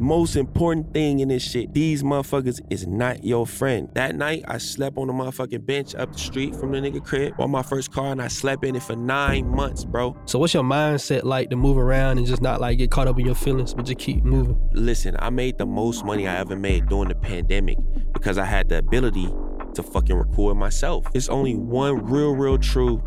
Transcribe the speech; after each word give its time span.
most 0.00 0.36
important 0.36 0.92
thing 0.92 1.20
in 1.20 1.28
this 1.28 1.42
shit. 1.42 1.72
These 1.72 2.02
motherfuckers 2.02 2.60
is 2.70 2.86
not 2.86 3.24
your 3.24 3.46
friend. 3.46 3.88
That 3.94 4.14
night, 4.14 4.44
I 4.48 4.58
slept 4.58 4.96
on 4.96 5.06
the 5.06 5.12
motherfucking 5.12 5.66
bench 5.66 5.94
up 5.94 6.12
the 6.12 6.18
street 6.18 6.54
from 6.56 6.72
the 6.72 6.78
nigga 6.78 7.04
crib. 7.04 7.36
Bought 7.36 7.48
my 7.48 7.62
first 7.62 7.92
car 7.92 8.12
and 8.12 8.22
I 8.22 8.28
slept 8.28 8.64
in 8.64 8.76
it 8.76 8.82
for 8.82 8.96
nine 8.96 9.48
months, 9.48 9.84
bro. 9.84 10.16
So 10.26 10.38
what's 10.38 10.54
your 10.54 10.62
mindset 10.62 11.24
like 11.24 11.50
to 11.50 11.56
move 11.56 11.78
around 11.78 12.18
and 12.18 12.26
just 12.26 12.42
not 12.42 12.60
like 12.60 12.78
get 12.78 12.90
caught 12.90 13.08
up 13.08 13.18
in 13.18 13.26
your 13.26 13.34
feelings, 13.34 13.74
but 13.74 13.84
just 13.84 13.98
keep 13.98 14.24
moving? 14.24 14.58
Listen, 14.72 15.16
I 15.18 15.30
made 15.30 15.58
the 15.58 15.66
most 15.66 16.04
money 16.04 16.26
I 16.26 16.36
ever 16.36 16.56
made 16.56 16.88
during 16.88 17.08
the 17.08 17.14
pandemic 17.14 17.78
because 18.12 18.38
I 18.38 18.44
had 18.44 18.68
the 18.68 18.78
ability 18.78 19.28
to 19.74 19.82
fucking 19.82 20.16
record 20.16 20.56
myself. 20.56 21.06
It's 21.14 21.28
only 21.28 21.54
one 21.54 22.04
real, 22.04 22.34
real 22.34 22.58
true 22.58 23.02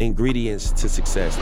ingredients 0.00 0.72
to 0.72 0.88
success. 0.88 1.38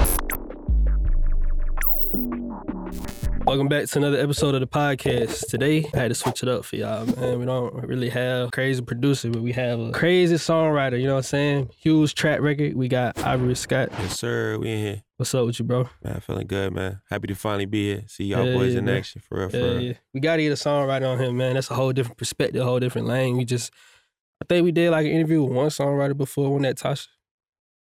Welcome 3.50 3.66
back 3.66 3.86
to 3.86 3.98
another 3.98 4.18
episode 4.20 4.54
of 4.54 4.60
the 4.60 4.68
podcast. 4.68 5.48
Today, 5.48 5.84
I 5.92 5.96
had 5.98 6.08
to 6.10 6.14
switch 6.14 6.44
it 6.44 6.48
up 6.48 6.64
for 6.64 6.76
y'all, 6.76 7.04
man. 7.04 7.40
We 7.40 7.44
don't 7.46 7.74
really 7.84 8.08
have 8.08 8.46
a 8.46 8.50
crazy 8.52 8.80
producer, 8.80 9.28
but 9.28 9.42
we 9.42 9.50
have 9.50 9.80
a 9.80 9.90
crazy 9.90 10.36
songwriter, 10.36 11.00
you 11.00 11.08
know 11.08 11.14
what 11.14 11.18
I'm 11.18 11.22
saying? 11.24 11.70
Huge 11.76 12.14
track 12.14 12.38
record. 12.42 12.76
We 12.76 12.86
got 12.86 13.18
Ivory 13.18 13.56
Scott. 13.56 13.88
Yes, 13.98 14.20
sir. 14.20 14.56
We 14.56 14.70
in 14.70 14.78
here. 14.78 15.02
What's 15.16 15.34
up 15.34 15.46
with 15.46 15.58
you, 15.58 15.64
bro? 15.64 15.88
Man, 16.04 16.20
feeling 16.20 16.46
good, 16.46 16.72
man. 16.72 17.00
Happy 17.10 17.26
to 17.26 17.34
finally 17.34 17.66
be 17.66 17.92
here. 17.92 18.04
See 18.06 18.26
y'all 18.26 18.46
Yeah, 18.46 18.54
boys 18.54 18.74
yeah, 18.74 18.78
in 18.78 18.84
man. 18.84 18.98
action 18.98 19.20
for 19.28 19.40
real, 19.40 19.48
for 19.48 19.56
Yeah, 19.56 19.64
real. 19.64 19.82
yeah. 19.82 19.92
We 20.14 20.20
got 20.20 20.36
to 20.36 20.42
get 20.44 20.52
a 20.52 20.54
songwriter 20.54 21.08
on 21.12 21.18
here, 21.18 21.32
man. 21.32 21.54
That's 21.54 21.72
a 21.72 21.74
whole 21.74 21.92
different 21.92 22.18
perspective, 22.18 22.62
a 22.62 22.64
whole 22.64 22.78
different 22.78 23.08
lane. 23.08 23.36
We 23.36 23.44
just, 23.44 23.72
I 24.40 24.44
think 24.48 24.62
we 24.64 24.70
did 24.70 24.92
like 24.92 25.06
an 25.06 25.10
interview 25.12 25.42
with 25.42 25.52
one 25.56 25.70
songwriter 25.70 26.16
before, 26.16 26.52
one 26.52 26.62
that 26.62 26.76
Tasha. 26.76 27.08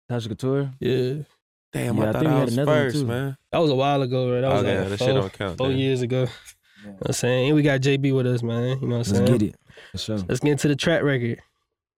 Tasha 0.10 0.30
Couture. 0.30 0.72
Yeah. 0.80 1.26
Damn, 1.74 1.98
Yeah, 1.98 2.04
I 2.06 2.10
I 2.10 2.12
thought 2.12 2.20
think 2.20 2.30
we 2.30 2.36
I 2.36 2.40
had 2.40 2.46
was 2.46 2.54
another 2.54 2.72
one, 2.72 2.80
first, 2.82 2.96
too. 2.98 3.06
man. 3.06 3.38
That 3.52 3.58
was 3.60 3.72
a 3.72 3.76
while 3.76 4.02
ago, 4.02 4.32
right? 4.34 4.42
That 4.42 4.52
oh, 4.52 4.54
was 4.54 4.64
okay, 4.64 4.80
like 4.80 4.90
that 4.90 4.98
four, 4.98 5.08
shit 5.08 5.16
don't 5.16 5.34
count. 5.34 5.58
four 5.58 5.68
then. 5.70 5.78
years 5.78 6.02
ago. 6.02 6.20
You 6.22 6.90
know 6.90 6.96
what 7.00 7.08
I'm 7.08 7.14
saying? 7.14 7.48
And 7.48 7.56
we 7.56 7.62
got 7.64 7.82
JB 7.82 8.16
with 8.16 8.28
us, 8.28 8.44
man. 8.44 8.64
You 8.64 8.76
know 8.76 8.76
what 8.76 8.82
I'm 8.88 8.90
Let's 8.98 9.10
saying? 9.10 9.26
get 9.26 9.42
it. 9.42 9.56
For 9.92 9.98
sure. 9.98 10.18
Let's 10.28 10.40
get 10.40 10.52
into 10.52 10.68
the 10.68 10.76
track 10.76 11.02
record. 11.04 11.42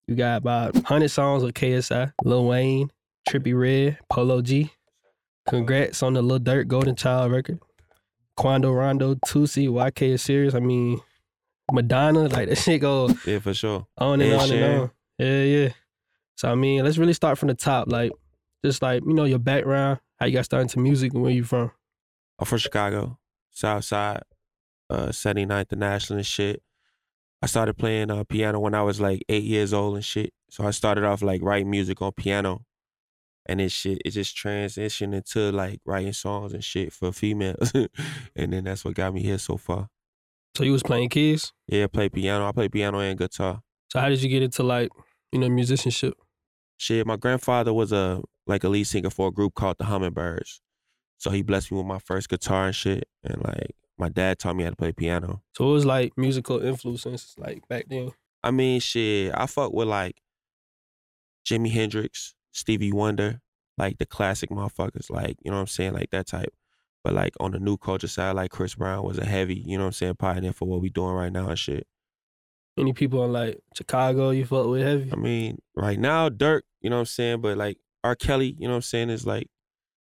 You 0.07 0.15
got 0.15 0.37
about 0.37 0.75
100 0.75 1.09
songs 1.09 1.43
with 1.43 1.55
KSI, 1.55 2.13
Lil 2.23 2.45
Wayne, 2.45 2.91
Trippie 3.27 3.59
Redd, 3.59 3.97
Polo 4.09 4.41
G. 4.41 4.71
Congrats 5.47 6.01
on 6.03 6.13
the 6.13 6.21
Lil 6.21 6.39
Durk 6.39 6.67
Golden 6.67 6.95
Child 6.95 7.31
record. 7.31 7.59
Quando 8.37 8.71
Rondo, 8.71 9.15
Toosii, 9.15 9.67
YK 9.69 10.13
Osiris. 10.15 10.53
I 10.55 10.59
mean, 10.59 10.99
Madonna, 11.71 12.27
like 12.27 12.49
that 12.49 12.57
shit 12.57 12.81
go 12.81 13.09
Yeah, 13.25 13.39
for 13.39 13.53
sure. 13.53 13.87
on 13.97 14.21
and 14.21 14.31
Ed 14.33 14.39
on 14.39 14.51
and 14.51 14.81
on. 14.81 14.91
Yeah, 15.17 15.43
yeah. 15.43 15.69
So 16.35 16.51
I 16.51 16.55
mean, 16.55 16.83
let's 16.83 16.97
really 16.97 17.13
start 17.13 17.37
from 17.37 17.47
the 17.47 17.53
top. 17.55 17.87
Like, 17.89 18.11
just 18.65 18.81
like, 18.81 19.03
you 19.05 19.13
know, 19.13 19.25
your 19.25 19.39
background, 19.39 19.99
how 20.19 20.25
you 20.25 20.33
got 20.33 20.45
started 20.45 20.63
into 20.63 20.79
music 20.79 21.13
and 21.13 21.21
where 21.21 21.31
you 21.31 21.43
from. 21.43 21.71
I'm 22.39 22.45
from 22.45 22.57
Chicago, 22.57 23.19
South 23.51 23.85
Side, 23.85 24.23
uh, 24.89 25.07
79th 25.07 25.71
and 25.71 25.79
National 25.79 26.17
and 26.17 26.25
shit. 26.25 26.61
I 27.41 27.45
started 27.47 27.77
playing 27.77 28.09
uh, 28.09 28.23
piano 28.23 28.59
when 28.59 28.73
I 28.73 28.81
was 28.81 28.99
like 28.99 29.23
eight 29.29 29.43
years 29.43 29.71
old 29.73 29.95
and 29.95 30.03
shit. 30.03 30.33
So 30.49 30.65
I 30.65 30.71
started 30.71 31.03
off 31.03 31.21
like 31.21 31.41
writing 31.43 31.69
music 31.69 32.01
on 32.01 32.11
piano. 32.13 32.65
And 33.45 33.59
then 33.59 33.69
shit, 33.69 34.01
it 34.03 34.11
just 34.11 34.35
transitioned 34.35 35.13
into 35.13 35.51
like 35.51 35.79
writing 35.85 36.13
songs 36.13 36.53
and 36.53 36.63
shit 36.63 36.91
for 36.91 37.11
females. 37.11 37.71
and 38.35 38.51
then 38.51 38.63
that's 38.63 38.83
what 38.83 38.95
got 38.95 39.13
me 39.13 39.21
here 39.21 39.37
so 39.37 39.57
far. 39.57 39.89
So 40.55 40.63
you 40.63 40.71
was 40.71 40.81
playing 40.81 41.09
keys. 41.09 41.53
Yeah, 41.67 41.83
I 41.83 41.87
play 41.87 42.09
piano. 42.09 42.47
I 42.47 42.51
play 42.51 42.69
piano 42.69 42.99
and 42.99 43.19
guitar. 43.19 43.61
So 43.91 43.99
how 43.99 44.09
did 44.09 44.23
you 44.23 44.29
get 44.29 44.41
into 44.41 44.63
like, 44.63 44.89
you 45.31 45.37
know, 45.37 45.49
musicianship? 45.49 46.15
Shit, 46.77 47.05
my 47.05 47.17
grandfather 47.17 47.73
was 47.73 47.91
a 47.91 48.23
like 48.47 48.63
a 48.63 48.69
lead 48.69 48.85
singer 48.85 49.09
for 49.09 49.29
a 49.29 49.31
group 49.31 49.55
called 49.55 49.77
the 49.77 49.85
Hummingbirds. 49.85 50.61
So 51.17 51.31
he 51.31 51.41
blessed 51.41 51.71
me 51.71 51.77
with 51.77 51.87
my 51.87 51.99
first 51.99 52.29
guitar 52.29 52.67
and 52.67 52.75
shit. 52.75 53.07
And 53.23 53.43
like 53.43 53.75
my 53.97 54.09
dad 54.09 54.39
taught 54.39 54.55
me 54.55 54.63
how 54.63 54.69
to 54.69 54.75
play 54.75 54.91
piano. 54.91 55.41
So 55.53 55.69
it 55.69 55.73
was 55.73 55.85
like 55.85 56.13
musical 56.17 56.59
influences 56.59 57.35
like 57.37 57.67
back 57.67 57.85
then. 57.89 58.11
I 58.43 58.51
mean, 58.51 58.79
shit, 58.79 59.33
I 59.35 59.45
fuck 59.47 59.73
with 59.73 59.87
like 59.87 60.17
Jimi 61.47 61.71
Hendrix, 61.71 62.35
Stevie 62.51 62.91
Wonder, 62.91 63.41
like 63.77 63.97
the 63.97 64.05
classic 64.05 64.49
motherfuckers, 64.49 65.09
like, 65.09 65.37
you 65.43 65.51
know 65.51 65.57
what 65.57 65.61
I'm 65.61 65.67
saying, 65.67 65.93
like 65.93 66.11
that 66.11 66.27
type. 66.27 66.53
But 67.03 67.13
like 67.13 67.33
on 67.39 67.51
the 67.51 67.59
new 67.59 67.77
culture 67.77 68.07
side, 68.07 68.35
like 68.35 68.51
Chris 68.51 68.75
Brown 68.75 69.03
was 69.03 69.17
a 69.17 69.25
heavy, 69.25 69.63
you 69.65 69.77
know 69.77 69.83
what 69.83 69.89
I'm 69.89 69.93
saying, 69.93 70.15
pioneer 70.15 70.53
for 70.53 70.67
what 70.67 70.81
we 70.81 70.89
doing 70.89 71.13
right 71.13 71.31
now 71.31 71.49
and 71.49 71.59
shit. 71.59 71.87
Any 72.77 72.93
people 72.93 73.23
in 73.23 73.31
like 73.31 73.59
Chicago 73.75 74.31
you 74.31 74.45
fuck 74.45 74.67
with 74.67 74.81
heavy? 74.81 75.11
I 75.11 75.15
mean, 75.15 75.59
right 75.75 75.99
now, 75.99 76.29
Durk, 76.29 76.61
you 76.81 76.89
know 76.89 76.97
what 76.97 77.01
I'm 77.01 77.05
saying, 77.05 77.41
but 77.41 77.57
like 77.57 77.77
R. 78.05 78.15
Kelly, 78.15 78.55
you 78.59 78.67
know 78.67 78.73
what 78.73 78.77
I'm 78.77 78.81
saying, 78.83 79.09
is 79.09 79.25
like 79.25 79.47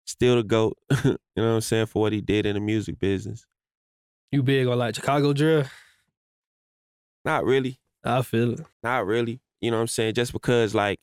still 0.05 0.35
the 0.35 0.44
GOAT, 0.44 0.77
you 1.03 1.11
know 1.11 1.17
what 1.35 1.44
I'm 1.44 1.61
saying, 1.61 1.88
for 1.88 2.03
what 2.03 2.13
he 2.13 2.22
did 2.22 2.45
in 2.45 2.53
the 2.53 2.59
music 2.59 3.00
business. 3.00 3.47
You 4.31 4.44
big 4.44 4.67
on 4.67 4.77
like 4.77 4.94
Chicago 4.94 5.33
drill? 5.33 5.66
Not 7.25 7.45
really. 7.45 7.79
I 8.03 8.22
feel 8.22 8.53
it. 8.53 8.61
Not 8.83 9.07
really. 9.07 9.41
You 9.59 9.72
know 9.72 9.77
what 9.77 9.81
I'm 9.81 9.88
saying? 9.88 10.13
Just 10.13 10.33
because 10.33 10.75
like 10.75 11.00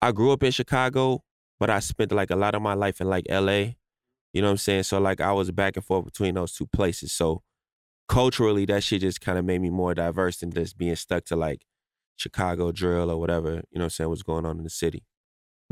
I 0.00 0.12
grew 0.12 0.32
up 0.32 0.42
in 0.42 0.50
Chicago, 0.50 1.22
but 1.60 1.68
I 1.68 1.80
spent 1.80 2.10
like 2.10 2.30
a 2.30 2.36
lot 2.36 2.54
of 2.54 2.62
my 2.62 2.72
life 2.72 3.02
in 3.02 3.08
like 3.08 3.26
LA. 3.28 3.74
You 4.32 4.40
know 4.40 4.44
what 4.44 4.52
I'm 4.52 4.56
saying? 4.56 4.84
So 4.84 4.98
like 4.98 5.20
I 5.20 5.32
was 5.32 5.50
back 5.50 5.76
and 5.76 5.84
forth 5.84 6.06
between 6.06 6.36
those 6.36 6.54
two 6.54 6.66
places. 6.66 7.12
So 7.12 7.42
culturally 8.08 8.64
that 8.64 8.82
shit 8.82 9.02
just 9.02 9.20
kind 9.20 9.38
of 9.38 9.44
made 9.44 9.60
me 9.60 9.68
more 9.68 9.94
diverse 9.94 10.38
than 10.38 10.52
just 10.52 10.78
being 10.78 10.96
stuck 10.96 11.26
to 11.26 11.36
like 11.36 11.66
Chicago 12.16 12.72
drill 12.72 13.10
or 13.10 13.20
whatever, 13.20 13.50
you 13.50 13.56
know 13.56 13.62
what 13.72 13.84
I'm 13.84 13.90
saying, 13.90 14.08
what's 14.08 14.22
going 14.22 14.46
on 14.46 14.56
in 14.56 14.64
the 14.64 14.70
city. 14.70 15.04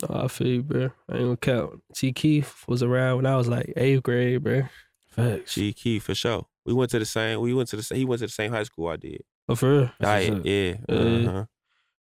No, 0.00 0.22
I 0.22 0.28
feel 0.28 0.46
you, 0.46 0.62
bro. 0.62 0.90
I 1.08 1.16
ain't 1.16 1.24
gonna 1.24 1.36
count. 1.36 1.82
T 1.94 2.12
Keith 2.12 2.64
was 2.66 2.82
around 2.82 3.16
when 3.16 3.26
I 3.26 3.36
was 3.36 3.48
like 3.48 3.72
eighth 3.76 4.02
grade, 4.02 4.42
bro. 4.42 4.62
Facts. 5.08 5.54
G 5.54 5.72
Key 5.72 5.98
for 5.98 6.14
sure. 6.14 6.46
We 6.64 6.72
went 6.72 6.90
to 6.92 6.98
the 6.98 7.04
same 7.04 7.40
we 7.40 7.52
went 7.52 7.68
to 7.70 7.76
the 7.76 7.82
same 7.82 7.98
he 7.98 8.04
went 8.04 8.20
to 8.20 8.26
the 8.26 8.32
same 8.32 8.50
high 8.50 8.62
school 8.62 8.88
I 8.88 8.96
did. 8.96 9.22
Oh, 9.48 9.54
for 9.54 9.70
real. 9.70 9.90
That's 10.00 10.26
Diet, 10.26 10.46
yeah. 10.46 10.74
Yeah. 10.88 11.28
Uh-huh. 11.28 11.44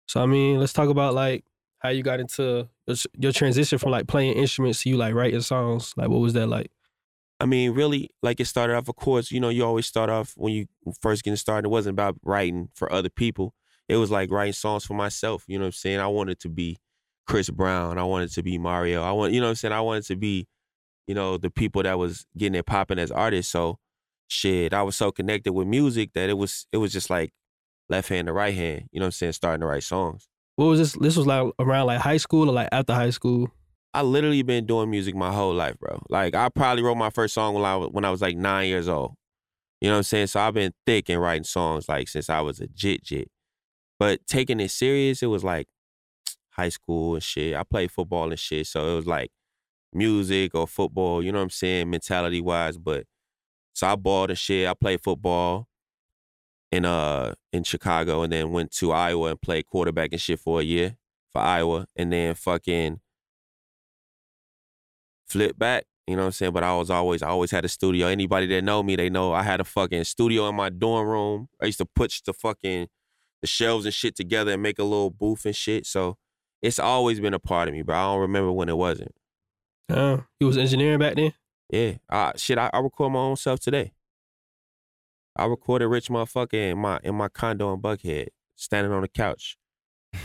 So 0.07 0.23
I 0.23 0.25
mean, 0.25 0.59
let's 0.59 0.73
talk 0.73 0.89
about 0.89 1.13
like 1.13 1.43
how 1.79 1.89
you 1.89 2.03
got 2.03 2.19
into 2.19 2.69
your, 2.85 2.97
your 3.17 3.31
transition 3.31 3.77
from 3.79 3.91
like 3.91 4.07
playing 4.07 4.33
instruments 4.33 4.83
to 4.83 4.89
you 4.89 4.97
like 4.97 5.13
writing 5.13 5.41
songs. 5.41 5.93
Like, 5.97 6.09
what 6.09 6.19
was 6.19 6.33
that 6.33 6.47
like? 6.47 6.71
I 7.39 7.45
mean, 7.45 7.71
really, 7.71 8.11
like 8.21 8.39
it 8.39 8.45
started 8.45 8.75
off, 8.75 8.87
of 8.87 8.95
course, 8.95 9.31
you 9.31 9.39
know, 9.39 9.49
you 9.49 9.65
always 9.65 9.87
start 9.87 10.11
off 10.11 10.33
when 10.37 10.53
you 10.53 10.67
first 11.01 11.23
getting 11.23 11.37
started. 11.37 11.67
It 11.67 11.71
wasn't 11.71 11.95
about 11.95 12.17
writing 12.23 12.69
for 12.75 12.91
other 12.93 13.09
people. 13.09 13.55
It 13.89 13.95
was 13.95 14.11
like 14.11 14.29
writing 14.29 14.53
songs 14.53 14.85
for 14.85 14.93
myself. 14.93 15.43
You 15.47 15.57
know 15.57 15.63
what 15.63 15.69
I'm 15.69 15.73
saying? 15.73 15.99
I 15.99 16.07
wanted 16.07 16.39
to 16.41 16.49
be 16.49 16.77
Chris 17.31 17.49
Brown. 17.49 17.97
I 17.97 18.03
wanted 18.03 18.29
to 18.33 18.43
be 18.43 18.57
Mario. 18.57 19.03
I 19.03 19.13
want, 19.13 19.31
you 19.31 19.39
know 19.39 19.45
what 19.45 19.51
I'm 19.51 19.55
saying? 19.55 19.71
I 19.71 19.79
wanted 19.79 20.03
to 20.07 20.17
be, 20.17 20.47
you 21.07 21.15
know, 21.15 21.37
the 21.37 21.49
people 21.49 21.81
that 21.81 21.97
was 21.97 22.25
getting 22.37 22.55
it 22.55 22.65
popping 22.65 22.99
as 22.99 23.09
artists. 23.09 23.49
So 23.49 23.79
shit, 24.27 24.73
I 24.73 24.83
was 24.83 24.97
so 24.97 25.13
connected 25.13 25.53
with 25.53 25.65
music 25.65 26.11
that 26.13 26.29
it 26.29 26.37
was 26.37 26.67
it 26.73 26.77
was 26.77 26.91
just 26.91 27.09
like 27.09 27.31
left 27.87 28.09
hand 28.09 28.27
to 28.27 28.33
right 28.33 28.53
hand, 28.53 28.89
you 28.91 28.99
know 28.99 29.05
what 29.05 29.07
I'm 29.07 29.11
saying, 29.11 29.31
starting 29.31 29.61
to 29.61 29.67
write 29.67 29.83
songs. 29.83 30.27
What 30.57 30.65
was 30.65 30.79
this? 30.79 30.91
This 31.01 31.15
was 31.15 31.25
like 31.25 31.53
around 31.57 31.87
like 31.87 32.01
high 32.01 32.17
school 32.17 32.49
or 32.49 32.53
like 32.53 32.67
after 32.73 32.93
high 32.93 33.11
school. 33.11 33.47
I 33.93 34.01
literally 34.01 34.43
been 34.43 34.65
doing 34.65 34.89
music 34.89 35.15
my 35.15 35.31
whole 35.31 35.53
life, 35.53 35.79
bro. 35.79 36.01
Like 36.09 36.35
I 36.35 36.49
probably 36.49 36.83
wrote 36.83 36.95
my 36.95 37.11
first 37.11 37.33
song 37.33 37.53
when 37.53 37.63
I 37.63 37.77
was, 37.77 37.89
when 37.91 38.03
I 38.03 38.11
was 38.11 38.21
like 38.21 38.35
nine 38.35 38.67
years 38.67 38.89
old. 38.89 39.13
You 39.79 39.87
know 39.87 39.93
what 39.93 39.99
I'm 39.99 40.03
saying? 40.03 40.27
So 40.27 40.41
I've 40.41 40.53
been 40.53 40.73
thick 40.85 41.09
in 41.09 41.17
writing 41.17 41.45
songs 41.45 41.87
like 41.87 42.09
since 42.09 42.29
I 42.29 42.41
was 42.41 42.59
a 42.59 42.67
jit 42.67 43.05
jit. 43.05 43.31
But 43.97 44.27
taking 44.27 44.59
it 44.59 44.71
serious, 44.71 45.23
it 45.23 45.27
was 45.27 45.45
like 45.45 45.69
high 46.51 46.69
school 46.69 47.15
and 47.15 47.23
shit. 47.23 47.55
I 47.55 47.63
played 47.63 47.91
football 47.91 48.29
and 48.29 48.39
shit, 48.39 48.67
so 48.67 48.93
it 48.93 48.95
was 48.95 49.07
like 49.07 49.31
music 49.93 50.55
or 50.55 50.67
football. 50.67 51.23
You 51.23 51.31
know 51.31 51.39
what 51.39 51.43
I'm 51.43 51.49
saying? 51.49 51.89
Mentality 51.89 52.41
wise, 52.41 52.77
but 52.77 53.05
so 53.73 53.87
I 53.87 53.95
balled 53.95 54.29
and 54.29 54.39
shit. 54.39 54.67
I 54.67 54.73
played 54.73 55.01
football 55.01 55.67
in 56.71 56.85
uh 56.85 57.33
in 57.51 57.63
Chicago 57.63 58.23
and 58.23 58.31
then 58.31 58.51
went 58.51 58.71
to 58.71 58.91
Iowa 58.91 59.31
and 59.31 59.41
played 59.41 59.65
quarterback 59.65 60.11
and 60.13 60.21
shit 60.21 60.39
for 60.39 60.61
a 60.61 60.63
year 60.63 60.95
for 61.31 61.41
Iowa 61.41 61.85
and 61.95 62.11
then 62.11 62.35
fucking 62.35 62.99
flip 65.27 65.57
back. 65.57 65.85
You 66.07 66.15
know 66.15 66.23
what 66.23 66.27
I'm 66.27 66.31
saying? 66.33 66.51
But 66.53 66.63
I 66.63 66.75
was 66.75 66.89
always, 66.89 67.23
I 67.23 67.29
always 67.29 67.51
had 67.51 67.63
a 67.63 67.69
studio. 67.69 68.07
Anybody 68.07 68.47
that 68.47 68.63
know 68.63 68.83
me, 68.83 68.95
they 68.95 69.09
know 69.09 69.31
I 69.33 69.43
had 69.43 69.61
a 69.61 69.63
fucking 69.63 70.03
studio 70.03 70.49
in 70.49 70.55
my 70.55 70.69
dorm 70.69 71.07
room. 71.07 71.47
I 71.61 71.67
used 71.67 71.77
to 71.77 71.85
put 71.85 72.13
the 72.25 72.33
fucking 72.33 72.87
the 73.41 73.47
shelves 73.47 73.85
and 73.85 73.93
shit 73.93 74.15
together 74.15 74.51
and 74.51 74.61
make 74.61 74.77
a 74.77 74.83
little 74.83 75.09
booth 75.09 75.45
and 75.45 75.55
shit. 75.55 75.85
So 75.85 76.17
it's 76.61 76.79
always 76.79 77.19
been 77.19 77.33
a 77.33 77.39
part 77.39 77.67
of 77.67 77.73
me, 77.73 77.81
bro. 77.81 77.95
I 77.95 78.03
don't 78.03 78.21
remember 78.21 78.51
when 78.51 78.69
it 78.69 78.77
wasn't. 78.77 79.13
Uh, 79.89 80.17
you 80.39 80.47
was 80.47 80.57
engineering 80.57 80.99
back 80.99 81.15
then. 81.15 81.33
Yeah, 81.69 81.93
I, 82.09 82.33
shit. 82.35 82.57
I, 82.57 82.69
I 82.73 82.79
record 82.79 83.11
my 83.11 83.19
own 83.19 83.35
self 83.35 83.59
today. 83.59 83.93
I 85.35 85.45
recorded 85.45 85.87
Rich 85.87 86.09
Motherfucker 86.09 86.71
in 86.71 86.77
my 86.77 86.99
in 87.03 87.15
my 87.15 87.29
condo 87.29 87.73
in 87.73 87.81
Buckhead, 87.81 88.27
standing 88.55 88.91
on 88.91 89.01
the 89.01 89.07
couch. 89.07 89.57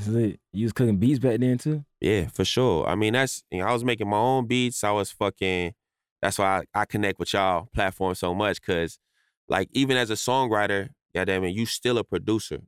It's 0.00 0.06
lit. 0.06 0.38
You 0.52 0.64
was 0.64 0.72
cooking 0.72 0.98
beats 0.98 1.18
back 1.18 1.40
then 1.40 1.58
too? 1.58 1.84
Yeah, 2.00 2.28
for 2.28 2.44
sure. 2.44 2.86
I 2.86 2.94
mean, 2.94 3.14
that's 3.14 3.42
you 3.50 3.58
know, 3.58 3.66
I 3.66 3.72
was 3.72 3.82
making 3.82 4.08
my 4.08 4.16
own 4.16 4.46
beats. 4.46 4.84
I 4.84 4.92
was 4.92 5.10
fucking. 5.10 5.74
That's 6.22 6.38
why 6.38 6.62
I, 6.74 6.82
I 6.82 6.84
connect 6.84 7.18
with 7.18 7.32
y'all 7.32 7.68
platform 7.74 8.14
so 8.14 8.32
much, 8.32 8.62
cause 8.62 9.00
like 9.48 9.68
even 9.72 9.96
as 9.96 10.10
a 10.10 10.14
songwriter, 10.14 10.90
goddamn 11.12 11.42
it, 11.42 11.48
you 11.48 11.66
still 11.66 11.98
a 11.98 12.04
producer. 12.04 12.60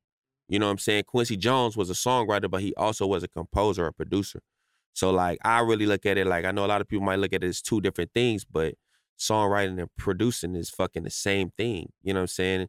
You 0.50 0.58
know 0.58 0.66
what 0.66 0.72
I'm 0.72 0.78
saying? 0.78 1.04
Quincy 1.06 1.36
Jones 1.36 1.76
was 1.76 1.90
a 1.90 1.94
songwriter, 1.94 2.50
but 2.50 2.60
he 2.60 2.74
also 2.74 3.06
was 3.06 3.22
a 3.22 3.28
composer, 3.28 3.86
a 3.86 3.92
producer. 3.92 4.40
So 4.92 5.12
like 5.12 5.38
I 5.44 5.60
really 5.60 5.86
look 5.86 6.04
at 6.04 6.18
it 6.18 6.26
like 6.26 6.44
I 6.44 6.50
know 6.50 6.64
a 6.64 6.66
lot 6.66 6.80
of 6.80 6.88
people 6.88 7.06
might 7.06 7.20
look 7.20 7.32
at 7.32 7.44
it 7.44 7.46
as 7.46 7.62
two 7.62 7.80
different 7.80 8.10
things, 8.12 8.44
but 8.44 8.74
songwriting 9.16 9.78
and 9.78 9.88
producing 9.96 10.56
is 10.56 10.68
fucking 10.68 11.04
the 11.04 11.10
same 11.10 11.52
thing. 11.56 11.92
You 12.02 12.14
know 12.14 12.18
what 12.18 12.22
I'm 12.24 12.28
saying? 12.28 12.68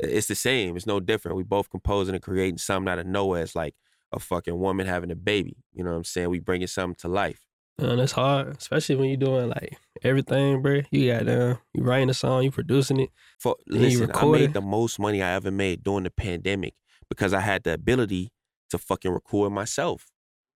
It's 0.00 0.26
the 0.26 0.34
same. 0.34 0.76
It's 0.76 0.84
no 0.84 0.98
different. 0.98 1.36
We 1.36 1.44
both 1.44 1.70
composing 1.70 2.16
and 2.16 2.22
creating 2.22 2.58
something 2.58 2.90
out 2.90 2.98
of 2.98 3.06
nowhere. 3.06 3.44
It's 3.44 3.54
like 3.54 3.76
a 4.10 4.18
fucking 4.18 4.58
woman 4.58 4.88
having 4.88 5.12
a 5.12 5.14
baby. 5.14 5.58
You 5.72 5.84
know 5.84 5.90
what 5.90 5.98
I'm 5.98 6.04
saying? 6.04 6.30
We 6.30 6.40
bringing 6.40 6.66
something 6.66 6.96
to 7.02 7.08
life. 7.08 7.46
And 7.78 8.00
it's 8.00 8.12
hard, 8.12 8.56
especially 8.56 8.96
when 8.96 9.08
you're 9.08 9.18
doing 9.18 9.50
like 9.50 9.78
everything, 10.04 10.62
bro. 10.62 10.82
You 10.90 11.12
got 11.12 11.26
down, 11.26 11.58
you 11.72 11.82
writing 11.82 12.10
a 12.10 12.14
song, 12.14 12.42
you 12.44 12.50
producing 12.50 13.00
it. 13.00 13.10
For 13.38 13.56
listen, 13.66 14.10
I 14.14 14.24
made 14.26 14.52
the 14.54 14.60
most 14.60 14.98
money 14.98 15.22
I 15.22 15.32
ever 15.32 15.50
made 15.50 15.82
during 15.82 16.04
the 16.04 16.10
pandemic 16.10 16.74
because 17.08 17.32
I 17.32 17.40
had 17.40 17.64
the 17.64 17.74
ability 17.74 18.30
to 18.70 18.78
fucking 18.78 19.10
record 19.12 19.52
myself. 19.52 20.06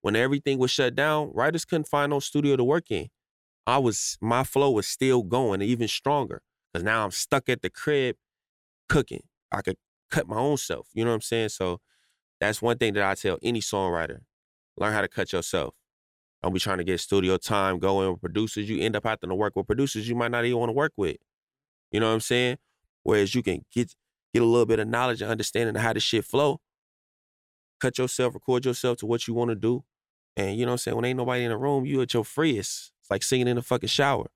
When 0.02 0.16
everything 0.16 0.58
was 0.58 0.70
shut 0.70 0.94
down, 0.94 1.30
writers 1.34 1.64
couldn't 1.64 1.88
find 1.88 2.10
no 2.10 2.20
studio 2.20 2.56
to 2.56 2.64
work 2.64 2.90
in. 2.90 3.08
I 3.66 3.78
was 3.78 4.16
my 4.20 4.44
flow 4.44 4.70
was 4.70 4.86
still 4.86 5.22
going, 5.22 5.62
even 5.62 5.88
stronger. 5.88 6.42
Cause 6.74 6.82
now 6.82 7.04
I'm 7.04 7.10
stuck 7.10 7.48
at 7.48 7.62
the 7.62 7.70
crib 7.70 8.16
cooking. 8.88 9.22
I 9.50 9.62
could 9.62 9.76
cut 10.10 10.28
my 10.28 10.36
own 10.36 10.56
self. 10.56 10.88
You 10.94 11.04
know 11.04 11.10
what 11.10 11.16
I'm 11.16 11.20
saying? 11.22 11.48
So 11.50 11.80
that's 12.40 12.62
one 12.62 12.78
thing 12.78 12.94
that 12.94 13.02
I 13.02 13.14
tell 13.14 13.38
any 13.42 13.60
songwriter. 13.60 14.20
Learn 14.76 14.92
how 14.92 15.00
to 15.00 15.08
cut 15.08 15.32
yourself. 15.32 15.74
Don't 16.42 16.52
be 16.52 16.60
trying 16.60 16.78
to 16.78 16.84
get 16.84 17.00
studio 17.00 17.36
time 17.38 17.78
going 17.78 18.10
with 18.10 18.20
producers. 18.20 18.68
You 18.68 18.80
end 18.80 18.94
up 18.94 19.04
having 19.04 19.30
to 19.30 19.34
work 19.34 19.56
with 19.56 19.66
producers 19.66 20.08
you 20.08 20.14
might 20.14 20.30
not 20.30 20.44
even 20.44 20.58
want 20.58 20.68
to 20.68 20.74
work 20.74 20.92
with. 20.96 21.16
You 21.90 22.00
know 22.00 22.08
what 22.08 22.14
I'm 22.14 22.20
saying? 22.20 22.58
Whereas 23.02 23.34
you 23.34 23.42
can 23.42 23.64
get 23.72 23.94
get 24.34 24.42
a 24.42 24.46
little 24.46 24.66
bit 24.66 24.78
of 24.78 24.88
knowledge 24.88 25.22
and 25.22 25.30
understanding 25.30 25.74
of 25.76 25.82
how 25.82 25.92
this 25.92 26.02
shit 26.02 26.24
flow. 26.24 26.60
Cut 27.80 27.98
yourself, 27.98 28.34
record 28.34 28.64
yourself 28.64 28.98
to 28.98 29.06
what 29.06 29.26
you 29.26 29.34
want 29.34 29.50
to 29.50 29.54
do. 29.54 29.84
And 30.36 30.58
you 30.58 30.66
know 30.66 30.72
what 30.72 30.74
I'm 30.74 30.78
saying? 30.78 30.96
When 30.96 31.04
ain't 31.04 31.16
nobody 31.16 31.44
in 31.44 31.50
the 31.50 31.56
room, 31.56 31.84
you 31.86 32.00
at 32.02 32.12
your 32.12 32.24
freest. 32.24 32.92
It's 33.00 33.10
like 33.10 33.22
singing 33.22 33.48
in 33.48 33.56
the 33.56 33.62
fucking 33.62 33.88
shower. 33.88 34.26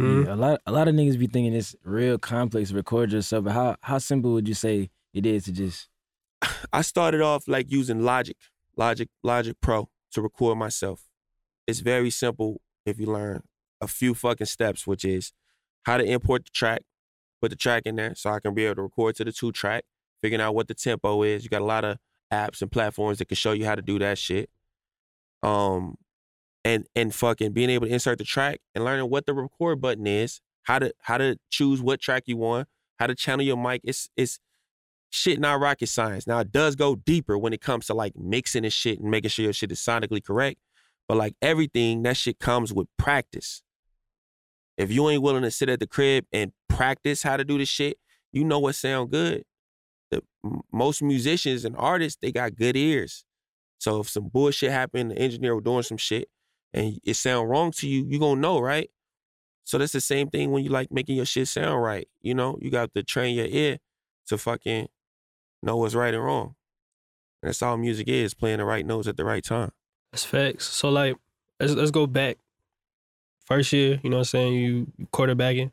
Mhm. 0.00 0.26
Yeah, 0.26 0.34
a 0.34 0.36
lot 0.36 0.60
a 0.66 0.72
lot 0.72 0.88
of 0.88 0.94
niggas 0.94 1.18
be 1.18 1.26
thinking 1.26 1.54
it's 1.54 1.74
real 1.82 2.18
complex 2.18 2.70
to 2.70 2.74
record 2.74 3.12
yourself. 3.12 3.44
But 3.44 3.52
how 3.52 3.76
how 3.80 3.98
simple 3.98 4.32
would 4.32 4.48
you 4.48 4.54
say 4.54 4.90
it 5.14 5.24
is 5.24 5.44
to 5.44 5.52
just 5.52 5.88
I 6.72 6.82
started 6.82 7.20
off 7.22 7.48
like 7.48 7.70
using 7.70 8.02
Logic, 8.02 8.36
Logic, 8.76 9.08
Logic 9.22 9.56
Pro 9.60 9.88
to 10.12 10.22
record 10.22 10.58
myself. 10.58 11.04
It's 11.66 11.80
very 11.80 12.10
simple 12.10 12.60
if 12.84 12.98
you 13.00 13.06
learn 13.06 13.42
a 13.80 13.86
few 13.86 14.14
fucking 14.14 14.46
steps, 14.46 14.86
which 14.86 15.04
is 15.04 15.32
how 15.84 15.96
to 15.96 16.04
import 16.04 16.44
the 16.44 16.50
track, 16.50 16.82
put 17.40 17.50
the 17.50 17.56
track 17.56 17.82
in 17.86 17.96
there 17.96 18.14
so 18.14 18.30
I 18.30 18.40
can 18.40 18.54
be 18.54 18.64
able 18.64 18.76
to 18.76 18.82
record 18.82 19.16
to 19.16 19.24
the 19.24 19.32
two 19.32 19.52
track, 19.52 19.84
figuring 20.22 20.40
out 20.40 20.54
what 20.54 20.68
the 20.68 20.74
tempo 20.74 21.22
is. 21.22 21.44
You 21.44 21.50
got 21.50 21.62
a 21.62 21.66
lot 21.66 21.84
of 21.84 21.98
apps 22.32 22.62
and 22.62 22.70
platforms 22.70 23.18
that 23.18 23.26
can 23.26 23.36
show 23.36 23.52
you 23.52 23.64
how 23.64 23.74
to 23.74 23.82
do 23.82 23.98
that 23.98 24.18
shit. 24.18 24.50
Um 25.42 25.96
and 26.64 26.86
and 26.96 27.14
fucking 27.14 27.52
being 27.52 27.70
able 27.70 27.86
to 27.86 27.92
insert 27.92 28.18
the 28.18 28.24
track 28.24 28.60
and 28.74 28.84
learning 28.84 29.08
what 29.08 29.26
the 29.26 29.34
record 29.34 29.80
button 29.80 30.06
is, 30.06 30.40
how 30.64 30.78
to 30.78 30.92
how 31.02 31.18
to 31.18 31.38
choose 31.50 31.80
what 31.80 32.00
track 32.00 32.24
you 32.26 32.36
want, 32.36 32.68
how 32.98 33.06
to 33.06 33.14
channel 33.14 33.44
your 33.44 33.56
mic. 33.56 33.80
It's 33.84 34.08
it's 34.16 34.40
shit 35.10 35.38
not 35.38 35.60
rocket 35.60 35.88
science. 35.88 36.26
Now 36.26 36.40
it 36.40 36.50
does 36.50 36.74
go 36.74 36.96
deeper 36.96 37.38
when 37.38 37.52
it 37.52 37.60
comes 37.60 37.86
to 37.86 37.94
like 37.94 38.16
mixing 38.16 38.64
and 38.64 38.72
shit 38.72 38.98
and 38.98 39.10
making 39.10 39.30
sure 39.30 39.44
your 39.44 39.52
shit 39.52 39.70
is 39.70 39.80
sonically 39.80 40.24
correct. 40.24 40.58
But 41.08 41.16
like 41.16 41.34
everything, 41.40 42.02
that 42.02 42.16
shit 42.16 42.38
comes 42.38 42.72
with 42.72 42.88
practice. 42.96 43.62
If 44.76 44.90
you 44.90 45.08
ain't 45.08 45.22
willing 45.22 45.42
to 45.42 45.50
sit 45.50 45.68
at 45.68 45.80
the 45.80 45.86
crib 45.86 46.26
and 46.32 46.52
practice 46.68 47.22
how 47.22 47.36
to 47.36 47.44
do 47.44 47.58
this 47.58 47.68
shit, 47.68 47.98
you 48.32 48.44
know 48.44 48.58
what 48.58 48.74
sound 48.74 49.10
good. 49.10 49.44
The 50.10 50.22
most 50.72 51.02
musicians 51.02 51.64
and 51.64 51.76
artists, 51.76 52.18
they 52.20 52.32
got 52.32 52.56
good 52.56 52.76
ears. 52.76 53.24
So 53.78 54.00
if 54.00 54.08
some 54.08 54.28
bullshit 54.28 54.70
happened, 54.70 55.12
the 55.12 55.18
engineer 55.18 55.54
was 55.54 55.64
doing 55.64 55.82
some 55.82 55.96
shit 55.96 56.28
and 56.72 56.98
it 57.04 57.14
sound 57.14 57.48
wrong 57.48 57.72
to 57.72 57.88
you, 57.88 58.04
you 58.06 58.18
gonna 58.18 58.40
know, 58.40 58.58
right? 58.58 58.90
So 59.64 59.78
that's 59.78 59.92
the 59.92 60.00
same 60.00 60.28
thing 60.28 60.52
when 60.52 60.62
you 60.62 60.70
like 60.70 60.92
making 60.92 61.16
your 61.16 61.24
shit 61.24 61.48
sound 61.48 61.82
right. 61.82 62.08
You 62.20 62.34
know, 62.34 62.58
you 62.60 62.70
got 62.70 62.94
to 62.94 63.02
train 63.02 63.34
your 63.34 63.46
ear 63.46 63.78
to 64.28 64.38
fucking 64.38 64.88
know 65.62 65.76
what's 65.76 65.94
right 65.94 66.14
and 66.14 66.22
wrong. 66.22 66.54
And 67.42 67.48
that's 67.48 67.62
all 67.62 67.76
music 67.76 68.08
is, 68.08 68.34
playing 68.34 68.58
the 68.58 68.64
right 68.64 68.86
notes 68.86 69.08
at 69.08 69.16
the 69.16 69.24
right 69.24 69.42
time. 69.42 69.72
That's 70.12 70.24
facts. 70.24 70.66
So 70.66 70.88
like, 70.90 71.16
let's 71.60 71.74
let's 71.74 71.90
go 71.90 72.06
back. 72.06 72.38
First 73.44 73.72
year, 73.72 74.00
you 74.02 74.10
know 74.10 74.16
what 74.16 74.20
I'm 74.20 74.24
saying? 74.24 74.52
You 74.54 74.92
quarterbacking. 75.12 75.70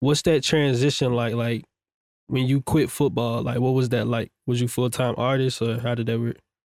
What's 0.00 0.22
that 0.22 0.42
transition 0.42 1.14
like? 1.14 1.34
Like 1.34 1.64
when 2.26 2.46
you 2.46 2.60
quit 2.62 2.90
football, 2.90 3.42
like 3.42 3.60
what 3.60 3.74
was 3.74 3.88
that 3.90 4.06
like? 4.06 4.32
Was 4.46 4.60
you 4.60 4.68
full 4.68 4.90
time 4.90 5.14
artist 5.16 5.60
or 5.62 5.80
how 5.80 5.94
did 5.94 6.06
that 6.06 6.20
work? 6.20 6.38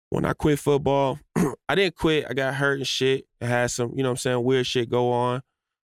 When 0.09 0.23
I 0.25 0.33
quit 0.33 0.59
football, 0.59 1.19
I 1.67 1.75
didn't 1.75 1.95
quit. 1.95 2.25
I 2.29 2.33
got 2.33 2.53
hurt 2.55 2.77
and 2.77 2.87
shit. 2.87 3.25
I 3.41 3.45
had 3.47 3.71
some, 3.71 3.91
you 3.95 4.03
know 4.03 4.09
what 4.09 4.13
I'm 4.13 4.17
saying, 4.17 4.43
weird 4.43 4.65
shit 4.65 4.89
go 4.89 5.11
on. 5.11 5.41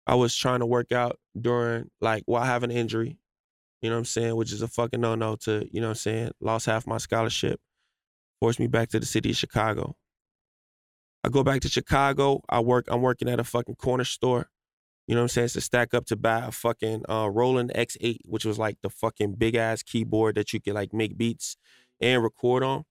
I 0.06 0.15
was 0.15 0.35
trying 0.35 0.61
to 0.61 0.67
work 0.67 0.93
out 0.93 1.19
during, 1.38 1.91
like, 2.00 2.23
while 2.27 2.44
having 2.44 2.71
an 2.71 2.77
injury, 2.77 3.19
you 3.83 3.91
know 3.91 3.97
what 3.97 4.00
I'm 4.00 4.05
saying, 4.05 4.37
which 4.37 4.53
is 4.53 4.62
a 4.62 4.69
fucking 4.69 5.00
no 5.00 5.17
no 5.17 5.37
to, 5.37 5.69
you 5.73 5.81
know 5.81 5.88
what 5.88 5.93
I'm 5.93 5.97
saying, 5.97 6.31
lost 6.41 6.67
half 6.67 6.87
my 6.87 6.99
scholarship, 6.99 7.61
forced 8.41 8.61
me 8.61 8.69
back 8.69 8.88
to 8.91 9.00
the 9.00 9.06
city 9.06 9.31
of 9.31 9.37
Chicago. 9.37 9.97
I 11.26 11.28
go 11.28 11.43
back 11.43 11.61
to 11.62 11.69
Chicago. 11.69 12.40
I 12.49 12.61
work, 12.61 12.84
I'm 12.88 13.02
working 13.02 13.28
at 13.28 13.40
a 13.40 13.44
fucking 13.44 13.75
corner 13.75 14.05
store. 14.05 14.49
You 15.08 15.17
know 15.17 15.23
what 15.23 15.25
I'm 15.25 15.28
saying? 15.28 15.44
It's 15.46 15.55
to 15.55 15.61
stack 15.61 15.93
up 15.93 16.06
to 16.06 16.17
buy 16.17 16.46
a 16.46 16.52
fucking 16.52 17.02
uh, 17.08 17.28
Roland 17.28 17.73
X8, 17.75 18.19
which 18.26 18.44
was 18.44 18.61
like 18.61 18.78
the 18.82 18.90
fucking 18.90 19.32
big 19.32 19.56
ass 19.56 19.82
keyboard 19.82 20.37
that 20.37 20.52
you 20.52 20.61
could 20.61 20.75
like 20.75 20.94
make 20.94 21.19
beats 21.19 21.56
and 22.00 22.23
record 22.23 22.62
on. 22.62 22.84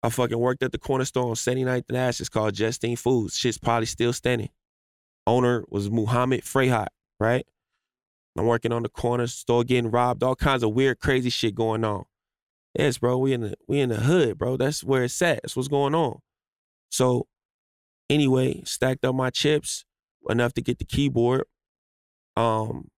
I 0.00 0.10
fucking 0.10 0.38
worked 0.38 0.62
at 0.62 0.70
the 0.70 0.78
corner 0.78 1.04
store 1.04 1.28
on 1.28 1.34
79th 1.34 1.84
and 1.88 1.98
Ash. 1.98 2.20
It's 2.20 2.28
called 2.28 2.54
Justine 2.54 2.96
Foods. 2.96 3.36
Shit's 3.36 3.58
probably 3.58 3.86
still 3.86 4.12
standing. 4.12 4.50
Owner 5.26 5.64
was 5.68 5.90
Muhammad 5.90 6.42
Freyhat, 6.42 6.88
right? 7.18 7.44
I'm 8.36 8.46
working 8.46 8.72
on 8.72 8.84
the 8.84 8.88
corner 8.88 9.26
store 9.26 9.64
getting 9.64 9.90
robbed, 9.90 10.22
all 10.22 10.36
kinds 10.36 10.62
of 10.62 10.72
weird, 10.72 11.00
crazy 11.00 11.30
shit 11.30 11.56
going 11.56 11.84
on. 11.84 12.04
Yes, 12.78 12.98
bro, 12.98 13.18
we 13.18 13.32
in 13.32 13.40
the 13.40 13.56
we 13.66 13.80
in 13.80 13.88
the 13.88 13.96
hood, 13.96 14.38
bro. 14.38 14.56
That's 14.56 14.84
where 14.84 15.02
it's 15.02 15.20
at. 15.20 15.42
That's 15.42 15.56
what's 15.56 15.68
going 15.68 15.96
on. 15.96 16.20
So 16.90 17.26
anyway, 18.10 18.62
stacked 18.64 19.04
up 19.04 19.14
my 19.14 19.30
chips 19.30 19.84
enough 20.28 20.54
to 20.54 20.62
get 20.62 20.78
the 20.78 20.84
keyboard. 20.84 21.44
Um 22.36 22.88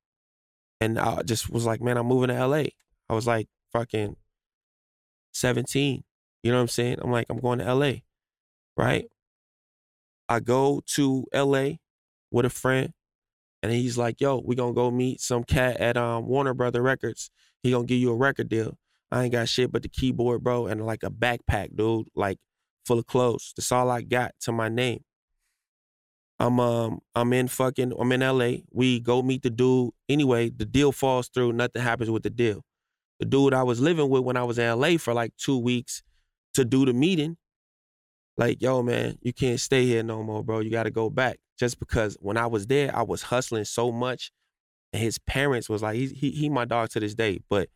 and 0.80 0.98
I 0.98 1.22
just 1.22 1.50
was 1.50 1.66
like, 1.66 1.82
man, 1.82 1.98
I'm 1.98 2.06
moving 2.06 2.28
to 2.28 2.46
LA. 2.46 2.64
I 3.08 3.14
was 3.14 3.26
like 3.26 3.48
fucking 3.72 4.16
17. 5.32 6.04
You 6.42 6.50
know 6.50 6.56
what 6.56 6.62
I'm 6.62 6.68
saying? 6.68 6.96
I'm 7.02 7.10
like, 7.10 7.26
I'm 7.28 7.38
going 7.38 7.58
to 7.58 7.74
LA, 7.74 7.92
right? 8.76 9.06
I 10.28 10.40
go 10.40 10.80
to 10.94 11.26
LA 11.34 11.72
with 12.30 12.46
a 12.46 12.50
friend, 12.50 12.92
and 13.62 13.72
he's 13.72 13.98
like, 13.98 14.20
yo, 14.20 14.40
we 14.44 14.54
gonna 14.54 14.72
go 14.72 14.90
meet 14.90 15.20
some 15.20 15.44
cat 15.44 15.78
at 15.78 15.96
um 15.96 16.26
Warner 16.26 16.54
Brother 16.54 16.80
Records. 16.80 17.30
He 17.62 17.72
gonna 17.72 17.84
give 17.84 17.98
you 17.98 18.10
a 18.12 18.16
record 18.16 18.48
deal. 18.48 18.78
I 19.10 19.24
ain't 19.24 19.32
got 19.32 19.48
shit 19.48 19.72
but 19.72 19.82
the 19.82 19.88
keyboard, 19.88 20.44
bro, 20.44 20.66
and 20.66 20.86
like 20.86 21.02
a 21.02 21.10
backpack, 21.10 21.74
dude, 21.74 22.06
like 22.14 22.38
full 22.84 22.98
of 22.98 23.06
clothes. 23.06 23.52
That's 23.56 23.72
all 23.72 23.90
I 23.90 24.02
got 24.02 24.32
to 24.42 24.52
my 24.52 24.68
name. 24.68 25.04
I'm 26.38 26.58
um 26.58 27.00
I'm 27.14 27.32
in 27.34 27.48
fucking 27.48 27.92
I'm 27.98 28.12
in 28.12 28.20
LA. 28.20 28.62
We 28.72 28.98
go 29.00 29.22
meet 29.22 29.42
the 29.42 29.50
dude. 29.50 29.90
Anyway, 30.08 30.48
the 30.48 30.64
deal 30.64 30.90
falls 30.90 31.28
through. 31.28 31.52
Nothing 31.52 31.82
happens 31.82 32.10
with 32.10 32.22
the 32.22 32.30
deal. 32.30 32.64
The 33.18 33.26
dude 33.26 33.52
I 33.52 33.62
was 33.62 33.80
living 33.80 34.08
with 34.08 34.22
when 34.22 34.38
I 34.38 34.44
was 34.44 34.58
in 34.58 34.80
LA 34.80 34.96
for 34.96 35.12
like 35.12 35.36
two 35.36 35.58
weeks 35.58 36.02
to 36.54 36.64
do 36.64 36.86
the 36.86 36.94
meeting, 36.94 37.36
like, 38.38 38.62
yo, 38.62 38.82
man, 38.82 39.18
you 39.20 39.34
can't 39.34 39.60
stay 39.60 39.84
here 39.84 40.02
no 40.02 40.22
more, 40.22 40.42
bro. 40.42 40.60
You 40.60 40.70
gotta 40.70 40.90
go 40.90 41.10
back. 41.10 41.38
Just 41.58 41.78
because 41.78 42.16
when 42.20 42.38
I 42.38 42.46
was 42.46 42.66
there, 42.66 42.90
I 42.96 43.02
was 43.02 43.22
hustling 43.22 43.66
so 43.66 43.92
much. 43.92 44.32
And 44.94 45.02
his 45.02 45.18
parents 45.18 45.68
was 45.68 45.82
like, 45.82 45.96
he 45.96 46.06
he, 46.06 46.30
he 46.30 46.48
my 46.48 46.64
dog 46.64 46.88
to 46.90 47.00
this 47.00 47.14
day, 47.14 47.40
but 47.50 47.68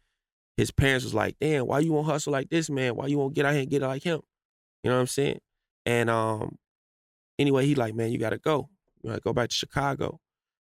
his 0.57 0.71
parents 0.71 1.05
was 1.05 1.15
like, 1.15 1.37
damn, 1.39 1.67
why 1.67 1.81
you 1.81 1.93
won't 1.93 2.07
hustle 2.07 2.33
like 2.33 2.49
this, 2.49 2.71
man? 2.71 2.97
Why 2.97 3.07
you 3.09 3.19
won't 3.19 3.35
get 3.35 3.45
out 3.45 3.53
here 3.53 3.61
and 3.61 3.71
get 3.71 3.83
like 3.83 4.03
him? 4.03 4.21
You 4.85 4.91
know 4.91 4.97
what 4.97 5.01
I'm 5.01 5.07
saying? 5.07 5.39
And 5.87 6.11
um, 6.11 6.59
anyway, 7.39 7.67
he 7.67 7.75
like, 7.75 7.95
man, 7.95 8.13
you 8.13 8.19
gotta 8.19 8.39
go. 8.39 8.69
You 9.03 9.11
gotta 9.11 9.23
go 9.23 9.33
back 9.33 9.49
to 9.49 9.55
Chicago. 9.55 10.21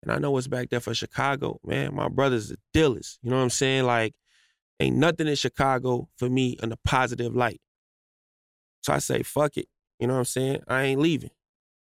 And 0.01 0.11
I 0.11 0.19
know 0.19 0.31
what's 0.31 0.47
back 0.47 0.69
there 0.69 0.79
for 0.79 0.93
Chicago, 0.93 1.59
man. 1.65 1.93
My 1.93 2.07
brother's 2.07 2.49
the 2.49 2.57
dealers. 2.73 3.19
You 3.21 3.29
know 3.29 3.37
what 3.37 3.43
I'm 3.43 3.49
saying? 3.49 3.83
Like, 3.83 4.13
ain't 4.79 4.95
nothing 4.95 5.27
in 5.27 5.35
Chicago 5.35 6.07
for 6.17 6.29
me 6.29 6.57
in 6.63 6.71
a 6.71 6.77
positive 6.85 7.35
light. 7.35 7.59
So 8.81 8.93
I 8.93 8.99
say, 8.99 9.21
fuck 9.23 9.57
it. 9.57 9.67
You 9.99 10.07
know 10.07 10.13
what 10.13 10.19
I'm 10.19 10.25
saying? 10.25 10.59
I 10.67 10.83
ain't 10.83 11.01
leaving. 11.01 11.31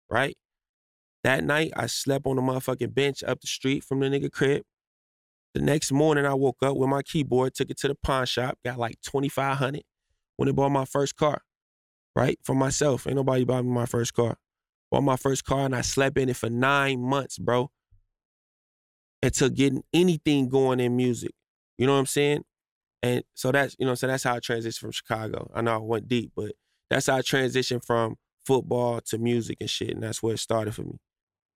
Right? 0.09 0.37
That 1.25 1.45
night, 1.45 1.73
I 1.77 1.87
slept 1.87 2.27
on 2.27 2.37
the 2.37 2.43
motherfucking 2.43 2.95
bench 2.95 3.23
up 3.23 3.41
the 3.41 3.47
street 3.47 3.85
from 3.85 4.01
the 4.01 4.07
nigga 4.07 4.31
crib. 4.31 4.63
The 5.55 5.61
next 5.61 5.93
morning, 5.93 6.25
I 6.25 6.35
woke 6.35 6.63
up 6.63 6.77
with 6.77 6.89
my 6.89 7.03
keyboard, 7.03 7.55
took 7.55 7.71
it 7.71 7.79
to 7.79 7.89
the 7.89 7.95
pawn 7.95 8.27
shop, 8.27 8.59
got 8.65 8.79
like 8.79 9.01
2500 9.03 9.83
when 10.37 10.49
I 10.49 10.53
bought 10.53 10.71
my 10.71 10.85
first 10.85 11.17
car, 11.17 11.43
right? 12.15 12.39
For 12.43 12.55
myself. 12.55 13.07
Ain't 13.07 13.17
nobody 13.17 13.45
bought 13.45 13.65
me 13.65 13.71
my 13.71 13.87
first 13.87 14.15
car. 14.15 14.37
Bought 14.91 15.03
my 15.03 15.17
first 15.17 15.45
car 15.45 15.65
and 15.67 15.75
I 15.75 15.81
slept 15.81 16.19
in 16.19 16.29
it 16.29 16.37
for 16.37 16.51
nine 16.51 17.01
months, 17.01 17.39
bro. 17.39 17.71
Until 19.23 19.49
getting 19.51 19.85
anything 19.93 20.49
going 20.49 20.81
in 20.81 20.97
music. 20.97 21.33
You 21.79 21.87
know 21.87 21.93
what 21.95 22.01
I'm 22.01 22.07
saying? 22.07 22.45
And 23.03 23.25
so 23.35 23.53
that's, 23.53 23.77
you 23.79 23.87
know, 23.87 23.95
so 23.95 24.07
that's 24.07 24.25
how 24.25 24.35
I 24.35 24.41
transitioned 24.41 24.79
from 24.79 24.91
Chicago. 24.93 25.51
I 25.55 25.61
know 25.63 25.75
I 25.75 25.79
went 25.79 26.09
deep, 26.09 26.33
but 26.37 26.53
that's 26.91 27.07
how 27.07 27.17
I 27.17 27.21
transitioned 27.23 27.85
from 27.85 28.17
football 28.45 29.01
to 29.07 29.19
music 29.19 29.59
and 29.61 29.71
shit. 29.71 29.91
And 29.91 30.03
that's 30.03 30.23
where 30.23 30.35
it 30.35 30.39
started 30.39 30.75
for 30.75 30.83
me. 30.83 30.99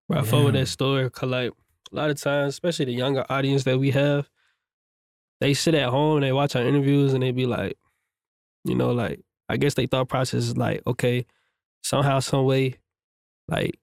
Right 0.08 0.20
I 0.20 0.22
fuck 0.22 0.44
with 0.44 0.54
Yeah. 0.54 0.60
that 0.62 0.66
story. 0.68 1.10
Cause 1.10 1.28
like 1.28 1.52
a 1.92 1.94
lot 1.96 2.10
of 2.10 2.20
times, 2.20 2.54
especially 2.54 2.86
the 2.86 2.92
younger 2.94 3.24
audience 3.28 3.64
that 3.64 3.78
we 3.78 3.90
have, 3.90 4.30
they 5.40 5.52
sit 5.52 5.74
at 5.74 5.90
home 5.90 6.16
and 6.18 6.24
they 6.24 6.32
watch 6.32 6.56
our 6.56 6.62
interviews 6.66 7.12
and 7.14 7.22
they 7.22 7.32
be 7.32 7.46
like, 7.46 7.76
you 8.64 8.74
know, 8.74 8.92
like 8.92 9.20
I 9.48 9.56
guess 9.56 9.74
they 9.74 9.86
thought 9.86 10.08
process 10.08 10.44
is 10.44 10.56
like, 10.56 10.82
okay, 10.86 11.26
somehow, 11.82 12.20
some 12.20 12.44
way, 12.44 12.76
like 13.48 13.78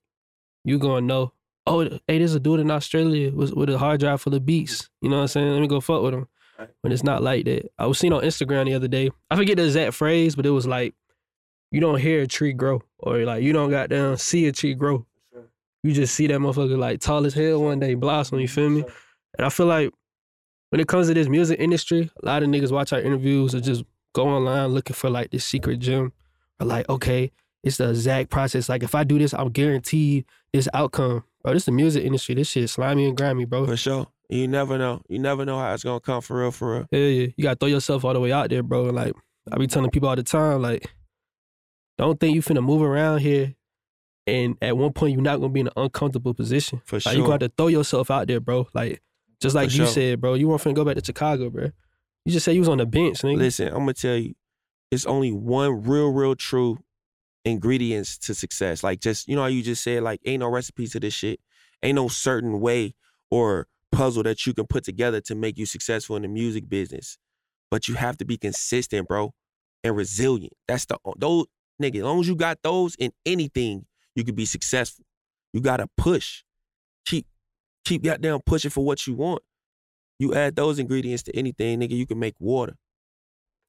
you 0.65 0.77
gonna 0.79 1.01
know, 1.01 1.33
oh, 1.67 1.83
hey, 2.07 2.19
there's 2.19 2.35
a 2.35 2.39
dude 2.39 2.59
in 2.59 2.71
Australia 2.71 3.31
with, 3.31 3.53
with 3.53 3.69
a 3.69 3.77
hard 3.77 3.99
drive 3.99 4.21
full 4.21 4.35
of 4.35 4.45
beats. 4.45 4.89
You 5.01 5.09
know 5.09 5.17
what 5.17 5.21
I'm 5.23 5.27
saying? 5.29 5.51
Let 5.51 5.61
me 5.61 5.67
go 5.67 5.79
fuck 5.79 6.01
with 6.01 6.13
him. 6.13 6.27
Right. 6.59 6.69
When 6.81 6.93
it's 6.93 7.03
not 7.03 7.23
like 7.23 7.45
that. 7.45 7.71
I 7.79 7.87
was 7.87 7.97
seen 7.97 8.13
on 8.13 8.21
Instagram 8.21 8.65
the 8.65 8.75
other 8.75 8.87
day. 8.87 9.09
I 9.31 9.35
forget 9.35 9.57
the 9.57 9.65
exact 9.65 9.93
phrase, 9.93 10.35
but 10.35 10.45
it 10.45 10.51
was 10.51 10.67
like, 10.67 10.93
you 11.71 11.79
don't 11.79 11.99
hear 11.99 12.21
a 12.21 12.27
tree 12.27 12.53
grow, 12.53 12.83
or 12.99 13.17
like 13.19 13.41
you 13.41 13.51
don't 13.51 13.71
got 13.71 13.89
down 13.89 14.17
see 14.17 14.45
a 14.45 14.51
tree 14.51 14.75
grow. 14.75 15.05
You 15.81 15.91
just 15.91 16.13
see 16.15 16.27
that 16.27 16.39
motherfucker 16.39 16.77
like 16.77 17.01
tall 17.01 17.25
as 17.25 17.33
hell 17.33 17.63
one 17.63 17.79
day 17.79 17.95
blossom. 17.95 18.39
You 18.39 18.47
feel 18.47 18.69
me? 18.69 18.85
And 19.37 19.45
I 19.45 19.49
feel 19.49 19.65
like 19.65 19.91
when 20.69 20.79
it 20.79 20.87
comes 20.87 21.07
to 21.07 21.13
this 21.13 21.27
music 21.27 21.59
industry, 21.59 22.11
a 22.21 22.25
lot 22.25 22.43
of 22.43 22.49
niggas 22.49 22.71
watch 22.71 22.93
our 22.93 23.01
interviews 23.01 23.55
or 23.55 23.59
just 23.59 23.83
go 24.13 24.27
online 24.27 24.69
looking 24.69 24.95
for 24.95 25.09
like 25.09 25.31
this 25.31 25.45
secret 25.45 25.79
gem. 25.79 26.13
Or 26.59 26.67
like, 26.67 26.87
okay, 26.89 27.31
it's 27.63 27.77
the 27.77 27.89
exact 27.89 28.29
process. 28.29 28.69
Like 28.69 28.83
if 28.83 28.95
I 28.95 29.03
do 29.03 29.17
this, 29.19 29.33
I'm 29.33 29.49
guaranteed 29.49 30.25
this 30.53 30.69
outcome. 30.73 31.23
Bro, 31.43 31.53
this 31.53 31.63
is 31.63 31.65
the 31.65 31.71
music 31.71 32.03
industry. 32.05 32.35
This 32.35 32.47
shit 32.49 32.69
slimy 32.69 33.07
and 33.07 33.17
grimy, 33.17 33.45
bro. 33.45 33.65
For 33.65 33.75
sure. 33.77 34.07
You 34.29 34.47
never 34.47 34.77
know. 34.77 35.01
You 35.09 35.19
never 35.19 35.45
know 35.45 35.59
how 35.59 35.73
it's 35.73 35.83
gonna 35.83 35.99
come 35.99 36.21
for 36.21 36.39
real, 36.39 36.51
for 36.51 36.73
real. 36.73 36.87
Yeah, 36.91 36.99
yeah. 36.99 37.27
You 37.35 37.43
gotta 37.43 37.55
throw 37.57 37.67
yourself 37.67 38.05
all 38.05 38.13
the 38.13 38.19
way 38.19 38.31
out 38.31 38.49
there, 38.49 38.63
bro. 38.63 38.83
Like 38.83 39.13
I 39.51 39.57
be 39.57 39.67
telling 39.67 39.89
people 39.91 40.09
all 40.09 40.15
the 40.15 40.23
time, 40.23 40.61
like, 40.61 40.89
don't 41.97 42.19
think 42.19 42.33
you 42.35 42.41
finna 42.41 42.63
move 42.63 42.81
around 42.81 43.19
here 43.19 43.53
and 44.25 44.55
at 44.61 44.77
one 44.77 44.93
point 44.93 45.13
you're 45.13 45.21
not 45.21 45.37
gonna 45.41 45.51
be 45.51 45.59
in 45.59 45.67
an 45.67 45.73
uncomfortable 45.75 46.33
position. 46.33 46.81
For 46.85 46.95
Like 46.97 47.01
sure. 47.03 47.13
you 47.13 47.25
gotta 47.27 47.51
throw 47.55 47.67
yourself 47.67 48.09
out 48.09 48.27
there, 48.27 48.39
bro. 48.39 48.67
Like 48.73 49.01
just 49.41 49.55
like 49.55 49.69
For 49.69 49.75
you 49.77 49.83
sure. 49.83 49.93
said, 49.93 50.21
bro. 50.21 50.35
You 50.35 50.47
weren't 50.47 50.61
finna 50.61 50.75
go 50.75 50.85
back 50.85 50.95
to 50.95 51.03
Chicago, 51.05 51.49
bro. 51.49 51.71
You 52.25 52.31
just 52.31 52.45
said 52.45 52.55
you 52.55 52.61
was 52.61 52.69
on 52.69 52.77
the 52.77 52.85
bench, 52.85 53.21
nigga. 53.21 53.37
Listen, 53.37 53.67
I'm 53.67 53.79
gonna 53.79 53.93
tell 53.93 54.15
you, 54.15 54.33
it's 54.91 55.05
only 55.05 55.31
one 55.31 55.83
real, 55.83 56.09
real 56.09 56.35
true 56.35 56.77
ingredients 57.43 58.17
to 58.19 58.33
success. 58.33 58.83
Like 58.83 59.01
just, 59.01 59.27
you 59.27 59.35
know 59.35 59.41
how 59.41 59.47
you 59.47 59.61
just 59.61 59.83
said, 59.83 60.03
like, 60.03 60.21
ain't 60.25 60.39
no 60.39 60.47
recipe 60.47 60.87
to 60.87 60.99
this 60.99 61.13
shit. 61.13 61.39
Ain't 61.81 61.95
no 61.95 62.07
certain 62.07 62.61
way 62.61 62.95
or 63.29 63.67
puzzle 63.91 64.23
that 64.23 64.45
you 64.47 64.53
can 64.53 64.65
put 64.65 64.83
together 64.83 65.19
to 65.21 65.35
make 65.35 65.57
you 65.57 65.65
successful 65.65 66.15
in 66.15 66.21
the 66.21 66.27
music 66.27 66.69
business. 66.69 67.17
But 67.69 67.87
you 67.87 67.95
have 67.95 68.17
to 68.17 68.25
be 68.25 68.37
consistent, 68.37 69.07
bro, 69.07 69.33
and 69.83 69.95
resilient. 69.95 70.53
That's 70.67 70.85
the 70.85 70.97
those 71.17 71.45
nigga. 71.81 71.97
As 71.97 72.03
long 72.03 72.19
as 72.21 72.27
you 72.27 72.35
got 72.35 72.59
those 72.63 72.95
in 72.95 73.11
anything, 73.25 73.85
you 74.15 74.23
could 74.23 74.35
be 74.35 74.45
successful. 74.45 75.05
You 75.51 75.59
gotta 75.59 75.87
push. 75.97 76.43
Keep 77.05 77.25
keep 77.83 78.03
goddamn 78.03 78.39
pushing 78.45 78.71
for 78.71 78.85
what 78.85 79.05
you 79.07 79.15
want. 79.15 79.41
You 80.19 80.33
add 80.33 80.55
those 80.55 80.79
ingredients 80.79 81.23
to 81.23 81.35
anything, 81.35 81.79
nigga, 81.79 81.91
you 81.91 82.05
can 82.05 82.19
make 82.19 82.35
water. 82.39 82.75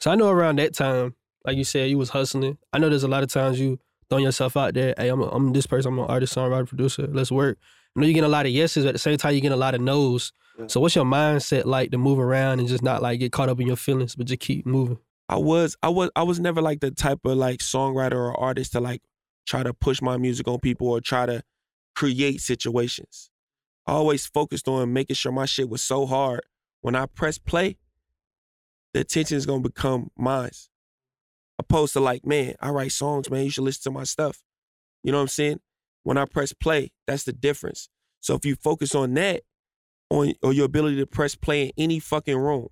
So 0.00 0.10
I 0.10 0.14
know 0.14 0.28
around 0.28 0.58
that 0.58 0.74
time, 0.74 1.14
like 1.44 1.56
you 1.56 1.64
said, 1.64 1.90
you 1.90 1.98
was 1.98 2.10
hustling. 2.10 2.58
I 2.72 2.78
know 2.78 2.88
there's 2.88 3.04
a 3.04 3.08
lot 3.08 3.22
of 3.22 3.30
times 3.30 3.58
you 3.58 3.78
throwing 4.08 4.24
yourself 4.24 4.56
out 4.56 4.74
there. 4.74 4.94
Hey, 4.96 5.08
I'm, 5.08 5.20
a, 5.20 5.28
I'm 5.28 5.52
this 5.52 5.66
person. 5.66 5.92
I'm 5.92 5.98
an 5.98 6.06
artist, 6.06 6.34
songwriter, 6.34 6.66
producer. 6.68 7.06
Let's 7.06 7.32
work. 7.32 7.58
I 7.96 8.00
know 8.00 8.06
you're 8.06 8.14
getting 8.14 8.26
a 8.26 8.28
lot 8.28 8.46
of 8.46 8.52
yeses, 8.52 8.84
but 8.84 8.90
at 8.90 8.94
the 8.94 8.98
same 8.98 9.16
time, 9.16 9.32
you're 9.32 9.40
getting 9.40 9.52
a 9.52 9.56
lot 9.56 9.74
of 9.74 9.80
no's. 9.80 10.32
Yeah. 10.58 10.66
So 10.68 10.80
what's 10.80 10.94
your 10.94 11.04
mindset 11.04 11.64
like 11.64 11.90
to 11.90 11.98
move 11.98 12.18
around 12.18 12.60
and 12.60 12.68
just 12.68 12.82
not 12.82 13.02
like 13.02 13.20
get 13.20 13.32
caught 13.32 13.48
up 13.48 13.60
in 13.60 13.66
your 13.66 13.76
feelings, 13.76 14.14
but 14.14 14.26
just 14.26 14.40
keep 14.40 14.66
moving? 14.66 14.98
I 15.28 15.36
was 15.36 15.76
I 15.82 15.88
was 15.88 16.10
I 16.14 16.22
was 16.22 16.38
never 16.38 16.60
like 16.60 16.80
the 16.80 16.90
type 16.90 17.20
of 17.24 17.36
like 17.36 17.60
songwriter 17.60 18.12
or 18.12 18.38
artist 18.38 18.72
to 18.72 18.80
like 18.80 19.02
try 19.46 19.62
to 19.62 19.72
push 19.72 20.02
my 20.02 20.16
music 20.16 20.46
on 20.48 20.60
people 20.60 20.88
or 20.88 21.00
try 21.00 21.26
to 21.26 21.42
create 21.94 22.40
situations. 22.40 23.30
Always 23.86 24.26
focused 24.26 24.68
on 24.68 24.92
making 24.92 25.16
sure 25.16 25.32
my 25.32 25.46
shit 25.46 25.68
was 25.68 25.82
so 25.82 26.06
hard. 26.06 26.42
When 26.80 26.94
I 26.94 27.06
press 27.06 27.38
play, 27.38 27.76
the 28.92 29.00
attention 29.00 29.36
is 29.36 29.46
gonna 29.46 29.60
become 29.60 30.10
mine. 30.16 30.50
Opposed 31.58 31.92
to 31.94 32.00
like, 32.00 32.26
man, 32.26 32.54
I 32.60 32.70
write 32.70 32.92
songs, 32.92 33.30
man. 33.30 33.44
You 33.44 33.50
should 33.50 33.64
listen 33.64 33.82
to 33.84 33.98
my 33.98 34.04
stuff. 34.04 34.42
You 35.02 35.12
know 35.12 35.18
what 35.18 35.22
I'm 35.22 35.28
saying? 35.28 35.60
When 36.02 36.18
I 36.18 36.24
press 36.24 36.52
play, 36.52 36.92
that's 37.06 37.24
the 37.24 37.32
difference. 37.32 37.88
So 38.20 38.34
if 38.34 38.44
you 38.44 38.56
focus 38.56 38.94
on 38.94 39.14
that, 39.14 39.42
on 40.10 40.34
or 40.42 40.52
your 40.52 40.66
ability 40.66 40.96
to 40.96 41.06
press 41.06 41.34
play 41.34 41.64
in 41.66 41.72
any 41.76 41.98
fucking 41.98 42.36
room. 42.36 42.68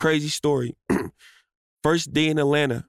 Crazy 0.00 0.28
story. 0.28 0.76
First 1.82 2.12
day 2.12 2.28
in 2.28 2.38
Atlanta, 2.38 2.86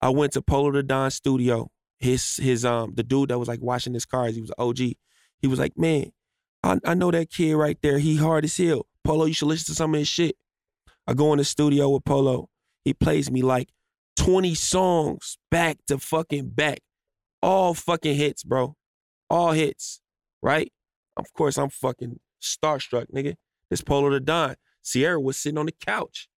I 0.00 0.10
went 0.10 0.32
to 0.32 0.42
Polo 0.42 0.72
the 0.72 0.82
Don 0.82 1.10
studio. 1.10 1.70
His 1.98 2.36
his 2.36 2.64
um 2.64 2.94
the 2.94 3.02
dude 3.02 3.30
that 3.30 3.38
was 3.38 3.48
like 3.48 3.62
washing 3.62 3.94
his 3.94 4.04
cars, 4.04 4.34
he 4.34 4.40
was 4.40 4.50
an 4.50 4.56
OG. 4.58 4.78
He 4.78 5.46
was 5.46 5.58
like, 5.58 5.78
man, 5.78 6.12
I, 6.66 6.78
I 6.84 6.94
know 6.94 7.10
that 7.10 7.30
kid 7.30 7.54
right 7.54 7.78
there. 7.82 7.98
He 7.98 8.16
hard 8.16 8.44
as 8.44 8.56
hell. 8.56 8.86
Polo, 9.04 9.26
you 9.26 9.34
should 9.34 9.48
listen 9.48 9.66
to 9.66 9.74
some 9.76 9.94
of 9.94 9.98
his 9.98 10.08
shit. 10.08 10.36
I 11.06 11.14
go 11.14 11.32
in 11.32 11.38
the 11.38 11.44
studio 11.44 11.90
with 11.90 12.04
Polo. 12.04 12.48
He 12.84 12.92
plays 12.92 13.30
me 13.30 13.42
like 13.42 13.68
20 14.18 14.54
songs 14.54 15.38
back 15.50 15.78
to 15.86 15.98
fucking 15.98 16.50
back. 16.50 16.80
All 17.42 17.74
fucking 17.74 18.16
hits, 18.16 18.42
bro. 18.42 18.74
All 19.30 19.52
hits. 19.52 20.00
Right? 20.42 20.72
Of 21.16 21.32
course, 21.32 21.56
I'm 21.56 21.70
fucking 21.70 22.18
starstruck, 22.42 23.06
nigga. 23.14 23.34
This 23.70 23.82
Polo 23.82 24.10
the 24.10 24.20
Don. 24.20 24.56
Sierra 24.82 25.20
was 25.20 25.36
sitting 25.36 25.58
on 25.58 25.66
the 25.66 25.72
couch. 25.72 26.28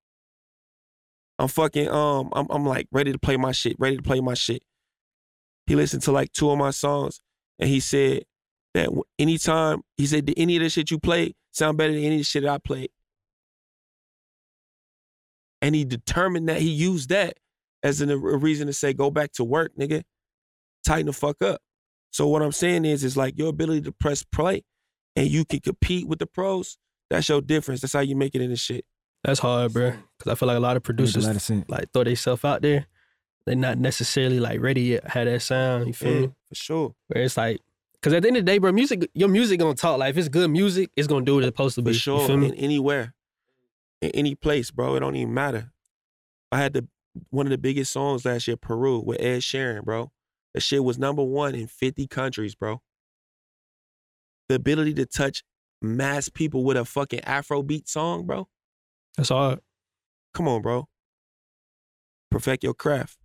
I'm 1.38 1.48
fucking 1.48 1.88
um 1.88 2.30
I'm 2.34 2.48
I'm 2.50 2.66
like 2.66 2.88
ready 2.92 3.12
to 3.12 3.20
play 3.20 3.38
my 3.38 3.52
shit, 3.52 3.76
ready 3.80 3.98
to 3.98 4.04
play 4.04 4.20
my 4.20 4.34
shit. 4.34 4.62
He 5.68 5.76
listened 5.76 6.04
to 6.04 6.12
like 6.12 6.34
two 6.34 6.50
of 6.50 6.58
my 6.58 6.72
songs 6.72 7.22
and 7.60 7.70
he 7.70 7.80
said 7.80 8.24
that 8.74 8.86
w- 8.86 9.04
anytime 9.18 9.82
he 9.98 10.06
said 10.06 10.26
did 10.26 10.38
any 10.38 10.58
of 10.58 10.64
the 10.64 10.70
shit 10.70 10.92
you 10.92 11.00
played 11.00 11.36
sound 11.52 11.78
better 11.78 11.94
than 11.94 12.04
any 12.04 12.16
of 12.16 12.20
the 12.20 12.24
shit 12.24 12.46
I 12.46 12.58
played. 12.58 12.90
And 15.62 15.76
he 15.76 15.84
determined 15.86 16.48
that 16.50 16.62
he 16.62 16.70
used 16.70 17.10
that 17.10 17.38
as 17.84 18.02
an, 18.02 18.10
a 18.10 18.18
reason 18.18 18.68
to 18.68 18.74
say 18.74 18.94
go 18.94 19.12
back 19.12 19.32
to 19.34 19.44
work, 19.44 19.72
nigga. 19.78 20.04
Tighten 20.86 21.08
the 21.08 21.14
fuck 21.14 21.42
up. 21.42 21.62
So 22.12 22.28
what 22.28 22.42
I'm 22.42 22.52
saying 22.52 22.86
is 22.86 23.04
is 23.04 23.18
like 23.18 23.38
your 23.38 23.50
ability 23.50 23.82
to 23.82 23.92
press 23.92 24.24
play 24.24 24.64
and 25.16 25.28
you 25.28 25.46
can 25.46 25.60
compete 25.60 26.08
with 26.08 26.20
the 26.20 26.26
pros, 26.28 26.78
that's 27.10 27.28
your 27.28 27.42
difference. 27.42 27.82
That's 27.82 27.94
how 27.94 28.00
you 28.00 28.16
make 28.16 28.36
it 28.36 28.42
in 28.42 28.50
this 28.50 28.62
shit. 28.62 28.86
That's 29.24 29.40
hard, 29.40 29.74
bro. 29.74 29.94
Because 30.18 30.32
I 30.32 30.36
feel 30.36 30.48
like 30.48 30.58
a 30.58 30.62
lot 30.62 30.78
of 30.78 30.84
producers 30.84 31.26
lot 31.28 31.36
of 31.36 31.70
like 31.70 31.92
throw 31.92 32.06
themselves 32.06 32.46
out 32.46 32.62
there. 32.62 32.86
They're 33.46 33.56
not 33.56 33.78
necessarily 33.78 34.40
like 34.40 34.62
ready 34.62 34.82
yet. 34.82 35.08
Have 35.10 35.26
that 35.26 35.42
sound. 35.42 35.88
You 35.88 35.94
feel 35.94 36.12
Yeah, 36.14 36.22
me? 36.22 36.32
for 36.48 36.56
sure. 36.56 36.96
Where 37.08 37.24
it's 37.24 37.36
like, 37.36 37.60
because 38.02 38.14
at 38.14 38.22
the 38.24 38.30
end 38.30 38.38
of 38.38 38.46
the 38.46 38.52
day, 38.52 38.58
bro, 38.58 38.72
music, 38.72 39.10
your 39.14 39.30
music 39.30 39.60
gonna 39.60 39.76
talk. 39.76 40.00
Like 40.00 40.12
if 40.12 40.18
it's 40.18 40.30
good 40.30 40.50
music, 40.50 40.90
it's 40.96 41.08
gonna 41.08 41.26
do 41.26 41.36
what 41.36 41.44
it's 41.44 41.48
supposed 41.48 41.76
to 41.76 41.82
be. 41.82 41.94
For 41.94 42.00
sure. 42.00 42.32
In 42.32 42.54
anywhere. 42.56 43.14
In 44.02 44.12
any 44.12 44.36
place, 44.36 44.72
bro. 44.72 44.96
It 44.96 45.02
don't 45.02 45.16
even 45.16 45.34
matter. 45.34 45.72
I 46.52 46.60
had 46.60 46.74
the 46.74 46.88
one 47.30 47.46
of 47.46 47.52
the 47.52 47.58
biggest 47.58 47.92
songs 47.92 48.24
last 48.26 48.48
year, 48.48 48.58
Peru, 48.58 49.00
with 49.00 49.20
Ed 49.20 49.40
Sheeran, 49.40 49.84
bro. 49.84 50.12
That 50.54 50.62
shit 50.62 50.84
was 50.84 50.98
number 50.98 51.24
one 51.24 51.56
in 51.56 51.68
50 51.68 52.08
countries, 52.08 52.56
bro. 52.56 52.82
The 54.48 54.56
ability 54.56 54.94
to 54.96 55.06
touch 55.06 55.44
mass 55.82 56.30
people 56.30 56.64
with 56.64 56.78
a 56.78 56.86
fucking 56.86 57.22
Afrobeat 57.22 57.88
song, 57.88 58.26
bro. 58.26 58.48
That's 59.18 59.30
hard. 59.30 59.60
Come 60.34 60.48
on, 60.48 60.62
bro. 60.62 60.88
Perfect 62.32 62.64
your 62.64 62.74
craft. 62.74 63.18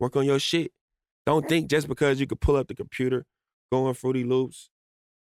Work 0.00 0.16
on 0.16 0.24
your 0.24 0.38
shit. 0.38 0.72
Don't 1.24 1.48
think 1.48 1.68
just 1.68 1.88
because 1.88 2.20
you 2.20 2.26
could 2.26 2.40
pull 2.40 2.56
up 2.56 2.68
the 2.68 2.74
computer, 2.74 3.26
go 3.70 3.86
on 3.86 3.94
Fruity 3.94 4.24
Loops, 4.24 4.70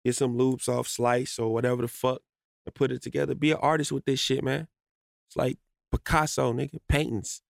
get 0.05 0.15
some 0.15 0.37
loops 0.37 0.69
off 0.69 0.89
Splice 0.89 1.39
or 1.39 1.53
whatever 1.53 1.83
the 1.83 1.89
fuck, 1.89 2.21
and 2.67 2.75
put 2.75 2.93
it 2.93 3.03
together. 3.03 3.35
Be 3.35 3.53
an 3.53 3.59
artist 3.61 3.93
with 3.93 4.05
this 4.05 4.21
shit, 4.21 4.43
man. 4.43 4.69
It's 5.29 5.37
like 5.37 5.59
Picasso, 5.93 6.53
nigga, 6.53 6.79
paintings. 6.89 7.43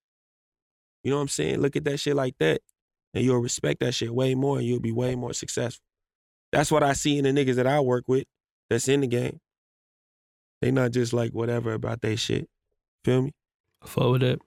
You 1.03 1.11
know 1.11 1.17
what 1.17 1.23
I'm 1.23 1.29
saying? 1.29 1.61
Look 1.61 1.77
at 1.77 1.85
that 1.85 1.99
shit 1.99 2.17
like 2.17 2.37
that. 2.39 2.61
And 3.13 3.25
you'll 3.25 3.39
respect 3.39 3.81
that 3.81 3.95
shit 3.95 4.13
way 4.13 4.35
more 4.35 4.59
and 4.59 4.67
you'll 4.67 4.81
be 4.81 4.93
way 4.93 5.15
more 5.15 5.33
successful. 5.33 5.85
That's 6.51 6.71
what 6.71 6.83
I 6.83 6.95
see 6.95 7.19
in 7.19 7.25
the 7.25 7.31
niggas 7.31 7.57
that 7.57 7.67
I 7.67 7.81
work 7.81 8.05
with 8.09 8.25
that's 8.71 8.89
in 8.89 9.03
the 9.03 9.07
game. 9.07 9.41
They 10.61 10.71
not 10.71 10.93
just 10.93 11.13
like 11.13 11.33
whatever 11.33 11.75
about 11.75 12.01
they 12.01 12.17
shit. 12.17 12.49
Feel 13.05 13.23
me? 13.23 13.33
With 13.97 14.23
that. 14.23 14.39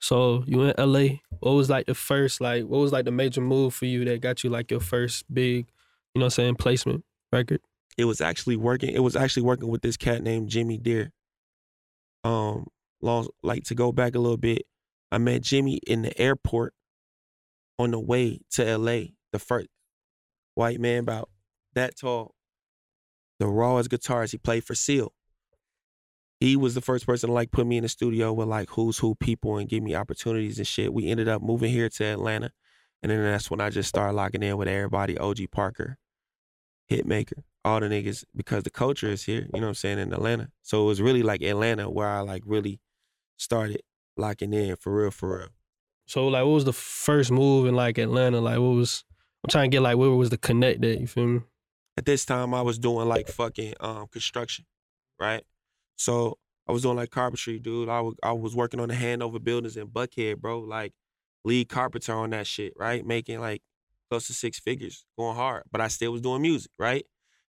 So 0.00 0.44
you 0.46 0.62
in 0.64 0.74
LA. 0.76 1.16
What 1.40 1.52
was 1.52 1.70
like 1.70 1.86
the 1.86 1.94
first 1.94 2.40
like 2.40 2.64
what 2.64 2.78
was 2.78 2.92
like 2.92 3.06
the 3.06 3.10
major 3.10 3.40
move 3.40 3.74
for 3.74 3.86
you 3.86 4.04
that 4.04 4.20
got 4.20 4.44
you 4.44 4.50
like 4.50 4.70
your 4.70 4.80
first 4.80 5.24
big, 5.32 5.66
you 6.14 6.20
know 6.20 6.24
what 6.24 6.26
I'm 6.26 6.30
saying, 6.30 6.54
placement 6.56 7.04
record? 7.32 7.60
it 7.96 8.04
was 8.04 8.20
actually 8.20 8.56
working. 8.56 8.90
It 8.90 9.00
was 9.00 9.16
actually 9.16 9.42
working 9.42 9.68
with 9.68 9.82
this 9.82 9.96
cat 9.96 10.22
named 10.22 10.48
Jimmy 10.48 10.78
Deer. 10.78 11.12
Um, 12.24 12.66
long 13.00 13.28
like 13.42 13.64
to 13.64 13.74
go 13.74 13.92
back 13.92 14.14
a 14.14 14.18
little 14.18 14.36
bit, 14.36 14.62
I 15.10 15.18
met 15.18 15.42
Jimmy 15.42 15.80
in 15.86 16.02
the 16.02 16.18
airport 16.20 16.74
on 17.78 17.90
the 17.90 18.00
way 18.00 18.40
to 18.52 18.78
LA. 18.78 19.08
The 19.32 19.38
first 19.38 19.68
white 20.54 20.80
man 20.80 21.00
about 21.00 21.30
that 21.74 21.98
tall, 21.98 22.34
the 23.38 23.46
rawest 23.46 23.90
guitars. 23.90 24.32
He 24.32 24.38
played 24.38 24.64
for 24.64 24.74
Seal. 24.74 25.12
He 26.40 26.56
was 26.56 26.74
the 26.74 26.80
first 26.80 27.06
person 27.06 27.28
to 27.28 27.34
like 27.34 27.52
put 27.52 27.66
me 27.66 27.76
in 27.76 27.82
the 27.82 27.88
studio 27.88 28.32
with 28.32 28.48
like 28.48 28.70
who's 28.70 28.98
who 28.98 29.14
people 29.14 29.58
and 29.58 29.68
give 29.68 29.82
me 29.82 29.94
opportunities 29.94 30.58
and 30.58 30.66
shit. 30.66 30.92
We 30.92 31.08
ended 31.08 31.28
up 31.28 31.42
moving 31.42 31.70
here 31.70 31.88
to 31.88 32.04
Atlanta, 32.04 32.50
and 33.02 33.10
then 33.10 33.22
that's 33.22 33.50
when 33.50 33.60
I 33.60 33.70
just 33.70 33.88
started 33.88 34.14
locking 34.14 34.42
in 34.42 34.56
with 34.56 34.68
everybody. 34.68 35.16
OG 35.18 35.50
Parker, 35.50 35.98
Hitmaker, 36.92 37.42
all 37.64 37.80
the 37.80 37.86
niggas 37.86 38.24
because 38.34 38.64
the 38.64 38.70
culture 38.70 39.08
is 39.08 39.24
here, 39.24 39.48
you 39.52 39.60
know 39.60 39.66
what 39.66 39.68
I'm 39.68 39.74
saying, 39.74 39.98
in 39.98 40.12
Atlanta. 40.12 40.48
So 40.62 40.82
it 40.84 40.86
was 40.86 41.00
really 41.00 41.22
like 41.22 41.42
Atlanta 41.42 41.88
where 41.90 42.08
I 42.08 42.20
like 42.20 42.42
really 42.44 42.80
started 43.36 43.82
locking 44.16 44.52
in 44.52 44.76
for 44.76 44.94
real, 44.94 45.10
for 45.10 45.38
real. 45.38 45.48
So 46.06 46.28
like, 46.28 46.44
what 46.44 46.52
was 46.52 46.64
the 46.64 46.72
first 46.72 47.30
move 47.30 47.66
in 47.66 47.74
like 47.74 47.98
Atlanta? 47.98 48.40
Like, 48.40 48.58
what 48.58 48.74
was 48.74 49.04
I'm 49.44 49.50
trying 49.50 49.70
to 49.70 49.74
get 49.74 49.82
like 49.82 49.96
where 49.96 50.10
was 50.10 50.30
the 50.30 50.38
connect 50.38 50.82
that 50.82 51.00
you 51.00 51.06
feel 51.06 51.26
me? 51.26 51.40
At 51.96 52.06
this 52.06 52.24
time, 52.24 52.54
I 52.54 52.62
was 52.62 52.78
doing 52.78 53.08
like 53.08 53.28
fucking 53.28 53.74
um 53.80 54.06
construction, 54.08 54.64
right? 55.20 55.44
So 55.96 56.38
I 56.68 56.72
was 56.72 56.82
doing 56.82 56.96
like 56.96 57.10
carpentry, 57.10 57.58
dude. 57.58 57.88
I 57.88 58.00
was 58.00 58.14
I 58.22 58.32
was 58.32 58.54
working 58.54 58.80
on 58.80 58.88
the 58.88 58.94
Hanover 58.94 59.38
buildings 59.38 59.76
in 59.76 59.88
Buckhead, 59.88 60.38
bro. 60.38 60.60
Like 60.60 60.92
lead 61.44 61.68
carpenter 61.68 62.14
on 62.14 62.30
that 62.30 62.46
shit, 62.46 62.72
right? 62.76 63.04
Making 63.04 63.40
like 63.40 63.62
close 64.12 64.26
to 64.26 64.34
six 64.34 64.60
figures, 64.60 65.06
going 65.16 65.34
hard. 65.34 65.62
But 65.72 65.80
I 65.80 65.88
still 65.88 66.12
was 66.12 66.20
doing 66.20 66.42
music, 66.42 66.70
right? 66.78 67.06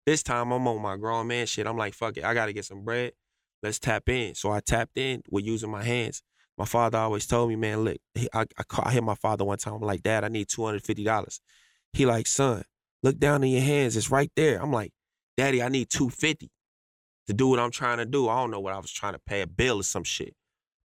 This 0.05 0.21
time 0.21 0.51
I'm 0.51 0.67
on 0.67 0.79
my 0.79 0.95
grown 0.95 1.25
man 1.25 1.47
shit. 1.47 1.65
I'm 1.65 1.75
like, 1.75 1.95
fuck 1.95 2.17
it, 2.17 2.23
I 2.23 2.35
gotta 2.35 2.53
get 2.53 2.65
some 2.65 2.83
bread. 2.83 3.13
Let's 3.63 3.79
tap 3.79 4.07
in. 4.09 4.35
So 4.35 4.51
I 4.51 4.59
tapped 4.59 4.95
in 4.95 5.23
with 5.31 5.43
using 5.43 5.71
my 5.71 5.83
hands. 5.83 6.21
My 6.59 6.65
father 6.65 6.99
always 6.99 7.25
told 7.25 7.49
me, 7.49 7.55
man, 7.55 7.83
look, 7.83 7.97
I, 8.31 8.45
I, 8.59 8.63
I 8.83 8.91
hit 8.91 9.03
my 9.03 9.15
father 9.15 9.43
one 9.43 9.57
time. 9.57 9.73
I'm 9.73 9.81
like, 9.81 10.03
Dad, 10.03 10.23
I 10.23 10.27
need 10.27 10.49
$250. 10.49 11.39
He 11.93 12.05
like, 12.05 12.27
son, 12.27 12.63
look 13.01 13.17
down 13.17 13.43
in 13.43 13.49
your 13.49 13.61
hands. 13.61 13.97
It's 13.97 14.11
right 14.11 14.31
there. 14.35 14.61
I'm 14.61 14.71
like, 14.71 14.91
Daddy, 15.37 15.63
I 15.63 15.69
need 15.69 15.89
250 15.89 16.51
to 17.25 17.33
do 17.33 17.47
what 17.47 17.59
I'm 17.59 17.71
trying 17.71 17.97
to 17.97 18.05
do. 18.05 18.29
I 18.29 18.35
don't 18.35 18.51
know 18.51 18.59
what 18.59 18.73
I 18.73 18.77
was 18.77 18.91
trying 18.91 19.13
to 19.13 19.19
pay 19.19 19.41
a 19.41 19.47
bill 19.47 19.79
or 19.79 19.83
some 19.83 20.03
shit. 20.03 20.35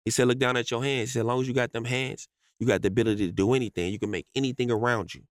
He 0.05 0.11
said, 0.11 0.27
look 0.27 0.39
down 0.39 0.57
at 0.57 0.73
your 0.73 0.83
hands. 0.83 1.11
He 1.11 1.13
said, 1.13 1.21
as 1.21 1.27
long 1.27 1.41
as 1.41 1.47
you 1.47 1.55
got 1.55 1.73
them 1.73 1.85
hands, 1.85 2.27
you 2.59 2.67
got 2.67 2.83
the 2.83 2.89
ability 2.89 3.27
to 3.27 3.33
do 3.33 3.55
anything. 3.55 3.93
You 3.93 4.01
can 4.01 4.11
make 4.11 4.27
anything 4.35 4.73
around 4.73 5.15
you. 5.15 5.23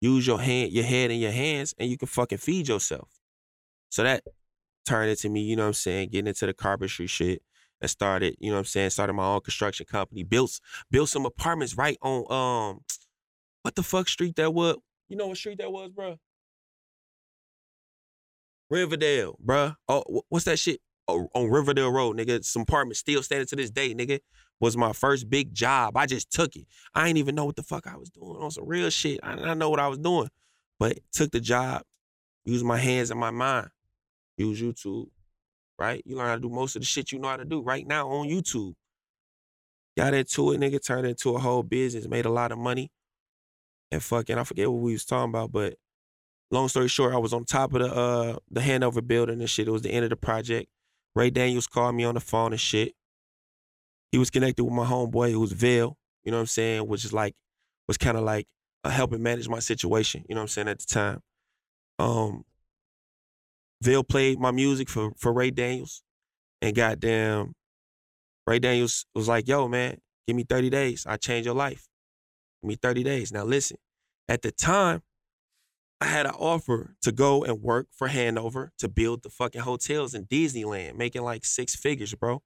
Use 0.00 0.26
your 0.26 0.40
hand, 0.40 0.72
your 0.72 0.84
head 0.84 1.10
and 1.10 1.20
your 1.20 1.32
hands, 1.32 1.74
and 1.78 1.90
you 1.90 1.98
can 1.98 2.08
fucking 2.08 2.38
feed 2.38 2.68
yourself. 2.68 3.08
So 3.90 4.02
that 4.04 4.22
turned 4.86 5.10
into 5.10 5.28
me, 5.28 5.40
you 5.40 5.56
know 5.56 5.64
what 5.64 5.68
I'm 5.68 5.74
saying, 5.74 6.10
getting 6.10 6.28
into 6.28 6.46
the 6.46 6.54
carpentry 6.54 7.06
shit 7.06 7.42
and 7.80 7.90
started, 7.90 8.36
you 8.38 8.50
know 8.50 8.56
what 8.56 8.60
I'm 8.60 8.64
saying, 8.66 8.90
started 8.90 9.12
my 9.14 9.26
own 9.26 9.40
construction 9.40 9.86
company, 9.86 10.22
built 10.22 10.60
built 10.90 11.08
some 11.08 11.26
apartments 11.26 11.76
right 11.76 11.98
on 12.02 12.24
um 12.30 12.80
what 13.62 13.74
the 13.74 13.82
fuck 13.82 14.08
street 14.08 14.36
that 14.36 14.52
was? 14.54 14.76
You 15.08 15.16
know 15.16 15.26
what 15.26 15.36
street 15.36 15.58
that 15.58 15.72
was, 15.72 15.90
bro? 15.90 16.18
Riverdale, 18.70 19.36
bro. 19.40 19.72
Oh, 19.88 20.22
what's 20.28 20.44
that 20.44 20.58
shit? 20.58 20.80
Oh, 21.06 21.28
on 21.34 21.50
Riverdale 21.50 21.90
Road, 21.90 22.18
nigga. 22.18 22.44
Some 22.44 22.62
apartments 22.62 23.00
still 23.00 23.22
standing 23.22 23.46
to 23.46 23.56
this 23.56 23.70
day, 23.70 23.94
nigga. 23.94 24.20
Was 24.60 24.76
my 24.76 24.92
first 24.92 25.30
big 25.30 25.54
job. 25.54 25.96
I 25.96 26.06
just 26.06 26.32
took 26.32 26.56
it. 26.56 26.66
I 26.92 27.08
ain't 27.08 27.18
even 27.18 27.36
know 27.36 27.44
what 27.44 27.54
the 27.56 27.62
fuck 27.62 27.86
I 27.86 27.96
was 27.96 28.10
doing 28.10 28.36
on 28.40 28.50
some 28.50 28.66
real 28.66 28.90
shit. 28.90 29.20
I 29.22 29.36
didn't 29.36 29.58
know 29.58 29.70
what 29.70 29.78
I 29.78 29.86
was 29.86 29.98
doing, 29.98 30.28
but 30.80 30.98
took 31.12 31.30
the 31.30 31.40
job, 31.40 31.82
used 32.44 32.64
my 32.64 32.76
hands 32.76 33.12
and 33.12 33.20
my 33.20 33.30
mind, 33.30 33.68
use 34.36 34.60
YouTube, 34.60 35.10
right? 35.78 36.02
You 36.04 36.16
learn 36.16 36.26
how 36.26 36.34
to 36.34 36.40
do 36.40 36.48
most 36.48 36.74
of 36.74 36.82
the 36.82 36.86
shit 36.86 37.12
you 37.12 37.20
know 37.20 37.28
how 37.28 37.36
to 37.36 37.44
do 37.44 37.62
right 37.62 37.86
now 37.86 38.08
on 38.08 38.28
YouTube. 38.28 38.74
Got 39.96 40.14
into 40.14 40.52
it, 40.52 40.60
nigga. 40.60 40.84
Turned 40.84 41.06
into 41.06 41.34
a 41.34 41.38
whole 41.38 41.62
business. 41.62 42.08
Made 42.08 42.24
a 42.24 42.30
lot 42.30 42.52
of 42.52 42.58
money. 42.58 42.90
And 43.90 44.02
fucking, 44.02 44.38
I 44.38 44.44
forget 44.44 44.70
what 44.70 44.80
we 44.80 44.92
was 44.92 45.04
talking 45.04 45.30
about, 45.30 45.50
but 45.50 45.74
long 46.50 46.68
story 46.68 46.88
short, 46.88 47.14
I 47.14 47.18
was 47.18 47.32
on 47.32 47.44
top 47.44 47.74
of 47.74 47.80
the 47.80 47.94
uh 47.94 48.36
the 48.50 48.60
Hanover 48.60 49.02
building 49.02 49.40
and 49.40 49.50
shit. 49.50 49.68
It 49.68 49.70
was 49.70 49.82
the 49.82 49.90
end 49.90 50.04
of 50.04 50.10
the 50.10 50.16
project. 50.16 50.68
Ray 51.14 51.30
Daniels 51.30 51.66
called 51.66 51.94
me 51.94 52.04
on 52.04 52.14
the 52.14 52.20
phone 52.20 52.52
and 52.52 52.60
shit. 52.60 52.94
He 54.12 54.18
was 54.18 54.30
connected 54.30 54.64
with 54.64 54.72
my 54.72 54.86
homeboy 54.86 55.32
who 55.32 55.40
was 55.40 55.52
Vail, 55.52 55.96
you 56.24 56.30
know 56.30 56.38
what 56.38 56.42
I'm 56.42 56.46
saying, 56.46 56.86
which 56.86 57.04
is 57.04 57.12
like 57.12 57.34
was 57.86 57.98
kind 57.98 58.16
of 58.16 58.24
like 58.24 58.46
uh, 58.84 58.90
helping 58.90 59.22
manage 59.22 59.48
my 59.48 59.58
situation, 59.58 60.24
you 60.28 60.34
know 60.34 60.40
what 60.40 60.44
I'm 60.44 60.48
saying, 60.48 60.68
at 60.68 60.78
the 60.78 60.86
time. 60.86 61.20
Um 61.98 62.44
Vail 63.82 64.02
played 64.04 64.38
my 64.40 64.50
music 64.50 64.88
for 64.88 65.12
for 65.16 65.32
Ray 65.32 65.50
Daniels 65.50 66.02
and 66.60 66.74
goddamn 66.74 67.54
Ray 68.46 68.58
Daniels 68.58 69.04
was 69.14 69.28
like, 69.28 69.46
yo, 69.46 69.68
man, 69.68 69.98
give 70.26 70.34
me 70.34 70.42
30 70.42 70.70
days. 70.70 71.04
I 71.06 71.16
change 71.16 71.44
your 71.44 71.54
life. 71.54 71.86
Give 72.62 72.68
me 72.68 72.76
30 72.76 73.02
days. 73.02 73.30
Now 73.30 73.44
listen, 73.44 73.76
at 74.28 74.42
the 74.42 74.50
time, 74.50 75.02
I 76.00 76.06
had 76.06 76.26
an 76.26 76.32
offer 76.32 76.94
to 77.02 77.12
go 77.12 77.42
and 77.44 77.60
work 77.60 77.88
for 77.90 78.08
Hanover 78.08 78.72
to 78.78 78.88
build 78.88 79.22
the 79.22 79.30
fucking 79.30 79.62
hotels 79.62 80.14
in 80.14 80.26
Disneyland, 80.26 80.94
making 80.94 81.22
like 81.22 81.44
six 81.44 81.74
figures, 81.74 82.14
bro. 82.14 82.40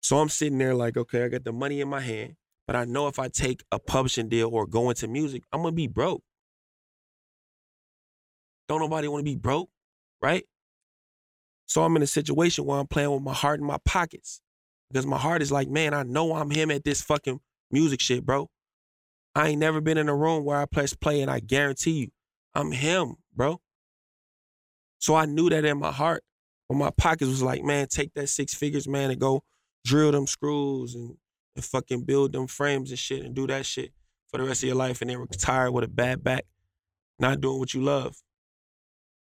So 0.00 0.18
I'm 0.18 0.28
sitting 0.28 0.58
there 0.58 0.74
like, 0.74 0.96
okay, 0.96 1.24
I 1.24 1.28
got 1.28 1.44
the 1.44 1.52
money 1.52 1.80
in 1.80 1.88
my 1.88 2.00
hand, 2.00 2.36
but 2.66 2.76
I 2.76 2.84
know 2.84 3.08
if 3.08 3.18
I 3.18 3.28
take 3.28 3.62
a 3.72 3.78
publishing 3.78 4.28
deal 4.28 4.48
or 4.52 4.66
go 4.66 4.90
into 4.90 5.08
music, 5.08 5.42
I'm 5.52 5.62
gonna 5.62 5.72
be 5.72 5.86
broke. 5.86 6.22
Don't 8.68 8.80
nobody 8.80 9.08
wanna 9.08 9.24
be 9.24 9.36
broke, 9.36 9.70
right? 10.22 10.44
So 11.66 11.82
I'm 11.82 11.96
in 11.96 12.02
a 12.02 12.06
situation 12.06 12.64
where 12.64 12.78
I'm 12.78 12.86
playing 12.86 13.10
with 13.10 13.22
my 13.22 13.34
heart 13.34 13.60
in 13.60 13.66
my 13.66 13.78
pockets 13.84 14.40
because 14.90 15.06
my 15.06 15.18
heart 15.18 15.42
is 15.42 15.52
like, 15.52 15.68
man, 15.68 15.92
I 15.92 16.02
know 16.02 16.34
I'm 16.34 16.50
him 16.50 16.70
at 16.70 16.84
this 16.84 17.02
fucking 17.02 17.40
music 17.70 18.00
shit, 18.00 18.24
bro. 18.24 18.48
I 19.34 19.48
ain't 19.48 19.60
never 19.60 19.80
been 19.80 19.98
in 19.98 20.08
a 20.08 20.16
room 20.16 20.44
where 20.44 20.58
I 20.58 20.64
press 20.64 20.94
play 20.94 21.20
and 21.20 21.30
I 21.30 21.40
guarantee 21.40 21.92
you, 21.92 22.08
I'm 22.54 22.72
him, 22.72 23.16
bro. 23.36 23.60
So 24.98 25.14
I 25.14 25.26
knew 25.26 25.50
that 25.50 25.64
in 25.64 25.78
my 25.78 25.92
heart. 25.92 26.24
But 26.68 26.76
my 26.76 26.90
pockets 26.90 27.30
was 27.30 27.42
like, 27.42 27.62
man, 27.62 27.86
take 27.88 28.12
that 28.14 28.28
six 28.28 28.52
figures, 28.54 28.88
man, 28.88 29.10
and 29.10 29.20
go 29.20 29.42
drill 29.88 30.12
them 30.12 30.26
screws 30.26 30.94
and, 30.94 31.16
and 31.56 31.64
fucking 31.64 32.02
build 32.02 32.32
them 32.32 32.46
frames 32.46 32.90
and 32.90 32.98
shit 32.98 33.24
and 33.24 33.34
do 33.34 33.46
that 33.46 33.64
shit 33.64 33.92
for 34.28 34.36
the 34.36 34.44
rest 34.44 34.62
of 34.62 34.66
your 34.66 34.76
life 34.76 35.00
and 35.00 35.10
then 35.10 35.18
retire 35.18 35.72
with 35.72 35.84
a 35.84 35.88
bad 35.88 36.22
back, 36.22 36.44
not 37.18 37.40
doing 37.40 37.58
what 37.58 37.72
you 37.72 37.82
love. 37.82 38.16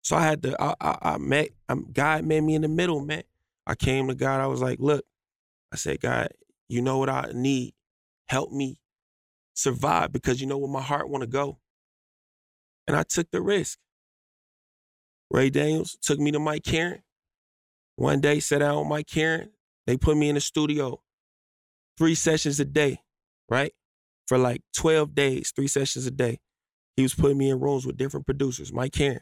So 0.01 0.15
I 0.15 0.23
had 0.23 0.43
to, 0.43 0.61
I, 0.61 0.73
I, 0.81 0.97
I 1.01 1.17
met, 1.17 1.49
I, 1.69 1.75
God 1.93 2.25
met 2.25 2.41
me 2.41 2.55
in 2.55 2.63
the 2.63 2.67
middle, 2.67 2.99
man. 3.05 3.23
I 3.67 3.75
came 3.75 4.07
to 4.07 4.15
God, 4.15 4.41
I 4.41 4.47
was 4.47 4.61
like, 4.61 4.79
look, 4.79 5.05
I 5.71 5.77
said, 5.77 5.99
God, 5.99 6.29
you 6.67 6.81
know 6.81 6.97
what 6.97 7.09
I 7.09 7.29
need. 7.33 7.73
Help 8.27 8.51
me 8.51 8.77
survive 9.53 10.11
because 10.11 10.41
you 10.41 10.47
know 10.47 10.57
where 10.57 10.69
my 10.69 10.81
heart 10.81 11.09
want 11.09 11.21
to 11.21 11.27
go. 11.27 11.59
And 12.87 12.95
I 12.95 13.03
took 13.03 13.29
the 13.31 13.41
risk. 13.41 13.79
Ray 15.31 15.49
Daniels 15.49 15.97
took 16.01 16.19
me 16.19 16.31
to 16.31 16.39
Mike 16.39 16.63
Caren. 16.63 17.01
One 17.95 18.19
day, 18.19 18.39
sat 18.39 18.59
down 18.59 18.79
with 18.79 18.87
Mike 18.87 19.07
Caren. 19.07 19.49
They 19.87 19.97
put 19.97 20.17
me 20.17 20.29
in 20.29 20.35
the 20.35 20.41
studio, 20.41 21.01
three 21.97 22.15
sessions 22.15 22.59
a 22.59 22.65
day, 22.65 22.99
right? 23.49 23.73
For 24.27 24.37
like 24.37 24.61
12 24.75 25.13
days, 25.13 25.51
three 25.55 25.67
sessions 25.67 26.05
a 26.05 26.11
day. 26.11 26.39
He 26.95 27.03
was 27.03 27.13
putting 27.13 27.37
me 27.37 27.49
in 27.49 27.59
rooms 27.59 27.85
with 27.85 27.97
different 27.97 28.25
producers. 28.25 28.73
Mike 28.73 28.93
Caren 28.93 29.21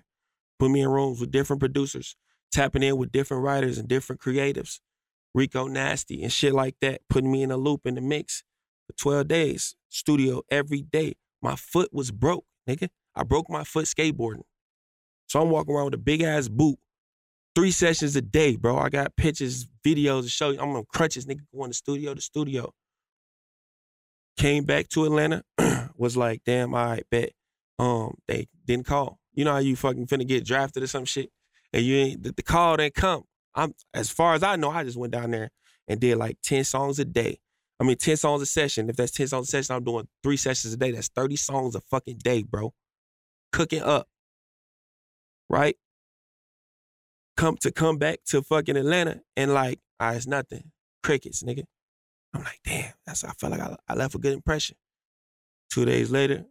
put 0.59 0.71
me 0.71 0.81
in 0.81 0.89
rooms 0.89 1.19
with 1.19 1.31
different 1.31 1.59
producers, 1.59 2.15
tapping 2.51 2.83
in 2.83 2.97
with 2.97 3.11
different 3.11 3.43
writers 3.43 3.77
and 3.77 3.87
different 3.87 4.21
creatives. 4.21 4.79
Rico 5.33 5.67
Nasty 5.67 6.21
and 6.21 6.31
shit 6.31 6.53
like 6.53 6.75
that, 6.81 7.01
putting 7.09 7.31
me 7.31 7.41
in 7.41 7.51
a 7.51 7.57
loop 7.57 7.81
in 7.85 7.95
the 7.95 8.01
mix 8.01 8.43
for 8.87 8.93
12 8.97 9.27
days, 9.27 9.75
studio 9.89 10.43
every 10.49 10.81
day. 10.83 11.13
My 11.41 11.55
foot 11.55 11.89
was 11.91 12.11
broke, 12.11 12.45
nigga. 12.69 12.89
I 13.15 13.23
broke 13.23 13.49
my 13.49 13.63
foot 13.63 13.85
skateboarding. 13.85 14.43
So 15.27 15.41
I'm 15.41 15.49
walking 15.49 15.75
around 15.75 15.85
with 15.85 15.93
a 15.95 15.99
big 15.99 16.21
ass 16.21 16.47
boot, 16.47 16.77
three 17.55 17.71
sessions 17.71 18.15
a 18.15 18.21
day, 18.21 18.55
bro. 18.55 18.77
I 18.77 18.89
got 18.89 19.15
pictures, 19.15 19.67
videos 19.85 20.23
to 20.23 20.29
show 20.29 20.51
you. 20.51 20.59
I'm 20.59 20.75
on 20.75 20.85
crutches, 20.93 21.25
nigga, 21.25 21.41
going 21.55 21.71
to 21.71 21.77
studio 21.77 22.13
to 22.13 22.21
studio. 22.21 22.73
Came 24.37 24.63
back 24.63 24.89
to 24.89 25.05
Atlanta, 25.05 25.43
was 25.95 26.17
like, 26.17 26.41
damn, 26.45 26.73
all 26.73 26.85
right, 26.85 27.05
bet. 27.11 27.31
Um, 27.79 28.15
they 28.27 28.47
didn't 28.65 28.85
call. 28.85 29.19
You 29.33 29.45
know 29.45 29.53
how 29.53 29.59
you 29.59 29.75
fucking 29.75 30.07
finna 30.07 30.27
get 30.27 30.45
drafted 30.45 30.83
or 30.83 30.87
some 30.87 31.05
shit, 31.05 31.29
and 31.71 31.83
you 31.83 31.95
ain't 31.95 32.23
the, 32.23 32.31
the 32.31 32.43
call 32.43 32.77
didn't 32.77 32.95
come. 32.95 33.23
I'm 33.55 33.73
as 33.93 34.09
far 34.09 34.33
as 34.33 34.43
I 34.43 34.55
know, 34.55 34.69
I 34.69 34.83
just 34.83 34.97
went 34.97 35.13
down 35.13 35.31
there 35.31 35.51
and 35.87 35.99
did 35.99 36.17
like 36.17 36.37
10 36.43 36.63
songs 36.63 36.99
a 36.99 37.05
day. 37.05 37.39
I 37.79 37.83
mean, 37.83 37.97
10 37.97 38.17
songs 38.17 38.41
a 38.41 38.45
session. 38.45 38.89
If 38.89 38.95
that's 38.95 39.11
10 39.11 39.27
songs 39.27 39.47
a 39.47 39.51
session, 39.51 39.75
I'm 39.75 39.83
doing 39.83 40.07
three 40.23 40.37
sessions 40.37 40.73
a 40.73 40.77
day. 40.77 40.91
That's 40.91 41.09
30 41.09 41.35
songs 41.35 41.75
a 41.75 41.81
fucking 41.81 42.19
day, 42.23 42.43
bro. 42.43 42.73
Cooking 43.51 43.81
up. 43.81 44.07
Right? 45.49 45.75
Come 47.35 47.57
to 47.57 47.71
come 47.71 47.97
back 47.97 48.19
to 48.25 48.41
fucking 48.41 48.77
Atlanta 48.77 49.21
and 49.35 49.53
like, 49.53 49.79
ah, 49.99 50.07
right, 50.07 50.17
it's 50.17 50.27
nothing. 50.27 50.71
Crickets, 51.01 51.43
nigga. 51.43 51.63
I'm 52.33 52.43
like, 52.43 52.59
damn, 52.63 52.93
that's 53.05 53.23
I 53.23 53.31
felt 53.31 53.51
like 53.51 53.61
I, 53.61 53.75
I 53.87 53.95
left 53.95 54.15
a 54.15 54.19
good 54.19 54.33
impression. 54.33 54.75
Two 55.69 55.85
days 55.85 56.11
later, 56.11 56.45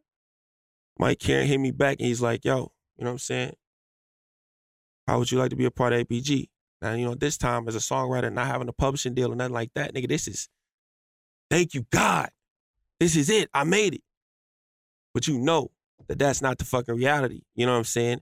Mike 0.99 1.18
Caren 1.18 1.47
hit 1.47 1.59
me 1.59 1.71
back 1.71 1.97
and 1.99 2.07
he's 2.07 2.21
like, 2.21 2.45
yo, 2.45 2.73
you 2.97 3.05
know 3.05 3.11
what 3.11 3.12
I'm 3.12 3.18
saying? 3.18 3.55
How 5.07 5.18
would 5.18 5.31
you 5.31 5.38
like 5.38 5.51
to 5.51 5.57
be 5.57 5.64
a 5.64 5.71
part 5.71 5.92
of 5.92 6.07
APG? 6.07 6.49
Now, 6.81 6.95
you 6.95 7.05
know, 7.05 7.14
this 7.14 7.38
time 7.38 7.68
as 7.68 7.77
a 7.77 7.79
songwriter, 7.79 8.33
not 8.33 8.47
having 8.47 8.68
a 8.68 8.73
publishing 8.73 9.14
deal 9.14 9.33
or 9.33 9.37
nothing 9.37 9.55
like 9.55 9.71
that, 9.75 9.95
nigga, 9.95 10.09
this 10.09 10.27
is 10.27 10.49
Thank 11.53 11.75
you, 11.75 11.85
God. 11.90 12.31
This 12.99 13.14
is 13.14 13.29
it. 13.29 13.51
I 13.53 13.64
made 13.64 13.97
it. 13.97 14.01
But 15.12 15.29
you 15.29 15.38
know 15.38 15.71
that 16.09 16.18
that's 16.18 16.40
not 16.40 16.57
the 16.57 16.64
fucking 16.64 16.95
reality. 16.95 17.42
You 17.55 17.66
know 17.66 17.73
what 17.73 17.79
I'm 17.79 17.85
saying? 17.85 18.21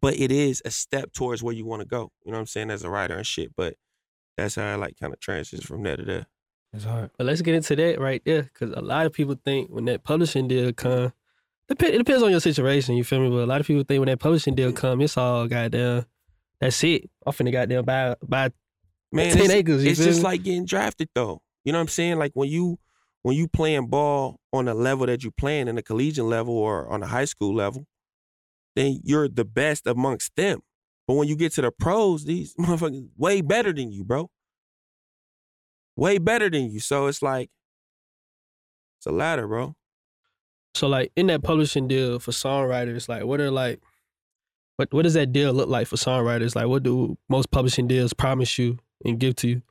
But 0.00 0.18
it 0.18 0.30
is 0.30 0.62
a 0.64 0.70
step 0.70 1.12
towards 1.12 1.42
where 1.42 1.54
you 1.54 1.64
want 1.64 1.80
to 1.82 1.88
go. 1.88 2.12
You 2.24 2.32
know 2.32 2.38
what 2.38 2.42
I'm 2.42 2.46
saying? 2.46 2.70
As 2.70 2.84
a 2.84 2.90
writer 2.90 3.16
and 3.16 3.26
shit. 3.26 3.52
But 3.56 3.74
that's 4.36 4.54
how 4.54 4.64
I 4.64 4.74
like 4.76 4.96
kind 5.00 5.12
of 5.12 5.20
transition 5.20 5.64
from 5.64 5.82
there 5.82 5.96
to 5.96 6.04
there. 6.04 6.26
It's 6.72 6.84
hard. 6.84 7.10
But 7.16 7.26
let's 7.26 7.42
get 7.42 7.54
into 7.54 7.74
that 7.76 8.00
right 8.00 8.22
there. 8.24 8.50
Cause 8.54 8.72
a 8.76 8.82
lot 8.82 9.06
of 9.06 9.12
people 9.12 9.36
think 9.44 9.70
when 9.70 9.86
that 9.86 10.04
publishing 10.04 10.48
deal 10.48 10.72
come, 10.72 11.12
Dep- 11.68 11.82
it 11.82 11.98
depends 11.98 12.22
on 12.22 12.30
your 12.30 12.40
situation, 12.40 12.96
you 12.96 13.04
feel 13.04 13.20
me? 13.20 13.28
But 13.28 13.44
a 13.44 13.46
lot 13.46 13.60
of 13.60 13.66
people 13.66 13.84
think 13.84 14.00
when 14.00 14.08
that 14.08 14.20
publishing 14.20 14.54
deal 14.54 14.72
come, 14.72 15.02
it's 15.02 15.16
all 15.16 15.46
goddamn. 15.46 16.06
That's 16.60 16.82
it. 16.82 17.10
I'm 17.26 17.32
finna 17.32 17.52
goddamn 17.52 17.84
buy 17.84 18.16
buy 18.26 18.50
Man, 19.12 19.34
10 19.34 19.42
it's, 19.42 19.50
acres. 19.52 19.84
You 19.84 19.90
it's 19.90 20.00
feel 20.00 20.08
just 20.08 20.20
me? 20.20 20.24
like 20.24 20.42
getting 20.42 20.64
drafted 20.64 21.08
though. 21.14 21.40
You 21.64 21.72
know 21.72 21.78
what 21.78 21.82
I'm 21.82 21.88
saying? 21.88 22.18
Like 22.18 22.32
when 22.34 22.48
you 22.48 22.78
when 23.22 23.36
you 23.36 23.48
playing 23.48 23.88
ball 23.88 24.40
on 24.52 24.64
the 24.64 24.74
level 24.74 25.06
that 25.06 25.22
you 25.24 25.30
playing 25.30 25.68
in 25.68 25.74
the 25.74 25.82
collegiate 25.82 26.24
level 26.24 26.54
or 26.56 26.88
on 26.88 27.00
the 27.00 27.06
high 27.06 27.26
school 27.26 27.54
level, 27.54 27.86
then 28.78 29.00
you're 29.02 29.28
the 29.28 29.44
best 29.44 29.86
amongst 29.86 30.36
them. 30.36 30.60
But 31.06 31.14
when 31.14 31.26
you 31.26 31.34
get 31.36 31.52
to 31.54 31.62
the 31.62 31.72
pros, 31.72 32.24
these 32.24 32.54
motherfuckers 32.60 33.08
way 33.16 33.40
better 33.40 33.72
than 33.72 33.90
you, 33.90 34.04
bro. 34.04 34.30
Way 35.96 36.18
better 36.18 36.48
than 36.48 36.70
you. 36.70 36.78
So 36.78 37.08
it's 37.08 37.22
like 37.22 37.50
it's 38.98 39.06
a 39.06 39.10
ladder, 39.10 39.48
bro. 39.48 39.74
So 40.74 40.86
like 40.86 41.10
in 41.16 41.26
that 41.26 41.42
publishing 41.42 41.88
deal 41.88 42.20
for 42.20 42.30
songwriters, 42.30 43.08
like 43.08 43.24
what 43.24 43.40
are 43.40 43.50
like 43.50 43.80
what 44.76 44.92
what 44.94 45.02
does 45.02 45.14
that 45.14 45.32
deal 45.32 45.52
look 45.52 45.68
like 45.68 45.88
for 45.88 45.96
songwriters? 45.96 46.54
Like 46.54 46.66
what 46.66 46.84
do 46.84 47.18
most 47.28 47.50
publishing 47.50 47.88
deals 47.88 48.12
promise 48.12 48.58
you 48.58 48.78
and 49.04 49.18
give 49.18 49.34
to 49.36 49.48
you? 49.48 49.62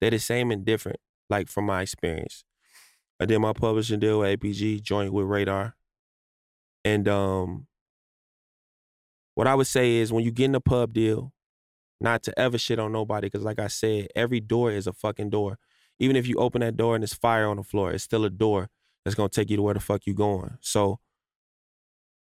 They're 0.00 0.10
the 0.10 0.18
same 0.18 0.52
and 0.52 0.64
different, 0.64 1.00
like 1.28 1.48
from 1.48 1.66
my 1.66 1.82
experience. 1.82 2.44
I 3.18 3.26
did 3.26 3.38
my 3.40 3.52
publishing 3.52 3.98
deal 3.98 4.20
with 4.20 4.38
APG, 4.40 4.82
joint 4.82 5.12
with 5.12 5.26
Radar. 5.26 5.74
And 6.84 7.08
um 7.08 7.66
what 9.34 9.46
I 9.46 9.54
would 9.54 9.66
say 9.66 9.96
is 9.96 10.12
when 10.12 10.24
you 10.24 10.30
get 10.30 10.46
in 10.46 10.54
a 10.54 10.60
pub 10.60 10.92
deal, 10.92 11.32
not 12.00 12.22
to 12.24 12.38
ever 12.38 12.58
shit 12.58 12.78
on 12.78 12.92
nobody, 12.92 13.26
because 13.26 13.42
like 13.42 13.58
I 13.58 13.68
said, 13.68 14.08
every 14.14 14.40
door 14.40 14.70
is 14.70 14.86
a 14.86 14.92
fucking 14.92 15.30
door. 15.30 15.58
Even 15.98 16.16
if 16.16 16.26
you 16.26 16.36
open 16.36 16.60
that 16.60 16.76
door 16.76 16.94
and 16.94 17.02
there's 17.02 17.14
fire 17.14 17.46
on 17.46 17.56
the 17.56 17.62
floor, 17.62 17.92
it's 17.92 18.04
still 18.04 18.24
a 18.24 18.30
door 18.30 18.68
that's 19.04 19.14
gonna 19.14 19.28
take 19.28 19.50
you 19.50 19.56
to 19.56 19.62
where 19.62 19.74
the 19.74 19.80
fuck 19.80 20.06
you 20.06 20.14
going. 20.14 20.56
So 20.60 20.98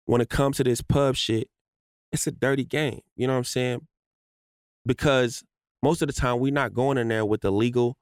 when 0.06 0.22
it 0.22 0.30
comes 0.30 0.58
to 0.58 0.64
this 0.64 0.82
pub 0.82 1.16
shit, 1.16 1.50
it's 2.12 2.28
a 2.28 2.32
dirty 2.32 2.64
game. 2.64 3.02
You 3.16 3.28
know 3.28 3.34
what 3.34 3.40
I'm 3.40 3.44
saying? 3.46 3.88
Because 4.86 5.44
most 5.82 6.02
of 6.02 6.08
the 6.08 6.14
time 6.14 6.40
we're 6.40 6.54
not 6.54 6.74
going 6.74 6.98
in 6.98 7.08
there 7.08 7.26
with 7.26 7.42
the 7.42 7.52
legal 7.52 7.98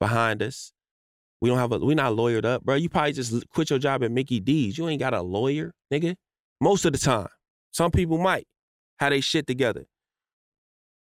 behind 0.00 0.42
us. 0.42 0.72
We 1.40 1.48
don't 1.48 1.58
have 1.58 1.72
a 1.72 1.78
we're 1.78 1.94
not 1.94 2.12
lawyered 2.12 2.44
up, 2.44 2.64
bro. 2.64 2.74
You 2.74 2.88
probably 2.88 3.12
just 3.12 3.48
quit 3.50 3.70
your 3.70 3.78
job 3.78 4.02
at 4.02 4.10
Mickey 4.10 4.40
D's. 4.40 4.78
You 4.78 4.88
ain't 4.88 5.00
got 5.00 5.14
a 5.14 5.22
lawyer, 5.22 5.72
nigga. 5.92 6.16
Most 6.60 6.84
of 6.84 6.92
the 6.92 6.98
time. 6.98 7.28
Some 7.74 7.90
people 7.90 8.18
might 8.18 8.46
have 9.00 9.10
they 9.10 9.20
shit 9.20 9.48
together. 9.48 9.86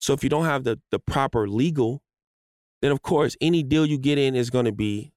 So 0.01 0.15
if 0.15 0.25
you 0.25 0.31
don't 0.31 0.47
have 0.47 0.65
the 0.65 0.81
the 0.91 0.99
proper 0.99 1.47
legal, 1.47 2.03
then 2.81 2.91
of 2.91 3.03
course 3.03 3.37
any 3.41 3.63
deal 3.63 3.85
you 3.85 3.99
get 3.99 4.17
in 4.17 4.35
is 4.35 4.49
gonna 4.49 4.73
be 4.73 5.13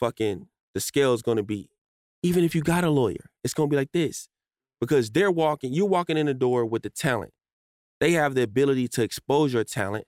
fucking 0.00 0.48
the 0.72 0.80
scale 0.80 1.12
is 1.12 1.20
gonna 1.20 1.42
be, 1.42 1.68
even 2.22 2.42
if 2.42 2.54
you 2.54 2.62
got 2.62 2.84
a 2.84 2.90
lawyer, 2.90 3.30
it's 3.44 3.52
gonna 3.52 3.68
be 3.68 3.76
like 3.76 3.92
this. 3.92 4.28
Because 4.80 5.10
they're 5.10 5.30
walking, 5.30 5.74
you're 5.74 5.86
walking 5.86 6.16
in 6.16 6.26
the 6.26 6.34
door 6.34 6.64
with 6.64 6.82
the 6.82 6.90
talent. 6.90 7.32
They 8.00 8.12
have 8.12 8.34
the 8.34 8.42
ability 8.42 8.88
to 8.88 9.02
expose 9.02 9.52
your 9.52 9.64
talent 9.64 10.06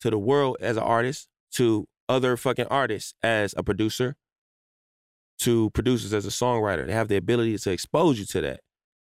to 0.00 0.10
the 0.10 0.18
world 0.18 0.56
as 0.60 0.76
an 0.76 0.82
artist, 0.82 1.28
to 1.52 1.86
other 2.08 2.36
fucking 2.36 2.66
artists 2.66 3.14
as 3.22 3.54
a 3.56 3.62
producer, 3.62 4.16
to 5.40 5.70
producers 5.70 6.12
as 6.12 6.26
a 6.26 6.30
songwriter. 6.30 6.86
They 6.86 6.92
have 6.92 7.08
the 7.08 7.16
ability 7.16 7.56
to 7.58 7.70
expose 7.70 8.18
you 8.18 8.24
to 8.26 8.40
that, 8.40 8.60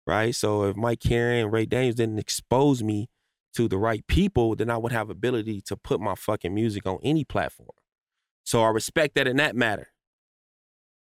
right? 0.08 0.34
So 0.34 0.64
if 0.64 0.74
Mike 0.76 1.00
Caren 1.00 1.42
and 1.42 1.52
Ray 1.52 1.66
Daniels 1.66 1.96
didn't 1.96 2.18
expose 2.18 2.82
me 2.82 3.08
to 3.54 3.68
the 3.68 3.76
right 3.76 4.04
people, 4.06 4.56
then 4.56 4.70
I 4.70 4.78
would 4.78 4.90
have 4.90 5.10
ability 5.10 5.60
to 5.66 5.76
put 5.76 6.00
my 6.00 6.14
fucking 6.14 6.54
music 6.54 6.86
on 6.86 6.98
any 7.02 7.24
platform. 7.24 7.68
So 8.44 8.62
I 8.62 8.70
respect 8.70 9.14
that 9.16 9.28
in 9.28 9.36
that 9.36 9.54
matter. 9.54 9.88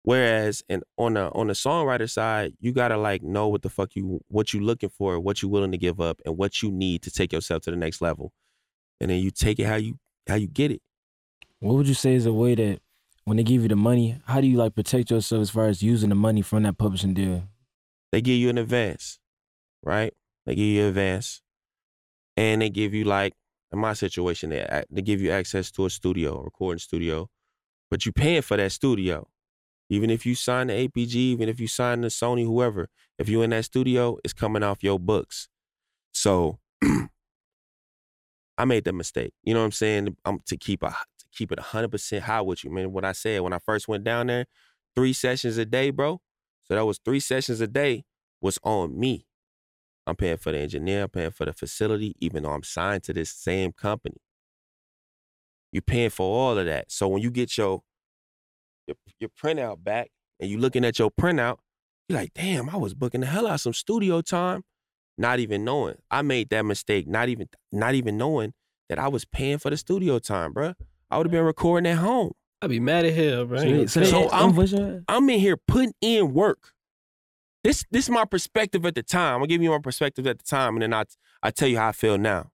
Whereas 0.02 0.64
and 0.70 0.84
on 0.98 1.14
the 1.14 1.30
on 1.34 1.48
the 1.48 1.54
songwriter 1.54 2.10
side, 2.10 2.54
you 2.60 2.72
gotta 2.72 2.98
like 2.98 3.22
know 3.22 3.48
what 3.48 3.62
the 3.62 3.70
fuck 3.70 3.96
you 3.96 4.22
what 4.28 4.54
you 4.54 4.60
looking 4.60 4.90
for, 4.90 5.20
what 5.20 5.44
you 5.44 5.50
willing 5.50 5.72
to 5.72 5.78
give 5.78 6.00
up, 6.02 6.20
and 6.26 6.38
what 6.38 6.64
you 6.64 6.72
need 6.72 7.04
to 7.04 7.12
take 7.12 7.32
yourself 7.32 7.62
to 7.64 7.72
the 7.72 7.78
next 7.78 8.02
level. 8.02 8.32
And 9.00 9.12
then 9.12 9.20
you 9.20 9.30
take 9.30 9.60
it 9.60 9.66
how 9.66 9.76
you 9.76 10.00
how 10.28 10.36
you 10.36 10.48
get 10.48 10.72
it. 10.72 10.82
What 11.60 11.76
would 11.76 11.88
you 11.88 11.94
say 11.94 12.16
is 12.16 12.26
a 12.26 12.34
way 12.34 12.56
that 12.56 12.80
when 13.26 13.38
they 13.38 13.44
give 13.44 13.62
you 13.62 13.68
the 13.68 13.76
money, 13.76 14.20
how 14.26 14.42
do 14.42 14.48
you 14.48 14.58
like 14.58 14.74
protect 14.74 15.12
yourself 15.12 15.42
as 15.42 15.50
far 15.52 15.68
as 15.68 15.84
using 15.84 16.10
the 16.10 16.16
money 16.16 16.42
from 16.42 16.64
that 16.64 16.78
publishing 16.78 17.14
deal? 17.14 17.44
They 18.12 18.22
give 18.22 18.38
you 18.38 18.50
an 18.50 18.58
advance, 18.58 19.20
right? 19.84 20.14
They 20.46 20.56
give 20.56 20.66
you 20.66 20.82
an 20.84 20.88
advance, 20.90 21.42
and 22.38 22.62
they 22.62 22.70
give 22.70 22.94
you 22.94 23.04
like 23.04 23.34
in 23.72 23.80
my 23.80 23.94
situation, 23.94 24.50
they 24.50 24.84
they 24.90 25.02
give 25.02 25.22
you 25.22 25.32
access 25.32 25.72
to 25.72 25.86
a 25.86 25.90
studio, 25.90 26.40
a 26.40 26.44
recording 26.44 26.80
studio, 26.80 27.30
but 27.90 28.06
you're 28.06 28.14
paying 28.14 28.42
for 28.42 28.58
that 28.58 28.72
studio. 28.72 29.28
Even 29.90 30.10
if 30.10 30.26
you 30.26 30.36
sign 30.36 30.68
the 30.68 30.74
APG, 30.74 31.16
even 31.16 31.50
if 31.50 31.60
you 31.60 31.68
sign 31.68 32.02
the 32.02 32.10
Sony, 32.10 32.46
whoever, 32.46 32.90
if 33.18 33.28
you're 33.28 33.44
in 33.44 33.50
that 33.52 33.66
studio, 33.66 34.18
it's 34.24 34.34
coming 34.34 34.62
off 34.62 34.84
your 34.84 35.00
books. 35.00 35.50
So 36.14 36.60
I 38.58 38.66
made 38.66 38.84
the 38.86 38.94
mistake. 38.94 39.34
You 39.44 39.54
know 39.54 39.62
what 39.62 39.66
I'm 39.68 39.72
saying? 39.72 40.16
I'm 40.26 40.40
to 40.46 40.58
keep 40.58 40.84
a 40.84 40.90
to 40.90 41.26
keep 41.32 41.52
it 41.52 41.60
100 41.60 41.90
percent 41.90 42.24
high 42.24 42.42
with 42.42 42.64
you, 42.64 42.72
man. 42.72 42.92
What 42.92 43.06
I 43.06 43.14
said 43.14 43.42
when 43.42 43.54
I 43.54 43.60
first 43.60 43.88
went 43.88 44.04
down 44.04 44.28
there, 44.28 44.46
three 44.96 45.14
sessions 45.14 45.58
a 45.58 45.66
day, 45.66 45.92
bro. 45.92 46.22
So 46.70 46.76
that 46.76 46.86
was 46.86 47.00
three 47.04 47.20
sessions 47.20 47.62
a 47.62 47.68
day 47.68 48.04
was 48.42 48.60
on 48.64 49.00
me. 49.00 49.26
I'm 50.06 50.16
paying 50.16 50.38
for 50.38 50.52
the 50.52 50.60
engineer, 50.60 51.04
I'm 51.04 51.10
paying 51.10 51.32
for 51.32 51.46
the 51.46 51.54
facility, 51.54 52.16
even 52.20 52.44
though 52.44 52.52
I'm 52.52 52.64
signed 52.64 53.04
to 53.04 53.14
this 53.14 53.30
same 53.30 53.72
company. 53.72 54.18
You're 55.72 55.82
paying 55.82 56.10
for 56.10 56.26
all 56.26 56.58
of 56.58 56.66
that. 56.66 56.92
So 56.92 57.08
when 57.08 57.22
you 57.22 57.32
get 57.32 57.58
your 57.58 57.82
your, 58.88 58.96
your 59.20 59.30
printout 59.30 59.84
back 59.84 60.10
and 60.40 60.50
you're 60.50 60.60
looking 60.60 60.84
at 60.84 60.98
your 60.98 61.12
printout, 61.12 61.58
you're 62.08 62.18
like, 62.18 62.34
damn, 62.34 62.70
I 62.70 62.78
was 62.78 62.96
booking 62.96 63.22
the 63.22 63.28
hell 63.28 63.46
out 63.48 63.56
of 63.56 63.62
some 63.62 63.74
studio 63.74 64.22
time, 64.22 64.64
not 65.18 65.40
even 65.40 65.64
knowing. 65.64 65.96
I 66.10 66.24
made 66.24 66.50
that 66.50 66.66
mistake, 66.66 67.08
not 67.08 67.30
even 67.30 67.50
not 67.72 67.94
even 67.94 68.18
knowing 68.18 68.54
that 68.90 68.98
I 68.98 69.08
was 69.08 69.26
paying 69.26 69.60
for 69.60 69.70
the 69.70 69.78
studio 69.78 70.18
time, 70.18 70.54
bruh. 70.54 70.74
I 71.12 71.18
would 71.18 71.28
have 71.28 71.32
been 71.32 71.44
recording 71.44 71.92
at 71.92 71.98
home. 71.98 72.32
I'd 72.62 72.70
be 72.70 72.80
mad 72.80 73.06
at 73.06 73.14
hell, 73.14 73.46
bro. 73.46 73.58
So, 73.60 73.86
so, 73.88 74.04
So 74.04 74.30
I'm- 74.30 74.50
I'm 75.08 75.30
in 75.30 75.40
here 75.40 75.56
putting 75.58 75.94
in 76.02 76.34
work. 76.34 76.74
This 77.64 77.84
this 77.92 78.06
is 78.06 78.10
my 78.10 78.26
perspective 78.26 78.86
at 78.86 78.96
the 78.96 79.04
time. 79.04 79.36
I'm 79.36 79.40
gonna 79.40 79.48
give 79.48 79.62
you 79.62 79.70
my 79.70 79.80
perspective 79.80 80.26
at 80.28 80.38
the 80.40 80.46
time, 80.46 80.76
and 80.76 80.82
then 80.82 80.94
I 80.94 81.04
I 81.44 81.52
tell 81.52 81.68
you 81.68 81.78
how 81.78 81.90
I 81.90 81.92
feel 81.92 82.18
now. 82.18 82.52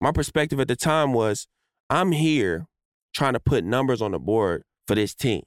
My 0.00 0.12
perspective 0.12 0.60
at 0.60 0.68
the 0.68 0.76
time 0.76 1.12
was 1.12 1.46
I'm 1.88 2.12
here 2.12 2.66
trying 3.14 3.32
to 3.34 3.40
put 3.40 3.64
numbers 3.64 4.02
on 4.02 4.12
the 4.12 4.18
board 4.18 4.64
for 4.86 4.94
this 4.94 5.14
team. 5.14 5.42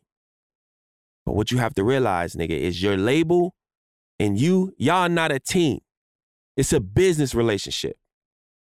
But 1.25 1.33
what 1.33 1.51
you 1.51 1.57
have 1.57 1.73
to 1.75 1.83
realize, 1.83 2.35
nigga, 2.35 2.51
is 2.57 2.81
your 2.81 2.97
label 2.97 3.53
and 4.19 4.39
you, 4.39 4.73
y'all 4.77 5.09
not 5.09 5.31
a 5.31 5.39
team. 5.39 5.79
It's 6.55 6.71
a 6.73 6.79
business 6.79 7.35
relationship. 7.35 7.97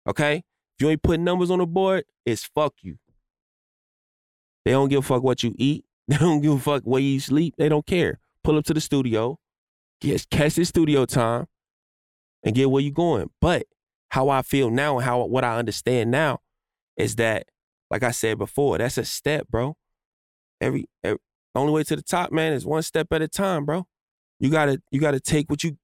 Okay? 0.07 0.37
If 0.37 0.81
you 0.81 0.91
ain't 0.91 1.03
putting 1.03 1.25
numbers 1.25 1.51
on 1.51 1.59
the 1.61 1.67
board, 1.67 2.05
it's 2.27 2.45
fuck 2.45 2.75
you. 2.83 2.99
They 4.65 4.73
don't 4.73 4.89
give 4.89 5.01
a 5.01 5.03
fuck 5.03 5.23
what 5.23 5.43
you 5.43 5.55
eat. 5.57 5.85
They 6.09 6.17
don't 6.19 6.41
give 6.41 6.53
a 6.53 6.59
fuck 6.59 6.83
where 6.83 7.01
you 7.01 7.21
sleep. 7.21 7.55
They 7.57 7.69
don't 7.69 7.87
care. 7.87 8.19
Pull 8.43 8.59
up 8.59 8.65
to 8.65 8.75
the 8.75 8.81
studio, 8.81 9.39
get 10.01 10.29
catch 10.31 10.57
the 10.57 10.65
studio 10.65 11.07
time, 11.07 11.47
and 12.43 12.57
get 12.57 12.71
where 12.71 12.83
you 12.83 12.91
going. 12.91 13.31
But 13.41 13.67
how 14.11 14.29
I 14.29 14.43
feel 14.43 14.69
now 14.69 14.97
and 14.97 15.05
how 15.05 15.25
what 15.25 15.45
I 15.45 15.57
understand 15.57 16.11
now 16.11 16.41
is 16.97 17.17
that, 17.17 17.47
like 17.89 18.03
I 18.03 18.11
said 18.11 18.37
before, 18.37 18.79
that's 18.79 18.99
a 18.99 19.05
step, 19.05 19.47
bro. 19.49 19.77
Every, 20.61 20.87
every 21.05 21.21
only 21.55 21.73
way 21.73 21.85
to 21.85 21.97
the 21.97 22.03
top, 22.03 22.33
man, 22.33 22.53
is 22.53 22.67
one 22.67 22.83
step 22.83 23.07
at 23.13 23.23
a 23.23 23.29
time, 23.29 23.65
bro. 23.65 23.87
You 24.41 24.51
gotta 24.51 24.83
you 24.91 25.01
gotta 25.01 25.21
take 25.21 25.49
what 25.49 25.63
you. 25.63 25.79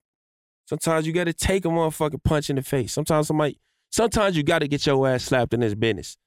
Sometimes 0.67 1.07
you 1.07 1.13
gotta 1.13 1.33
take 1.33 1.65
a 1.65 1.69
motherfucking 1.69 2.25
punch 2.25 2.51
in 2.51 2.57
the 2.57 2.63
face. 2.63 2.93
Sometimes 2.93 3.29
somebody. 3.29 3.61
Sometimes 3.91 4.37
you 4.37 4.43
gotta 4.43 4.67
get 4.67 4.85
your 4.85 5.09
ass 5.09 5.23
slapped 5.23 5.55
in 5.55 5.61
this 5.61 5.75
business 5.77 6.19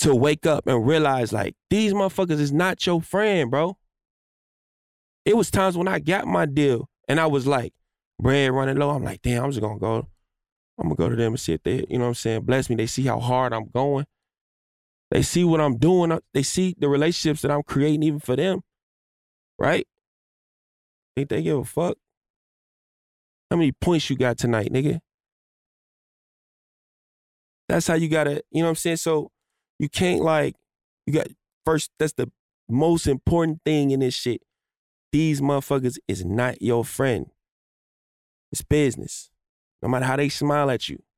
to 0.00 0.14
wake 0.14 0.46
up 0.46 0.66
and 0.66 0.86
realize 0.86 1.32
like 1.32 1.54
these 1.70 1.92
motherfuckers 1.92 2.40
is 2.40 2.52
not 2.52 2.86
your 2.86 3.02
friend, 3.02 3.50
bro. 3.50 3.76
It 5.24 5.36
was 5.36 5.50
times 5.50 5.76
when 5.76 5.88
I 5.88 5.98
got 5.98 6.26
my 6.26 6.46
deal 6.46 6.88
and 7.08 7.20
I 7.20 7.26
was 7.26 7.46
like, 7.46 7.72
bread 8.20 8.52
running 8.52 8.76
low. 8.76 8.90
I'm 8.90 9.04
like, 9.04 9.22
damn, 9.22 9.44
I'm 9.44 9.50
just 9.50 9.60
gonna 9.60 9.78
go. 9.78 10.08
I'm 10.78 10.84
gonna 10.84 10.94
go 10.94 11.08
to 11.08 11.16
them 11.16 11.32
and 11.32 11.48
if 11.48 11.62
they, 11.62 11.84
you 11.88 11.98
know 11.98 12.04
what 12.04 12.08
I'm 12.08 12.14
saying, 12.14 12.42
bless 12.42 12.70
me. 12.70 12.76
They 12.76 12.86
see 12.86 13.02
how 13.02 13.18
hard 13.18 13.52
I'm 13.52 13.68
going. 13.68 14.06
They 15.10 15.22
see 15.22 15.42
what 15.42 15.60
I'm 15.60 15.76
doing. 15.76 16.12
Uh, 16.12 16.20
they 16.34 16.42
see 16.42 16.74
the 16.78 16.88
relationships 16.88 17.42
that 17.42 17.50
I'm 17.50 17.62
creating 17.62 18.02
even 18.02 18.20
for 18.20 18.36
them. 18.36 18.60
Right? 19.58 19.86
Think 21.16 21.30
they 21.30 21.42
give 21.42 21.58
a 21.58 21.64
fuck? 21.64 21.96
How 23.50 23.56
many 23.56 23.72
points 23.72 24.08
you 24.08 24.16
got 24.16 24.38
tonight, 24.38 24.72
nigga? 24.72 25.00
That's 27.68 27.86
how 27.86 27.94
you 27.94 28.08
gotta, 28.08 28.42
you 28.50 28.62
know 28.62 28.66
what 28.66 28.70
I'm 28.70 28.76
saying? 28.76 28.96
So 28.98 29.30
you 29.78 29.88
can't 29.88 30.22
like, 30.22 30.56
you 31.06 31.12
got 31.12 31.28
first, 31.64 31.90
that's 31.98 32.12
the 32.14 32.30
most 32.68 33.06
important 33.06 33.60
thing 33.64 33.90
in 33.90 34.00
this 34.00 34.14
shit. 34.14 34.42
These 35.12 35.40
motherfuckers 35.40 35.98
is 36.06 36.24
not 36.24 36.60
your 36.60 36.84
friend. 36.84 37.26
It's 38.52 38.62
business. 38.62 39.30
No 39.82 39.88
matter 39.88 40.04
how 40.04 40.16
they 40.16 40.28
smile 40.28 40.70
at 40.70 40.88
you. 40.88 41.02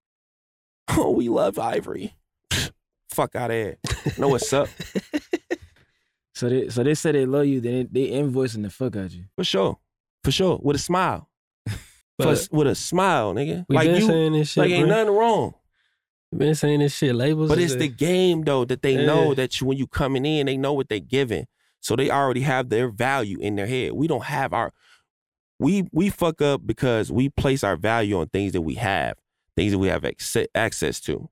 Oh, 0.93 1.11
we 1.13 1.29
love 1.29 1.57
Ivory. 1.57 2.17
Fuck 3.11 3.37
out 3.37 3.53
of 3.53 3.57
here. 3.57 3.77
Know 4.19 4.27
what's 4.29 4.53
up? 4.53 4.69
So 6.41 6.49
they 6.49 6.71
so 6.71 6.83
they 6.83 6.95
say 6.95 7.13
they 7.13 7.27
love 7.27 7.45
you, 7.45 7.61
then 7.61 7.89
they, 7.93 8.07
they 8.09 8.17
invoicing 8.17 8.63
the 8.63 8.71
fuck 8.71 8.97
out 8.97 9.11
you. 9.11 9.25
For 9.37 9.45
sure. 9.45 9.79
For 10.25 10.31
sure. 10.31 10.59
With 10.63 10.77
a 10.77 10.79
smile. 10.79 11.29
But 12.17 12.39
For- 12.39 12.57
with 12.57 12.67
a 12.67 12.75
smile, 12.75 13.35
nigga. 13.35 13.67
like 13.69 13.89
been 13.89 14.01
you 14.01 14.07
saying 14.07 14.33
this 14.33 14.49
shit. 14.51 14.63
like 14.63 14.71
ain't 14.71 14.89
bro. 14.89 14.97
nothing 14.97 15.15
wrong. 15.15 15.55
Been 16.33 16.55
saying 16.55 16.81
this 16.81 16.95
shit. 16.95 17.15
Labels, 17.15 17.49
But 17.49 17.59
it's 17.59 17.75
the 17.75 17.89
game 17.89 18.43
though 18.43 18.65
that 18.65 18.83
they 18.83 19.05
know 19.05 19.35
that 19.35 19.61
you, 19.61 19.67
when 19.67 19.79
you 19.79 19.87
coming 19.87 20.25
in, 20.25 20.47
they 20.47 20.57
know 20.57 20.73
what 20.73 20.89
they 20.89 21.01
giving. 21.01 21.47
So 21.81 21.97
they 21.97 22.11
already 22.11 22.43
have 22.43 22.69
their 22.69 22.89
value 22.89 23.39
in 23.41 23.57
their 23.57 23.67
head. 23.67 23.93
We 23.93 24.07
don't 24.07 24.25
have 24.25 24.53
our 24.53 24.73
we 25.59 25.89
we 25.93 26.09
fuck 26.09 26.41
up 26.41 26.67
because 26.67 27.11
we 27.11 27.29
place 27.29 27.65
our 27.65 27.77
value 27.77 28.19
on 28.19 28.29
things 28.29 28.53
that 28.53 28.61
we 28.61 28.75
have, 28.75 29.17
things 29.57 29.73
that 29.73 29.79
we 29.79 29.89
have 29.89 30.03
acce- 30.03 30.47
access 30.55 31.01
to. 31.01 31.29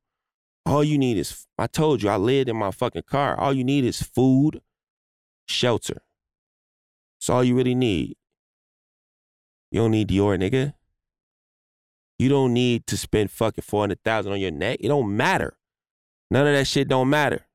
All 0.66 0.82
you 0.82 0.98
need 0.98 1.16
is 1.16 1.46
I 1.56 1.66
told 1.66 2.02
you 2.02 2.10
I 2.10 2.16
lived 2.16 2.48
in 2.48 2.56
my 2.56 2.70
fucking 2.70 3.04
car. 3.06 3.38
All 3.38 3.52
you 3.52 3.64
need 3.64 3.84
is 3.84 4.02
food, 4.02 4.60
shelter. 5.46 6.02
That's 7.18 7.30
all 7.30 7.44
you 7.44 7.56
really 7.56 7.74
need. 7.74 8.16
You 9.70 9.80
don't 9.80 9.92
need 9.92 10.08
Dior, 10.08 10.38
nigga. 10.38 10.74
You 12.18 12.28
don't 12.28 12.52
need 12.52 12.86
to 12.88 12.96
spend 12.96 13.30
fucking 13.30 13.62
four 13.62 13.82
hundred 13.82 14.02
thousand 14.02 14.32
on 14.32 14.40
your 14.40 14.50
neck. 14.50 14.78
It 14.80 14.88
don't 14.88 15.16
matter. 15.16 15.56
None 16.30 16.46
of 16.46 16.52
that 16.52 16.66
shit 16.66 16.88
don't 16.88 17.08
matter. 17.08 17.46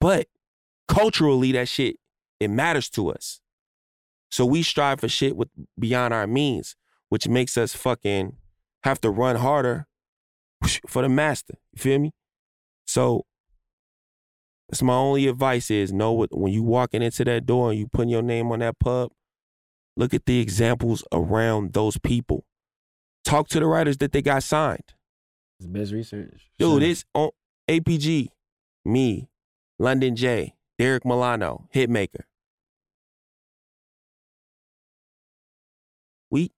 But 0.00 0.28
culturally, 0.88 1.52
that 1.52 1.68
shit 1.68 1.96
it 2.40 2.48
matters 2.48 2.88
to 2.90 3.10
us. 3.10 3.40
So 4.30 4.46
we 4.46 4.62
strive 4.62 5.00
for 5.00 5.08
shit 5.08 5.36
with 5.36 5.48
beyond 5.78 6.14
our 6.14 6.26
means, 6.26 6.74
which 7.08 7.28
makes 7.28 7.56
us 7.58 7.74
fucking 7.74 8.36
have 8.84 9.00
to 9.02 9.10
run 9.10 9.36
harder 9.36 9.86
for 10.88 11.02
the 11.02 11.08
master. 11.08 11.54
You 11.72 11.80
feel 11.80 11.98
me? 11.98 12.12
So 12.86 13.26
that's 14.68 14.82
my 14.82 14.94
only 14.94 15.26
advice 15.26 15.70
is 15.70 15.92
know 15.92 16.12
what 16.12 16.36
when 16.36 16.52
you 16.52 16.62
walking 16.62 17.02
into 17.02 17.24
that 17.24 17.46
door 17.46 17.70
and 17.70 17.78
you 17.78 17.86
putting 17.86 18.08
your 18.08 18.22
name 18.22 18.50
on 18.50 18.60
that 18.60 18.78
pub, 18.78 19.12
look 19.96 20.14
at 20.14 20.24
the 20.24 20.40
examples 20.40 21.04
around 21.12 21.74
those 21.74 21.98
people. 21.98 22.44
Talk 23.24 23.48
to 23.48 23.60
the 23.60 23.66
writers 23.66 23.98
that 23.98 24.12
they 24.12 24.22
got 24.22 24.42
signed. 24.42 24.94
It's 25.58 25.66
best 25.68 25.92
research. 25.92 26.50
Dude, 26.58 26.82
Sure. 26.82 26.90
it's 26.90 27.04
on 27.14 27.30
APG, 27.68 28.28
me, 28.84 29.28
London 29.78 30.16
J, 30.16 30.54
Derek 30.78 31.04
Milano, 31.04 31.68
Hitmaker. 31.74 32.24
We, 36.30 36.50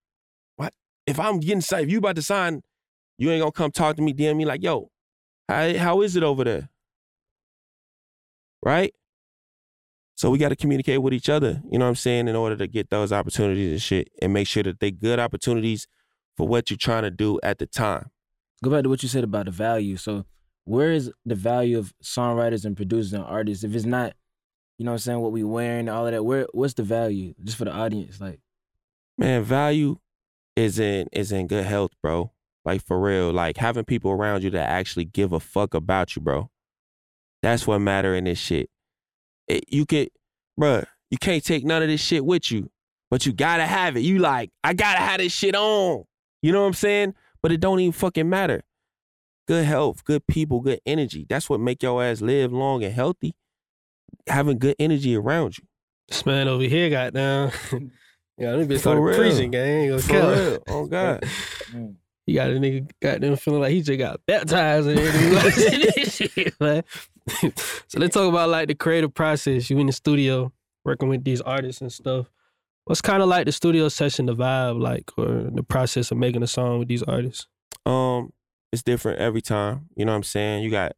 what? 0.57 0.73
If 1.07 1.19
I'm 1.19 1.41
getting 1.41 1.61
signed, 1.61 1.85
if 1.85 1.91
you 1.91 1.99
about 1.99 2.17
to 2.17 2.23
sign, 2.23 2.63
you 3.19 3.31
ain't 3.31 3.41
gonna 3.43 3.53
come 3.53 3.71
talk 3.71 3.97
to 3.97 4.03
me, 4.03 4.13
DM 4.15 4.37
me 4.37 4.45
like, 4.45 4.63
yo, 4.63 4.91
how, 5.49 5.77
how 5.77 6.01
is 6.01 6.17
it 6.17 6.23
over 6.23 6.45
there? 6.45 6.69
Right? 8.65 8.95
So 10.17 10.31
we 10.31 10.39
got 10.39 10.51
to 10.51 10.57
communicate 10.57 11.03
with 11.03 11.13
each 11.13 11.29
other, 11.29 11.61
you 11.71 11.77
know 11.79 11.85
what 11.87 11.91
I'm 11.91 11.95
saying, 11.97 12.29
in 12.29 12.37
order 12.37 12.57
to 12.57 12.67
get 12.69 12.89
those 12.89 13.13
opportunities 13.13 13.73
and 13.73 13.83
shit 13.83 14.09
and 14.23 14.33
make 14.33 14.47
sure 14.47 14.63
that 14.63 14.79
they 14.79 14.93
good 14.93 15.19
opportunities 15.19 15.89
for 16.37 16.47
what 16.47 16.71
you're 16.71 16.77
trying 16.77 17.03
to 17.03 17.11
do 17.11 17.39
at 17.43 17.59
the 17.59 17.67
time. 17.67 18.11
Go 18.63 18.71
back 18.71 18.83
to 18.85 18.89
what 18.89 19.03
you 19.03 19.09
said 19.09 19.25
about 19.25 19.47
the 19.47 19.51
value. 19.51 19.97
So, 19.97 20.25
where 20.65 20.93
is 20.93 21.13
the 21.27 21.35
value 21.35 21.79
of 21.79 21.93
songwriters 22.03 22.65
and 22.65 22.77
producers 22.77 23.13
and 23.13 23.25
artists? 23.25 23.65
If 23.65 23.75
it's 23.75 23.85
not, 23.85 24.15
you 24.79 24.85
know 24.85 24.93
what 24.93 24.97
I'm 24.97 24.99
saying, 25.01 25.21
what 25.21 25.33
we 25.33 25.45
wearing, 25.45 25.89
all 25.89 26.07
of 26.07 26.13
that, 26.13 26.25
where 26.25 26.47
what's 26.53 26.75
the 26.75 26.83
value? 26.83 27.35
Just 27.43 27.59
for 27.59 27.65
the 27.65 27.73
audience, 27.73 28.21
like 28.21 28.41
man, 29.19 29.43
value 29.43 29.97
is 30.57 30.79
in 30.79 31.09
is 31.13 31.33
in 31.33 31.47
good 31.47 31.65
health, 31.65 31.93
bro. 32.03 32.33
Like 32.65 32.83
for 32.85 32.99
real, 32.99 33.31
like 33.31 33.59
having 33.59 33.85
people 33.85 34.11
around 34.11 34.43
you 34.43 34.51
that 34.51 34.71
actually 34.71 35.05
give 35.05 35.33
a 35.33 35.41
fuck 35.41 35.75
about 35.75 36.17
you, 36.17 36.23
bro. 36.23 36.51
That's 37.43 37.67
what 37.67 37.81
matter 37.81 38.15
in 38.15 38.25
this 38.25 38.39
shit. 38.39 38.71
It, 39.47 39.65
you 39.69 39.85
could, 39.85 40.09
bruh, 40.59 40.87
you 41.11 41.19
can't 41.19 41.45
take 41.45 41.65
none 41.65 41.83
of 41.83 41.89
this 41.89 42.01
shit 42.01 42.25
with 42.25 42.51
you, 42.51 42.71
but 43.11 43.27
you 43.27 43.35
gotta 43.35 43.67
have 43.67 43.99
it. 43.99 44.01
You 44.01 44.19
like, 44.19 44.51
I 44.63 44.73
gotta 44.73 45.01
have 45.01 45.19
this 45.19 45.33
shit 45.33 45.55
on. 45.55 46.05
You 46.45 46.53
know 46.53 46.61
what 46.61 46.67
I'm 46.67 46.75
saying? 46.75 47.15
But 47.41 47.53
it 47.53 47.61
don't 47.61 47.81
even 47.81 47.93
fucking 47.93 48.29
matter. 48.29 48.65
Good 49.49 49.65
health, 49.65 50.05
good 50.05 50.27
people, 50.27 50.61
good 50.61 50.79
energy. 50.85 51.25
That's 51.27 51.49
what 51.49 51.59
make 51.59 51.83
your 51.83 52.05
ass 52.05 52.21
live 52.21 52.53
long 52.53 52.85
and 52.85 52.93
healthy. 52.93 53.35
Having 54.27 54.59
good 54.59 54.77
energy 54.79 55.17
around 55.17 55.57
you. 55.57 55.65
This 56.07 56.27
man 56.27 56.47
over 56.47 56.65
here 56.65 56.91
got 56.91 57.15
down. 57.15 57.51
yeah, 58.37 58.57
this 58.57 58.67
bitch 58.67 58.79
started 58.81 59.17
preaching, 59.17 59.53
gang. 59.53 59.99
For 59.99 60.07
gonna 60.13 60.21
count. 60.21 60.39
real. 60.39 60.63
Oh 60.69 60.87
God. 60.87 61.25
You 62.27 62.37
got 62.37 62.49
a 62.49 62.55
nigga 62.55 62.91
got 63.03 63.21
them 63.21 63.37
feeling 63.37 63.61
like 63.61 63.73
he 63.73 63.83
just 63.83 63.99
got 63.99 64.19
baptized 64.27 64.89
and 64.89 64.99
everything. 64.99 66.53
Man. 66.61 66.83
so 67.87 67.99
let's 67.99 68.15
talk 68.15 68.27
about 68.27 68.49
like 68.49 68.69
the 68.69 68.75
creative 68.75 69.13
process. 69.13 69.69
You 69.69 69.79
in 69.79 69.89
the 69.89 69.93
studio 69.93 70.51
working 70.87 71.11
with 71.11 71.23
these 71.23 71.43
artists 71.43 71.83
and 71.83 71.93
stuff. 71.93 72.31
What's 72.87 73.01
kind 73.01 73.23
of 73.23 73.29
like 73.29 73.47
the 73.47 73.53
studio 73.53 73.89
session, 73.89 74.27
the 74.27 74.37
vibe, 74.37 74.81
like, 74.81 75.11
or 75.17 75.49
the 75.51 75.63
process 75.63 76.11
of 76.11 76.19
making 76.19 76.43
a 76.43 76.47
song 76.47 76.79
with 76.79 76.89
these 76.89 77.03
artists? 77.03 77.47
um 77.87 78.33
it's 78.73 78.83
different 78.83 79.19
every 79.19 79.43
time 79.43 79.89
you 79.97 80.05
know 80.05 80.13
what 80.13 80.17
i'm 80.17 80.23
saying? 80.23 80.63
You 80.63 80.71
got 80.71 80.93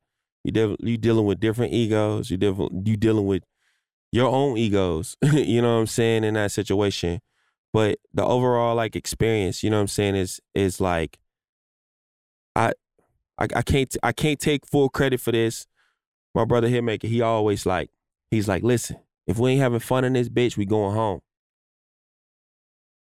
you 0.45 0.53
dev- 0.53 0.77
you 0.81 0.97
dealing 0.97 1.27
with 1.27 1.41
different 1.41 1.73
egos 1.73 2.31
you 2.31 2.37
dev- 2.37 2.59
you 2.85 2.97
dealing 2.97 3.27
with 3.27 3.43
your 4.13 4.29
own 4.29 4.57
egos 4.57 5.17
you 5.33 5.61
know 5.61 5.75
what 5.75 5.81
i'm 5.81 5.87
saying 5.87 6.25
in 6.25 6.35
that 6.35 6.53
situation. 6.53 7.21
But 7.73 7.99
the 8.15 8.25
overall 8.25 8.75
like 8.75 8.97
experience 8.97 9.63
you 9.63 9.71
know 9.71 9.77
what 9.77 9.83
i'm 9.83 9.89
saying 9.89 10.15
is 10.17 10.41
is 10.55 10.81
like 10.81 11.19
i 12.55 12.73
i, 13.39 13.47
I 13.55 13.63
can't 13.63 13.95
i 14.03 14.13
can't 14.13 14.41
take 14.41 14.67
full 14.67 14.89
credit 14.89 15.21
for 15.21 15.33
this. 15.33 15.67
My 16.35 16.45
brother 16.45 16.69
hitmaker 16.69 17.09
he 17.09 17.21
always 17.21 17.67
like 17.67 17.91
he's 18.31 18.49
like 18.49 18.63
listen 18.63 18.99
if 19.27 19.39
we 19.39 19.53
ain't 19.53 19.61
having 19.61 19.81
fun 19.81 20.05
in 20.05 20.13
this 20.13 20.29
bitch 20.29 20.57
we 20.57 20.65
going 20.65 20.95
home 20.95 21.21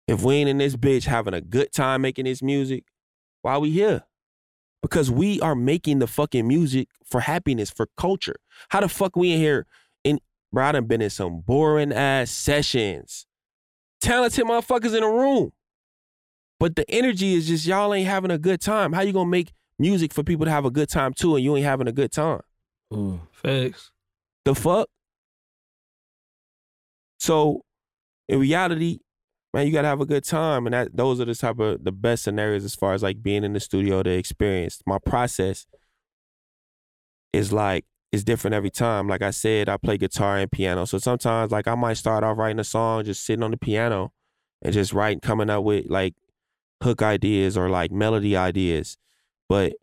if 0.07 0.21
we 0.23 0.35
ain't 0.35 0.49
in 0.49 0.57
this 0.57 0.75
bitch 0.75 1.05
having 1.05 1.33
a 1.33 1.41
good 1.41 1.71
time 1.71 2.01
making 2.01 2.25
this 2.25 2.41
music 2.41 2.85
why 3.45 3.59
we 3.59 3.69
here? 3.69 4.01
Because 4.81 5.11
we 5.11 5.39
are 5.39 5.53
making 5.53 5.99
the 5.99 6.07
fucking 6.07 6.47
music 6.47 6.87
for 7.03 7.19
happiness, 7.19 7.69
for 7.69 7.87
culture. 7.95 8.37
How 8.69 8.79
the 8.79 8.89
fuck 8.89 9.15
we 9.15 9.33
in 9.33 9.37
here? 9.39 9.67
In 10.03 10.19
bro, 10.51 10.65
I 10.65 10.71
done 10.71 10.85
been 10.85 11.03
in 11.03 11.11
some 11.11 11.41
boring 11.41 11.93
ass 11.93 12.31
sessions. 12.31 13.27
Talented 14.01 14.45
motherfuckers 14.45 14.97
in 14.97 15.03
a 15.03 15.07
room. 15.07 15.51
But 16.59 16.75
the 16.75 16.89
energy 16.89 17.35
is 17.35 17.47
just 17.47 17.67
y'all 17.67 17.93
ain't 17.93 18.07
having 18.07 18.31
a 18.31 18.39
good 18.39 18.61
time. 18.61 18.93
How 18.93 19.01
you 19.01 19.13
gonna 19.13 19.29
make 19.29 19.53
music 19.77 20.11
for 20.11 20.23
people 20.23 20.45
to 20.45 20.51
have 20.51 20.65
a 20.65 20.71
good 20.71 20.89
time 20.89 21.13
too 21.13 21.35
and 21.35 21.45
you 21.45 21.55
ain't 21.55 21.65
having 21.65 21.87
a 21.87 21.91
good 21.91 22.11
time? 22.11 22.41
Ooh. 22.91 23.21
Facts. 23.31 23.91
The 24.43 24.55
fuck? 24.55 24.89
So 27.19 27.61
in 28.27 28.39
reality, 28.39 29.01
man, 29.55 29.65
you 29.65 29.71
gotta 29.71 29.87
have 29.87 30.01
a 30.01 30.05
good 30.05 30.25
time. 30.25 30.67
And 30.67 30.73
that 30.73 30.97
those 30.97 31.21
are 31.21 31.25
the 31.25 31.33
type 31.33 31.59
of 31.59 31.85
the 31.85 31.93
best 31.93 32.25
scenarios 32.25 32.65
as 32.65 32.75
far 32.75 32.93
as 32.93 33.01
like 33.01 33.23
being 33.23 33.45
in 33.45 33.53
the 33.53 33.61
studio 33.61 34.03
to 34.03 34.09
experience. 34.09 34.81
My 34.85 34.99
process 34.99 35.65
is 37.31 37.53
like 37.53 37.85
it's 38.11 38.25
different 38.25 38.53
every 38.53 38.69
time. 38.69 39.07
Like 39.07 39.21
I 39.21 39.31
said, 39.31 39.69
I 39.69 39.77
play 39.77 39.97
guitar 39.97 40.37
and 40.37 40.51
piano. 40.51 40.85
So 40.85 40.97
sometimes 40.97 41.53
like 41.53 41.69
I 41.69 41.75
might 41.75 41.93
start 41.93 42.23
off 42.23 42.37
writing 42.37 42.59
a 42.59 42.65
song 42.65 43.05
just 43.05 43.25
sitting 43.25 43.43
on 43.43 43.51
the 43.51 43.57
piano 43.57 44.11
and 44.61 44.73
just 44.73 44.91
writing, 44.91 45.21
coming 45.21 45.49
up 45.49 45.63
with 45.63 45.85
like 45.87 46.15
hook 46.83 47.01
ideas 47.01 47.57
or 47.57 47.69
like 47.69 47.91
melody 47.91 48.35
ideas. 48.35 48.97
But 49.47 49.73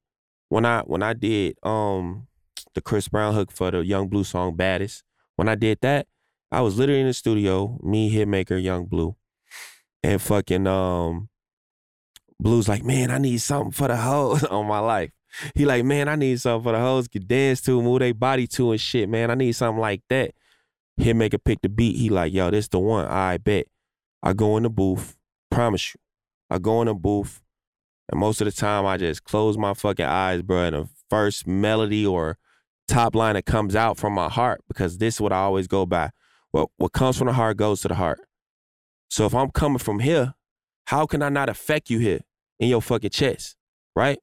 when 0.51 0.67
I 0.67 0.83
when 0.83 1.03
I 1.03 1.15
did 1.15 1.57
um 1.63 2.27
the 2.75 2.83
Chris 2.83 3.09
Brown 3.09 3.35
hook 3.35 3.51
for 3.51 3.71
the 3.71 3.79
Yung 3.87 4.09
Bleu 4.09 4.25
song 4.25 4.55
Baddest, 4.55 5.03
when 5.37 5.49
I 5.49 5.55
did 5.55 5.79
that, 5.81 6.09
I 6.51 6.61
was 6.61 6.77
literally 6.77 7.01
in 7.01 7.07
the 7.07 7.15
studio, 7.15 7.79
me, 7.83 8.15
Hitmaker, 8.15 8.63
Yung 8.63 8.85
Bleu, 8.85 9.17
and 10.03 10.21
fucking 10.21 10.67
um 10.67 11.29
Bleu's 12.41 12.69
like, 12.69 12.83
man, 12.83 13.11
I 13.11 13.19
need 13.19 13.39
something 13.39 13.71
for 13.71 13.89
the 13.89 13.97
hoes 13.97 14.43
on 14.51 14.67
my 14.67 14.81
life. 14.81 15.13
He 15.55 15.65
like, 15.65 15.85
man, 15.85 16.09
I 16.09 16.17
need 16.17 16.41
something 16.41 16.65
for 16.65 16.73
the 16.73 16.81
hoes 16.81 17.09
can 17.09 17.27
dance 17.27 17.61
to, 17.63 17.81
move 17.81 18.01
their 18.01 18.13
body 18.13 18.47
to 18.49 18.73
and 18.73 18.81
shit, 18.81 19.09
man. 19.09 19.31
I 19.31 19.35
need 19.35 19.53
something 19.53 19.81
like 19.81 20.03
that. 20.11 20.33
Hitmaker 21.01 21.43
pick 21.43 21.63
the 21.63 21.69
beat. 21.69 21.97
He 21.97 22.11
like, 22.11 22.33
yo, 22.33 22.51
this 22.51 22.69
the 22.69 22.79
one. 22.79 23.07
I 23.07 23.39
bet. 23.39 23.67
I 24.23 24.33
go 24.35 24.57
in 24.57 24.65
the 24.65 24.71
booth. 24.71 25.17
Promise 25.51 25.95
you. 25.95 26.01
I 26.51 26.59
go 26.59 26.83
in 26.83 26.89
the 26.89 26.95
booth. 26.95 27.41
And 28.11 28.21
most 28.21 28.41
of 28.41 28.45
the 28.45 28.53
time 28.53 28.85
I 28.85 28.97
just 28.99 29.25
close 29.25 29.57
my 29.57 29.73
fucking 29.73 30.05
eyes, 30.05 30.43
bro. 30.43 30.65
And 30.65 30.77
the 30.77 30.89
first 31.09 31.47
melody 31.47 32.05
or 32.05 32.37
top 32.89 33.15
line 33.15 33.35
that 33.35 33.47
comes 33.47 33.75
out 33.75 33.97
from 33.97 34.13
my 34.13 34.29
heart, 34.29 34.63
because 34.69 34.99
this 34.99 35.15
is 35.15 35.21
what 35.21 35.33
I 35.33 35.39
always 35.39 35.67
go 35.67 35.87
by. 35.87 36.11
What 36.51 36.69
what 36.77 36.93
comes 36.93 37.17
from 37.17 37.29
the 37.29 37.33
heart 37.33 37.57
goes 37.57 37.81
to 37.83 37.89
the 37.89 37.95
heart. 37.95 38.21
So 39.13 39.27
if 39.27 39.35
I'm 39.35 39.51
coming 39.51 39.77
from 39.77 39.99
here, 39.99 40.33
how 40.87 41.05
can 41.05 41.23
I 41.23 41.29
not 41.29 41.51
affect 41.51 41.91
you 41.91 41.99
here 41.99 42.21
in 42.59 42.71
your 42.71 42.81
fucking 42.81 43.11
chest? 43.11 43.57
Right? 43.95 44.19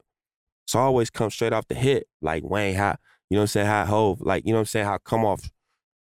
So 0.66 0.80
I 0.80 0.82
always 0.82 1.10
come 1.10 1.30
straight 1.30 1.52
off 1.52 1.68
the 1.68 1.76
hip, 1.76 2.08
like 2.20 2.42
Wayne, 2.42 2.74
how, 2.74 2.96
you 3.28 3.36
know 3.36 3.38
what 3.38 3.42
I'm 3.42 3.46
saying, 3.46 3.66
how 3.68 3.84
Hove, 3.84 4.20
like, 4.20 4.44
you 4.44 4.50
know 4.50 4.56
what 4.56 4.62
I'm 4.62 4.66
saying, 4.66 4.86
how 4.86 4.94
I 4.94 4.98
come 5.04 5.24
off 5.24 5.48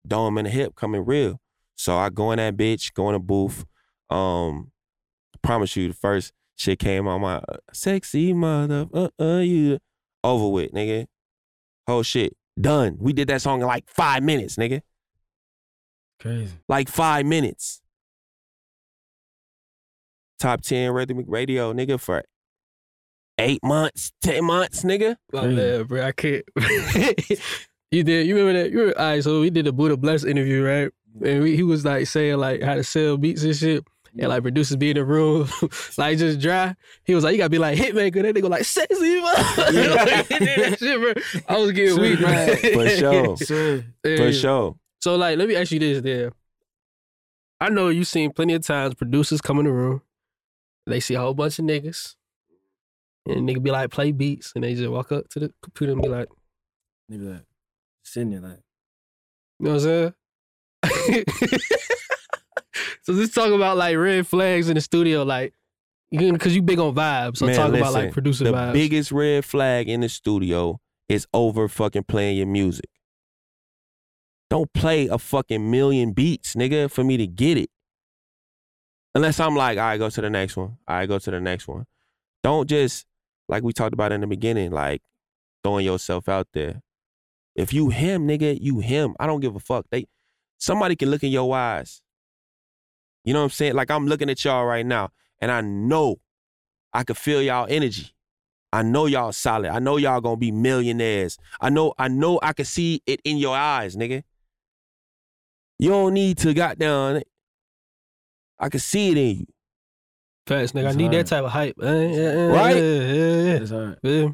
dome 0.07 0.37
in 0.37 0.45
the 0.45 0.49
hip, 0.49 0.75
coming 0.75 1.03
real. 1.03 1.41
So 1.75 1.97
I 1.97 2.09
go 2.09 2.31
in 2.31 2.37
that 2.37 2.55
bitch, 2.55 2.93
go 2.93 3.09
in 3.09 3.13
the 3.15 3.19
booth. 3.19 3.65
Um, 4.09 4.71
I 5.35 5.39
promise 5.45 5.75
you, 5.75 5.89
the 5.89 5.93
first 5.93 6.31
shit 6.55 6.79
came 6.79 7.05
on 7.05 7.19
my 7.19 7.35
uh, 7.35 7.57
sexy 7.73 8.31
mother, 8.31 8.85
uh, 8.93 9.09
uh, 9.19 9.39
you 9.39 9.79
over 10.23 10.47
with, 10.47 10.71
nigga. 10.71 11.05
Whole 11.85 12.03
shit 12.03 12.37
done. 12.57 12.95
We 12.97 13.11
did 13.11 13.27
that 13.27 13.41
song 13.41 13.59
in 13.59 13.67
like 13.67 13.89
five 13.89 14.23
minutes, 14.23 14.55
nigga. 14.55 14.83
Crazy. 16.21 16.53
Like 16.69 16.87
five 16.87 17.25
minutes. 17.25 17.81
Top 20.39 20.61
ten 20.61 20.91
rhythmic 20.91 21.25
radio, 21.27 21.73
nigga, 21.73 21.99
for 21.99 22.23
eight 23.37 23.59
months, 23.63 24.11
ten 24.21 24.43
months, 24.45 24.83
nigga. 24.83 25.15
My 25.33 25.41
Crazy. 25.41 25.55
bad, 25.55 25.87
bro. 25.87 26.05
I 26.05 26.11
can't. 26.11 26.43
you 27.91 28.03
did. 28.03 28.27
You 28.27 28.35
remember 28.37 28.61
that? 28.63 28.71
You 28.71 28.79
remember, 28.79 28.99
all 28.99 29.05
right. 29.07 29.23
So 29.23 29.41
we 29.41 29.49
did 29.49 29.65
the 29.65 29.73
Buddha 29.73 29.97
Bless 29.97 30.23
interview, 30.23 30.63
right? 30.63 30.91
And 31.23 31.43
we, 31.43 31.55
he 31.55 31.63
was 31.63 31.83
like 31.85 32.07
saying 32.07 32.37
like 32.37 32.61
how 32.61 32.75
to 32.75 32.83
sell 32.83 33.17
beats 33.17 33.43
and 33.43 33.55
shit. 33.55 33.83
And 34.17 34.29
like 34.29 34.41
producers 34.41 34.75
be 34.75 34.89
in 34.89 34.95
the 34.97 35.05
room, 35.05 35.47
like 35.97 36.17
just 36.17 36.39
dry. 36.39 36.73
He 37.03 37.13
was 37.13 37.23
like, 37.23 37.33
you 37.33 37.37
gotta 37.37 37.51
be 37.51 37.59
like 37.59 37.77
hitmaker. 37.77 38.23
That 38.23 38.35
nigga 38.35 38.41
go 38.41 38.47
like 38.47 38.65
sexy, 38.65 39.19
bro. 39.21 39.33
He 39.67 39.71
did 39.71 39.91
that 39.93 40.77
shit, 40.79 40.99
bro. 40.99 41.13
I 41.47 41.57
was 41.59 41.71
getting 41.73 41.95
Sure, 41.95 42.01
weak, 42.01 42.19
man. 42.19 42.57
For 42.57 42.89
sure. 42.89 43.37
Sure. 43.37 43.83
Yeah. 44.03 44.17
For 44.17 44.33
sure. 44.33 44.75
So 45.01 45.15
like, 45.15 45.37
let 45.37 45.47
me 45.47 45.55
ask 45.55 45.71
you 45.71 45.79
this, 45.79 46.01
there. 46.01 46.31
I 47.61 47.69
know 47.69 47.89
you've 47.89 48.07
seen 48.07 48.31
plenty 48.31 48.53
of 48.55 48.65
times 48.65 48.95
producers 48.95 49.41
come 49.41 49.59
in 49.59 49.65
the 49.65 49.71
room, 49.71 50.01
they 50.85 50.99
see 50.99 51.15
a 51.15 51.19
whole 51.19 51.33
bunch 51.33 51.59
of 51.59 51.65
niggas, 51.65 52.15
and 53.27 53.47
nigga 53.47 53.61
be 53.61 53.71
like, 53.71 53.91
play 53.91 54.11
beats, 54.11 54.51
and 54.55 54.63
they 54.63 54.75
just 54.75 54.89
walk 54.89 55.11
up 55.11 55.29
to 55.29 55.39
the 55.39 55.53
computer 55.61 55.93
and 55.93 56.01
be 56.01 56.09
like, 56.09 56.29
They 57.07 57.17
be 57.17 57.25
like 57.25 57.45
sitting 58.03 58.31
there 58.31 58.41
like 58.41 58.59
you 59.59 59.65
know 59.65 59.73
what 59.73 59.83
I'm 59.83 60.13
saying? 61.11 61.23
so 63.03 63.11
let's 63.11 63.33
talk 63.33 63.51
about 63.51 63.77
like 63.77 63.97
red 63.97 64.25
flags 64.25 64.69
in 64.69 64.75
the 64.75 64.81
studio, 64.81 65.23
like, 65.23 65.53
because 66.11 66.55
you 66.55 66.61
big 66.61 66.79
on 66.79 66.95
vibes. 66.95 67.37
So 67.37 67.45
Man, 67.45 67.55
talk 67.55 67.69
about 67.69 67.93
like 67.93 67.93
listen, 67.93 68.11
producer 68.13 68.43
the 68.45 68.53
vibes. 68.53 68.73
biggest 68.73 69.11
red 69.11 69.43
flag 69.43 69.89
in 69.89 70.01
the 70.01 70.09
studio 70.09 70.79
is 71.09 71.27
over 71.33 71.67
fucking 71.67 72.03
playing 72.03 72.37
your 72.37 72.47
music. 72.47 72.89
Don't 74.49 74.71
play 74.73 75.07
a 75.07 75.17
fucking 75.19 75.69
million 75.69 76.13
beats, 76.13 76.55
nigga, 76.55 76.89
for 76.89 77.03
me 77.03 77.17
to 77.17 77.27
get 77.27 77.57
it. 77.57 77.69
Unless 79.15 79.39
I'm 79.39 79.55
like, 79.55 79.77
all 79.77 79.85
right, 79.85 79.97
go 79.97 80.09
to 80.09 80.21
the 80.21 80.29
next 80.29 80.55
one. 80.55 80.77
All 80.87 80.95
right, 80.95 81.07
go 81.07 81.19
to 81.19 81.31
the 81.31 81.39
next 81.39 81.67
one. 81.67 81.85
Don't 82.43 82.69
just, 82.69 83.05
like 83.47 83.63
we 83.63 83.73
talked 83.73 83.93
about 83.93 84.11
in 84.11 84.21
the 84.21 84.27
beginning, 84.27 84.71
like 84.71 85.01
throwing 85.63 85.85
yourself 85.85 86.29
out 86.29 86.47
there. 86.53 86.81
If 87.55 87.73
you 87.73 87.89
him, 87.89 88.27
nigga, 88.27 88.57
you 88.61 88.79
him. 88.79 89.15
I 89.19 89.25
don't 89.25 89.39
give 89.39 89.55
a 89.55 89.59
fuck. 89.59 89.85
They 89.89 90.05
somebody 90.57 90.95
can 90.95 91.09
look 91.09 91.23
in 91.23 91.31
your 91.31 91.53
eyes. 91.55 92.01
You 93.25 93.33
know 93.33 93.39
what 93.39 93.45
I'm 93.45 93.49
saying? 93.49 93.73
Like 93.73 93.91
I'm 93.91 94.07
looking 94.07 94.29
at 94.29 94.45
y'all 94.45 94.65
right 94.65 94.85
now, 94.85 95.09
and 95.39 95.51
I 95.51 95.61
know 95.61 96.17
I 96.93 97.03
can 97.03 97.15
feel 97.15 97.41
y'all 97.41 97.67
energy. 97.69 98.13
I 98.71 98.83
know 98.83 99.07
y'all 99.07 99.31
solid. 99.31 99.71
I 99.71 99.79
know 99.79 99.97
y'all 99.97 100.21
gonna 100.21 100.37
be 100.37 100.51
millionaires. 100.51 101.37
I 101.59 101.69
know, 101.69 101.93
I 101.97 102.07
know 102.07 102.39
I 102.41 102.53
can 102.53 102.65
see 102.65 103.01
it 103.07 103.19
in 103.23 103.37
your 103.37 103.57
eyes, 103.57 103.95
nigga. 103.95 104.23
You 105.79 105.89
don't 105.89 106.13
need 106.13 106.37
to 106.39 106.53
goddamn. 106.53 107.23
I 108.59 108.69
can 108.69 108.79
see 108.79 109.11
it 109.11 109.17
in 109.17 109.37
you. 109.39 109.45
Facts, 110.47 110.71
nigga. 110.71 110.85
I 110.85 110.87
It's 110.89 110.95
need 110.97 111.11
that 111.11 111.27
type 111.27 111.43
of 111.43 111.51
hype. 111.51 111.75
Uh, 111.81 111.85
yeah, 111.85 112.07
yeah, 112.07 112.45
Right? 112.47 112.75
Yeah, 112.75 112.81
yeah, 112.81 113.41
yeah. 113.43 113.53
it's 113.61 113.71
hard. 113.71 113.99
Yeah. 114.03 114.27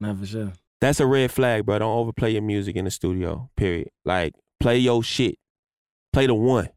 Not 0.00 0.18
for 0.18 0.26
sure. 0.26 0.52
That's 0.80 1.00
a 1.00 1.06
red 1.06 1.30
flag, 1.30 1.64
bro. 1.66 1.78
Don't 1.78 1.96
overplay 1.96 2.32
your 2.32 2.42
music 2.42 2.76
in 2.76 2.84
the 2.84 2.90
studio. 2.90 3.50
Period. 3.56 3.88
Like, 4.04 4.34
play 4.60 4.78
your 4.78 5.02
shit. 5.02 5.36
Play 6.12 6.26
the 6.26 6.34
one. 6.34 6.68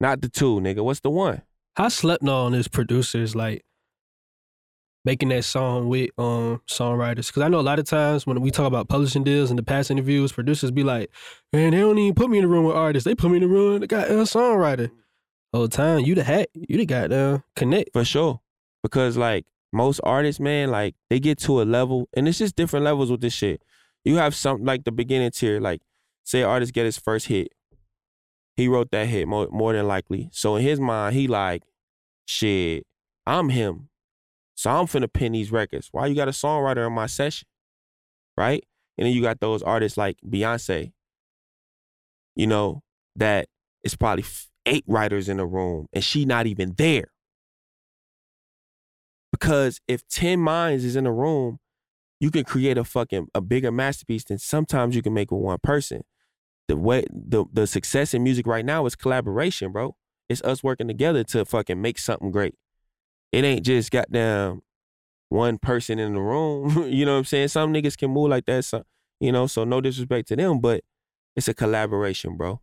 Not 0.00 0.20
the 0.20 0.28
two, 0.28 0.60
nigga. 0.60 0.82
What's 0.84 1.00
the 1.00 1.10
one? 1.10 1.42
I 1.76 1.88
slept 1.88 2.26
on 2.26 2.54
as 2.54 2.68
producers 2.68 3.36
like 3.36 3.62
making 5.06 5.28
that 5.28 5.44
song 5.44 5.88
with 5.88 6.10
um 6.18 6.60
songwriters 6.66 7.28
because 7.28 7.42
I 7.42 7.48
know 7.48 7.60
a 7.60 7.62
lot 7.62 7.78
of 7.78 7.86
times 7.86 8.26
when 8.26 8.40
we 8.40 8.50
talk 8.50 8.66
about 8.66 8.88
publishing 8.88 9.24
deals 9.24 9.50
and 9.50 9.58
the 9.58 9.62
past 9.62 9.90
interviews, 9.90 10.32
producers 10.32 10.72
be 10.72 10.82
like, 10.82 11.10
"Man, 11.52 11.70
they 11.70 11.78
don't 11.78 11.96
even 11.96 12.14
put 12.14 12.28
me 12.28 12.38
in 12.38 12.44
the 12.44 12.48
room 12.48 12.64
with 12.64 12.76
artists. 12.76 13.04
They 13.06 13.14
put 13.14 13.30
me 13.30 13.36
in 13.36 13.42
the 13.42 13.48
room 13.48 13.74
with 13.74 13.82
the 13.82 13.86
goddamn 13.86 14.18
songwriter." 14.24 14.90
Whole 15.54 15.68
time 15.68 16.00
you 16.00 16.14
the 16.14 16.24
hat, 16.24 16.50
you 16.54 16.76
the 16.76 16.84
goddamn 16.84 17.44
connect. 17.54 17.92
For 17.92 18.04
sure. 18.04 18.40
Because 18.82 19.16
like 19.16 19.46
most 19.72 20.00
artists, 20.02 20.40
man, 20.40 20.70
like 20.70 20.96
they 21.08 21.20
get 21.20 21.38
to 21.38 21.62
a 21.62 21.64
level, 21.64 22.08
and 22.14 22.26
it's 22.28 22.38
just 22.38 22.56
different 22.56 22.84
levels 22.84 23.10
with 23.10 23.20
this 23.20 23.32
shit. 23.32 23.62
You 24.04 24.16
have 24.16 24.34
some 24.34 24.64
like 24.64 24.84
the 24.84 24.92
beginning 24.92 25.30
tier, 25.30 25.60
like 25.60 25.80
say 26.24 26.42
artist 26.42 26.74
get 26.74 26.84
his 26.84 26.98
first 26.98 27.28
hit. 27.28 27.52
He 28.56 28.68
wrote 28.68 28.90
that 28.90 29.06
hit 29.06 29.28
more, 29.28 29.48
more 29.50 29.72
than 29.72 29.86
likely. 29.86 30.30
So 30.32 30.56
in 30.56 30.62
his 30.62 30.80
mind, 30.80 31.14
he 31.14 31.28
like, 31.28 31.62
shit, 32.24 32.86
I'm 33.26 33.50
him. 33.50 33.90
So 34.56 34.70
I'm 34.70 34.86
finna 34.86 35.12
pin 35.12 35.32
these 35.32 35.52
records. 35.52 35.88
Why 35.92 36.06
you 36.06 36.14
got 36.14 36.28
a 36.28 36.32
songwriter 36.32 36.86
in 36.86 36.92
my 36.94 37.06
session? 37.06 37.46
Right? 38.36 38.64
And 38.98 39.06
then 39.06 39.14
you 39.14 39.22
got 39.22 39.38
those 39.40 39.62
artists 39.62 39.98
like 39.98 40.16
Beyonce, 40.26 40.92
you 42.34 42.46
know, 42.46 42.82
that 43.14 43.48
it's 43.84 43.94
probably 43.94 44.24
eight 44.64 44.84
writers 44.86 45.28
in 45.28 45.36
the 45.36 45.46
room 45.46 45.86
and 45.92 46.02
she 46.02 46.24
not 46.24 46.46
even 46.46 46.74
there. 46.76 47.12
Because 49.30 49.80
if 49.86 50.08
10 50.08 50.40
minds 50.40 50.84
is 50.84 50.96
in 50.96 51.06
a 51.06 51.12
room, 51.12 51.58
you 52.18 52.30
can 52.30 52.44
create 52.44 52.78
a 52.78 52.84
fucking 52.84 53.28
a 53.34 53.42
bigger 53.42 53.70
masterpiece 53.70 54.24
than 54.24 54.38
sometimes 54.38 54.96
you 54.96 55.02
can 55.02 55.12
make 55.12 55.30
with 55.30 55.42
one 55.42 55.58
person. 55.62 56.02
The 56.68 56.76
way 56.76 57.04
the 57.10 57.44
the 57.52 57.66
success 57.66 58.14
in 58.14 58.22
music 58.22 58.46
right 58.46 58.64
now 58.64 58.86
is 58.86 58.96
collaboration, 58.96 59.70
bro. 59.70 59.94
It's 60.30 60.42
us 60.42 60.64
working 60.64 60.88
together 60.88 61.22
to 61.24 61.44
fucking 61.44 61.80
make 61.80 61.98
something 61.98 62.30
great. 62.30 62.54
It 63.32 63.44
ain't 63.44 63.64
just 63.64 63.90
got 63.90 64.06
goddamn 64.06 64.62
one 65.28 65.58
person 65.58 65.98
in 65.98 66.14
the 66.14 66.20
room. 66.20 66.88
you 66.88 67.04
know 67.04 67.12
what 67.12 67.18
I'm 67.18 67.24
saying? 67.24 67.48
Some 67.48 67.72
niggas 67.72 67.98
can 67.98 68.10
move 68.10 68.30
like 68.30 68.46
that. 68.46 68.64
So, 68.64 68.84
you 69.20 69.32
know, 69.32 69.46
so 69.46 69.64
no 69.64 69.80
disrespect 69.80 70.28
to 70.28 70.36
them, 70.36 70.60
but 70.60 70.82
it's 71.34 71.48
a 71.48 71.54
collaboration, 71.54 72.36
bro. 72.36 72.60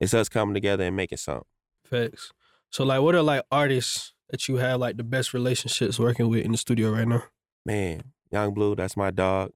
It's 0.00 0.14
us 0.14 0.28
coming 0.28 0.54
together 0.54 0.84
and 0.84 0.96
making 0.96 1.18
something. 1.18 1.44
Facts. 1.84 2.32
So 2.70 2.84
like, 2.84 3.02
what 3.02 3.14
are 3.14 3.22
like 3.22 3.44
artists 3.50 4.14
that 4.30 4.48
you 4.48 4.56
have 4.56 4.80
like 4.80 4.96
the 4.96 5.04
best 5.04 5.34
relationships 5.34 5.98
working 5.98 6.28
with 6.28 6.44
in 6.44 6.52
the 6.52 6.58
studio 6.58 6.90
right 6.90 7.06
now? 7.06 7.24
man, 7.64 8.02
Yung 8.30 8.54
Bleu, 8.54 8.74
that's 8.74 8.96
my 8.96 9.10
dog. 9.10 9.52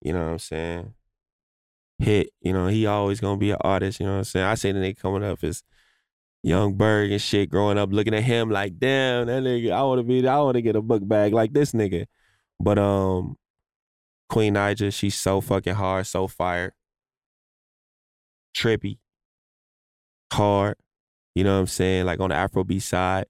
You 0.00 0.12
know 0.12 0.24
what 0.24 0.32
I'm 0.32 0.38
saying? 0.38 0.94
Hit, 1.98 2.30
you 2.40 2.52
know, 2.52 2.68
he 2.68 2.86
always 2.86 3.20
gonna 3.20 3.38
be 3.38 3.52
an 3.52 3.58
artist, 3.60 4.00
you 4.00 4.06
know 4.06 4.12
what 4.12 4.18
I'm 4.18 4.24
saying? 4.24 4.46
I 4.46 4.54
say 4.54 4.72
the 4.72 4.80
nigga 4.80 4.98
coming 4.98 5.24
up 5.24 5.42
is 5.42 5.62
Young 6.44 6.74
Berg 6.74 7.10
and 7.10 7.22
shit, 7.22 7.48
growing 7.48 7.78
up 7.78 7.90
looking 7.90 8.14
at 8.14 8.22
him 8.22 8.50
like, 8.50 8.78
damn, 8.78 9.28
that 9.28 9.42
nigga, 9.42 9.72
I 9.72 9.82
wanna 9.82 10.02
be 10.02 10.28
I 10.28 10.38
wanna 10.40 10.60
get 10.60 10.76
a 10.76 10.82
book 10.82 11.06
bag 11.08 11.32
like 11.32 11.54
this 11.54 11.72
nigga. 11.72 12.04
But 12.60 12.78
um 12.78 13.36
Queen 14.28 14.52
Naija, 14.54 14.92
she's 14.92 15.14
so 15.14 15.40
fucking 15.40 15.74
hard, 15.74 16.06
so 16.06 16.28
fire. 16.28 16.74
Trippie. 18.54 18.98
Hard. 20.34 20.76
You 21.34 21.44
know 21.44 21.54
what 21.54 21.60
I'm 21.60 21.66
saying? 21.66 22.04
Like 22.04 22.20
on 22.20 22.28
the 22.28 22.36
Afrobeat 22.36 22.82
side. 22.82 23.24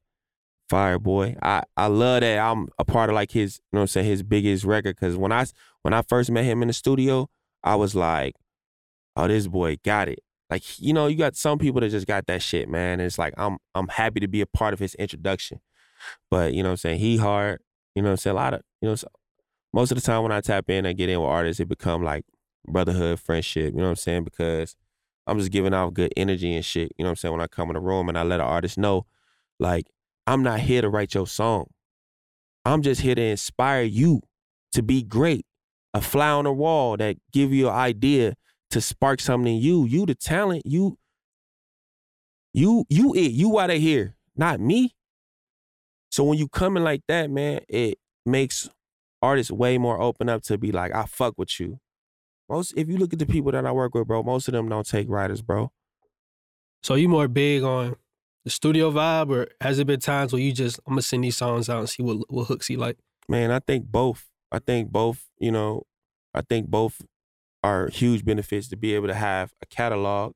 Fireboy. 0.68 1.36
I, 1.40 1.62
I 1.76 1.86
love 1.86 2.22
that 2.22 2.38
I'm 2.40 2.66
a 2.80 2.84
part 2.84 3.10
of 3.10 3.14
like 3.14 3.30
his, 3.30 3.60
you 3.70 3.76
know 3.76 3.80
what 3.80 3.82
I'm 3.82 3.88
saying, 3.88 4.06
his 4.06 4.22
biggest 4.24 4.64
record. 4.64 4.96
Cause 4.96 5.14
when 5.14 5.30
I 5.30 5.46
when 5.82 5.94
I 5.94 6.02
first 6.02 6.32
met 6.32 6.44
him 6.44 6.62
in 6.62 6.68
the 6.68 6.74
studio, 6.74 7.28
I 7.62 7.76
was 7.76 7.94
like, 7.94 8.34
oh, 9.14 9.28
this 9.28 9.46
boy 9.46 9.76
got 9.84 10.08
it. 10.08 10.18
Like, 10.50 10.80
you 10.80 10.92
know, 10.92 11.06
you 11.06 11.16
got 11.16 11.36
some 11.36 11.58
people 11.58 11.80
that 11.80 11.90
just 11.90 12.06
got 12.06 12.26
that 12.26 12.42
shit, 12.42 12.68
man. 12.68 13.00
It's 13.00 13.18
like 13.18 13.34
I'm 13.36 13.58
I'm 13.74 13.88
happy 13.88 14.20
to 14.20 14.28
be 14.28 14.40
a 14.40 14.46
part 14.46 14.74
of 14.74 14.80
his 14.80 14.94
introduction. 14.96 15.60
But, 16.30 16.52
you 16.52 16.62
know 16.62 16.68
what 16.70 16.72
I'm 16.72 16.76
saying, 16.78 16.98
he 16.98 17.16
hard, 17.16 17.60
you 17.94 18.02
know 18.02 18.08
what 18.08 18.12
I'm 18.12 18.16
saying? 18.18 18.36
A 18.36 18.38
lot 18.38 18.54
of, 18.54 18.62
you 18.82 18.88
know, 18.88 18.96
most 19.72 19.90
of 19.90 19.96
the 19.96 20.02
time 20.02 20.22
when 20.22 20.32
I 20.32 20.40
tap 20.40 20.68
in 20.68 20.84
and 20.84 20.98
get 20.98 21.08
in 21.08 21.20
with 21.20 21.28
artists, 21.28 21.60
it 21.60 21.68
become 21.68 22.02
like 22.02 22.24
brotherhood, 22.66 23.20
friendship, 23.20 23.72
you 23.72 23.78
know 23.78 23.84
what 23.84 23.90
I'm 23.90 23.96
saying? 23.96 24.24
Because 24.24 24.76
I'm 25.26 25.38
just 25.38 25.50
giving 25.50 25.72
out 25.72 25.94
good 25.94 26.12
energy 26.16 26.54
and 26.54 26.64
shit, 26.64 26.92
you 26.98 27.04
know 27.04 27.08
what 27.08 27.12
I'm 27.12 27.16
saying, 27.16 27.32
when 27.32 27.40
I 27.40 27.46
come 27.46 27.70
in 27.70 27.74
the 27.74 27.80
room 27.80 28.08
and 28.08 28.18
I 28.18 28.22
let 28.22 28.40
an 28.40 28.46
artist 28.46 28.76
know, 28.76 29.06
like, 29.58 29.86
I'm 30.26 30.42
not 30.42 30.60
here 30.60 30.82
to 30.82 30.90
write 30.90 31.14
your 31.14 31.26
song. 31.26 31.66
I'm 32.64 32.82
just 32.82 33.00
here 33.00 33.14
to 33.14 33.22
inspire 33.22 33.82
you 33.82 34.20
to 34.72 34.82
be 34.82 35.02
great. 35.02 35.46
A 35.92 36.00
fly 36.00 36.30
on 36.30 36.44
the 36.44 36.52
wall 36.52 36.96
that 36.96 37.16
give 37.32 37.52
you 37.52 37.68
an 37.68 37.74
idea 37.74 38.34
to 38.74 38.80
spark 38.80 39.20
something 39.20 39.54
in 39.54 39.62
you. 39.62 39.86
You 39.86 40.04
the 40.04 40.16
talent. 40.16 40.62
You, 40.66 40.98
you, 42.52 42.84
you 42.88 43.14
it. 43.14 43.30
You 43.30 43.58
out 43.60 43.70
of 43.70 43.78
here, 43.78 44.16
not 44.36 44.58
me. 44.58 44.94
So 46.10 46.24
when 46.24 46.38
you 46.38 46.48
coming 46.48 46.82
like 46.82 47.02
that, 47.06 47.30
man, 47.30 47.60
it 47.68 47.98
makes 48.26 48.68
artists 49.22 49.52
way 49.52 49.78
more 49.78 50.00
open 50.00 50.28
up 50.28 50.42
to 50.44 50.58
be 50.58 50.72
like, 50.72 50.92
I 50.92 51.04
fuck 51.04 51.34
with 51.36 51.58
you. 51.60 51.78
Most, 52.48 52.74
if 52.76 52.88
you 52.88 52.96
look 52.98 53.12
at 53.12 53.20
the 53.20 53.26
people 53.26 53.52
that 53.52 53.64
I 53.64 53.70
work 53.70 53.94
with, 53.94 54.08
bro, 54.08 54.24
most 54.24 54.48
of 54.48 54.52
them 54.52 54.68
don't 54.68 54.86
take 54.86 55.08
writers, 55.08 55.40
bro. 55.40 55.70
So 56.82 56.96
you 56.96 57.08
more 57.08 57.28
big 57.28 57.62
on 57.62 57.94
the 58.44 58.50
studio 58.50 58.90
vibe, 58.90 59.30
or 59.30 59.48
has 59.60 59.78
it 59.78 59.86
been 59.86 60.00
times 60.00 60.32
where 60.32 60.42
you 60.42 60.52
just 60.52 60.80
I'm 60.86 60.94
gonna 60.94 61.02
send 61.02 61.22
these 61.22 61.36
songs 61.36 61.68
out 61.68 61.78
and 61.78 61.88
see 61.88 62.02
what 62.02 62.18
what 62.28 62.48
hooks 62.48 62.66
he 62.66 62.76
like? 62.76 62.98
Man, 63.28 63.50
I 63.50 63.60
think 63.60 63.86
both. 63.86 64.28
I 64.52 64.58
think 64.58 64.90
both, 64.90 65.24
you 65.38 65.50
know, 65.50 65.84
I 66.34 66.42
think 66.42 66.68
both 66.68 67.00
are 67.64 67.88
huge 67.88 68.26
benefits 68.26 68.68
to 68.68 68.76
be 68.76 68.94
able 68.94 69.08
to 69.08 69.14
have 69.14 69.54
a 69.62 69.66
catalog 69.66 70.34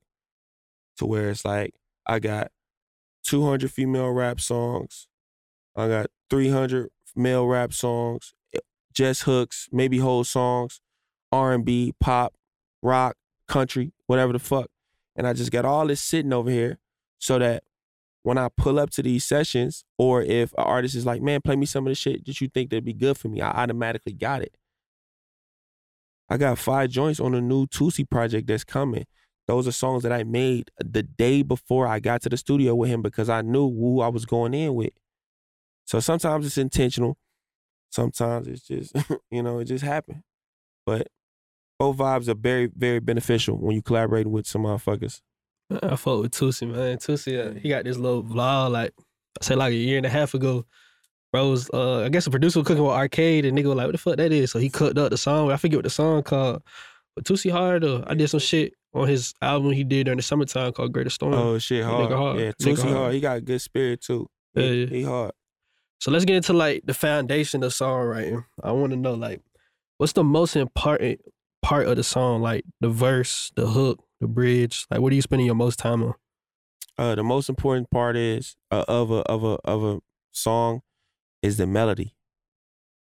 to 0.97 1.05
where 1.05 1.29
it's 1.29 1.45
like 1.45 1.75
I 2.07 2.17
got 2.17 2.51
200 3.23 3.71
female 3.71 4.09
rap 4.09 4.41
songs. 4.41 5.07
I 5.75 5.87
got 5.87 6.07
300 6.31 6.89
male 7.15 7.45
rap 7.45 7.71
songs, 7.71 8.33
eh, 8.55 8.59
just 8.95 9.23
hooks, 9.23 9.69
maybe 9.71 9.99
whole 9.99 10.23
songs, 10.23 10.81
R&B, 11.31 11.93
pop, 11.99 12.33
rock, 12.81 13.15
country, 13.47 13.93
whatever 14.07 14.33
the 14.33 14.39
fuck. 14.39 14.71
And 15.15 15.27
I 15.27 15.33
just 15.33 15.51
got 15.51 15.65
all 15.65 15.85
this 15.85 16.01
sitting 16.01 16.33
over 16.33 16.49
here 16.49 16.79
so 17.19 17.37
that 17.37 17.63
when 18.23 18.39
I 18.39 18.49
pull 18.57 18.79
up 18.79 18.89
to 18.91 19.03
these 19.03 19.23
sessions, 19.23 19.83
or 19.99 20.23
if 20.23 20.51
an 20.53 20.63
artist 20.63 20.95
is 20.95 21.05
like, 21.05 21.21
man, 21.21 21.41
play 21.41 21.55
me 21.55 21.67
some 21.67 21.85
of 21.85 21.91
the 21.91 21.95
shit 21.95 22.25
that 22.25 22.41
you 22.41 22.47
think 22.47 22.71
that'd 22.71 22.83
be 22.83 22.93
good 22.93 23.19
for 23.19 23.27
me, 23.27 23.39
I 23.39 23.51
automatically 23.51 24.13
got 24.13 24.41
it. 24.41 24.55
I 26.29 26.37
got 26.37 26.57
five 26.57 26.89
joints 26.89 27.19
on 27.19 27.33
a 27.33 27.41
new 27.41 27.65
Toosii 27.67 28.09
project 28.09 28.47
that's 28.47 28.63
coming. 28.63 29.05
Those 29.47 29.67
are 29.67 29.71
songs 29.71 30.03
that 30.03 30.11
I 30.11 30.23
made 30.23 30.69
the 30.77 31.01
day 31.01 31.41
before 31.41 31.87
I 31.87 31.99
got 31.99 32.21
to 32.21 32.29
the 32.29 32.37
studio 32.37 32.75
with 32.75 32.89
him 32.89 33.01
because 33.01 33.29
I 33.29 33.41
knew 33.41 33.67
who 33.69 34.01
I 34.01 34.07
was 34.07 34.25
going 34.25 34.53
in 34.53 34.75
with. 34.75 34.93
So 35.85 35.99
sometimes 35.99 36.45
it's 36.45 36.59
intentional. 36.59 37.17
Sometimes 37.89 38.47
it's 38.47 38.67
just, 38.67 38.95
you 39.31 39.41
know, 39.41 39.57
it 39.57 39.65
just 39.65 39.83
happened. 39.83 40.21
But 40.85 41.07
both 41.79 41.97
vibes 41.97 42.27
are 42.27 42.35
very, 42.35 42.67
very 42.67 42.99
beneficial 42.99 43.57
when 43.57 43.75
you 43.75 43.81
collaborate 43.81 44.27
with 44.27 44.45
some 44.45 44.63
motherfuckers. 44.63 45.21
I 45.71 45.95
fuck 45.95 46.21
with 46.21 46.31
Toosii, 46.31 46.71
man. 46.71 46.97
Toosii, 46.97 47.57
uh, 47.57 47.59
he 47.59 47.69
got 47.69 47.85
this 47.85 47.97
little 47.97 48.23
vlog, 48.23 48.71
like 48.71 48.93
I 49.41 49.43
said, 49.43 49.57
like 49.57 49.71
a 49.71 49.75
year 49.75 49.97
and 49.97 50.05
a 50.05 50.09
half 50.09 50.35
ago. 50.35 50.65
Bro 51.31 51.49
was, 51.51 51.69
uh, 51.73 52.01
I 52.01 52.09
guess 52.09 52.25
the 52.25 52.31
producer 52.31 52.59
was 52.59 52.67
cooking 52.67 52.83
with 52.83 52.91
arcade, 52.93 53.45
and 53.45 53.57
nigga 53.57 53.65
was 53.65 53.75
like, 53.75 53.85
"What 53.85 53.91
the 53.91 53.97
fuck 53.99 54.17
that 54.17 54.31
is?" 54.31 54.51
So 54.51 54.59
he 54.59 54.69
cooked 54.69 54.97
up 54.97 55.11
the 55.11 55.17
song. 55.17 55.51
I 55.51 55.57
forget 55.57 55.77
what 55.77 55.83
the 55.83 55.89
song 55.89 56.23
called, 56.23 56.63
but 57.15 57.25
Toosii 57.25 57.51
hard. 57.51 57.83
Uh, 57.83 58.03
I 58.07 58.15
did 58.15 58.29
some 58.29 58.39
shit 58.39 58.73
on 58.93 59.07
his 59.07 59.33
album 59.41 59.71
he 59.71 59.83
did 59.83 60.05
during 60.05 60.17
the 60.17 60.23
summertime 60.23 60.71
called 60.73 60.91
Greater 60.91 61.11
Storm. 61.11 61.33
Oh 61.35 61.59
shit, 61.59 61.83
hard. 61.83 62.09
Nigga 62.09 62.17
hard. 62.17 62.39
Yeah, 62.39 62.51
Toosii 62.53 62.81
hard. 62.83 62.95
hard. 62.97 63.13
He 63.13 63.19
got 63.19 63.37
a 63.37 63.41
good 63.41 63.61
spirit 63.61 64.01
too. 64.01 64.27
Yeah, 64.55 64.63
He, 64.63 64.81
yeah. 64.83 64.87
he 64.87 65.03
hard. 65.03 65.31
So 65.99 66.09
let's 66.11 66.25
get 66.25 66.37
into 66.37 66.53
like 66.53 66.83
the 66.85 66.93
foundation 66.93 67.61
of 67.61 67.73
songwriting. 67.73 68.45
I 68.63 68.71
want 68.71 68.91
to 68.91 68.97
know 68.97 69.13
like 69.13 69.41
what's 69.97 70.13
the 70.13 70.23
most 70.23 70.55
important 70.55 71.21
part 71.61 71.85
of 71.87 71.95
the 71.97 72.03
song, 72.03 72.41
like 72.41 72.63
the 72.81 72.89
verse, 72.89 73.51
the 73.55 73.67
hook, 73.67 74.03
the 74.19 74.27
bridge. 74.27 74.87
Like 74.89 75.01
what 75.01 75.11
are 75.11 75.15
you 75.15 75.21
spending 75.21 75.45
your 75.45 75.55
most 75.55 75.77
time 75.77 76.01
on? 76.03 76.15
Uh, 76.97 77.15
the 77.15 77.23
most 77.23 77.49
important 77.49 77.91
part 77.91 78.17
is 78.17 78.55
uh, 78.71 78.83
of 78.87 79.11
a 79.11 79.19
of 79.29 79.43
a 79.43 79.57
of 79.65 79.83
a 79.83 79.99
song 80.31 80.81
is 81.41 81.57
the 81.57 81.67
melody. 81.67 82.15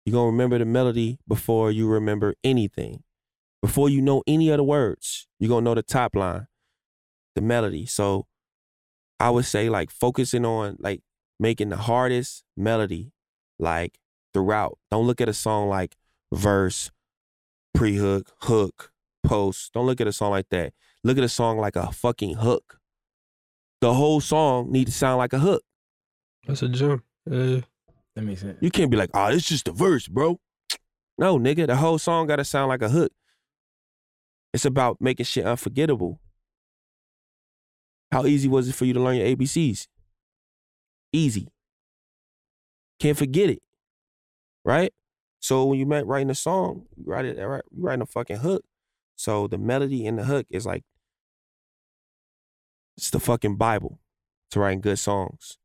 You're 0.06 0.14
gonna 0.14 0.32
remember 0.32 0.58
the 0.58 0.66
melody 0.66 1.20
before 1.28 1.72
you 1.72 1.88
remember 1.88 2.36
anything. 2.44 3.04
Before 3.62 3.90
you 3.90 4.02
know 4.02 4.24
any 4.26 4.52
other 4.52 4.64
words, 4.64 5.28
you're 5.40 5.50
gonna 5.50 5.64
know 5.64 5.76
the 5.76 5.84
top 5.84 6.16
line, 6.16 6.48
the 7.36 7.42
melody. 7.42 7.86
So 7.86 8.26
I 9.20 9.30
would 9.30 9.46
say 9.46 9.70
like 9.70 9.92
focusing 9.92 10.46
on 10.46 10.78
like 10.80 11.02
making 11.40 11.70
the 11.70 11.78
hardest 11.78 12.44
melody 12.58 13.12
like 13.60 14.00
throughout. 14.34 14.80
Don't 14.90 15.06
look 15.06 15.22
at 15.22 15.30
a 15.30 15.34
song 15.34 15.70
like 15.70 15.96
verse, 16.34 16.90
pre-hook, 17.74 18.32
hook, 18.42 18.92
post. 19.24 19.74
Don't 19.74 19.86
look 19.86 20.02
at 20.02 20.08
a 20.08 20.14
song 20.14 20.32
like 20.32 20.50
that. 20.50 20.74
Look 21.04 21.18
at 21.18 21.24
a 21.24 21.30
song 21.30 21.58
like 21.58 21.76
a 21.76 21.92
fucking 21.92 22.36
hook. 22.38 22.80
The 23.82 23.94
whole 23.94 24.22
song 24.22 24.72
need 24.72 24.86
to 24.86 24.92
sound 24.92 25.18
like 25.18 25.34
a 25.34 25.40
hook. 25.40 25.64
That's 26.48 26.62
a 26.62 26.70
gem. 26.70 27.04
Uh, 27.30 27.62
That 28.16 28.24
makes 28.24 28.42
sense. 28.42 28.58
You 28.62 28.70
can't 28.72 28.92
be 28.92 28.98
like, 28.98 29.10
ah, 29.14 29.28
oh, 29.28 29.36
it's 29.36 29.48
just 29.48 29.68
a 29.68 29.72
verse, 29.72 30.08
bro. 30.08 30.40
No, 31.18 31.38
nigga, 31.38 31.68
the 31.68 31.76
whole 31.76 31.98
song 31.98 32.28
gotta 32.28 32.44
sound 32.44 32.70
like 32.70 32.82
a 32.82 32.90
hook. 32.90 33.12
It's 34.54 34.66
about 34.66 34.98
making 35.00 35.26
shit 35.26 35.46
unforgettable. 35.46 36.20
How 38.12 38.26
easy 38.26 38.50
was 38.50 38.68
it 38.68 38.76
for 38.76 38.86
you 38.86 38.94
to 38.94 39.00
learn 39.00 39.16
your 39.16 39.28
ABCs? 39.28 39.88
Easy. 41.14 41.48
Can't 43.00 43.18
forget 43.18 43.50
it. 43.50 43.62
Right? 44.66 44.94
So 45.40 45.66
when 45.66 45.80
you 45.80 45.86
met 45.86 46.06
writing 46.06 46.30
a 46.30 46.36
song, 46.36 46.86
you 46.96 47.06
write 47.06 47.26
it? 47.26 47.38
You 47.38 47.62
writing 47.78 48.02
a 48.02 48.06
fucking 48.06 48.38
hook. 48.38 48.64
So 49.16 49.48
the 49.48 49.58
melody 49.58 50.06
in 50.06 50.18
the 50.18 50.26
hook 50.26 50.46
is 50.50 50.66
like 50.66 50.84
it's 52.98 53.10
the 53.10 53.20
fucking 53.20 53.56
Bible 53.56 54.00
to 54.52 54.60
writing 54.60 54.82
good 54.82 55.00
songs. 55.00 55.58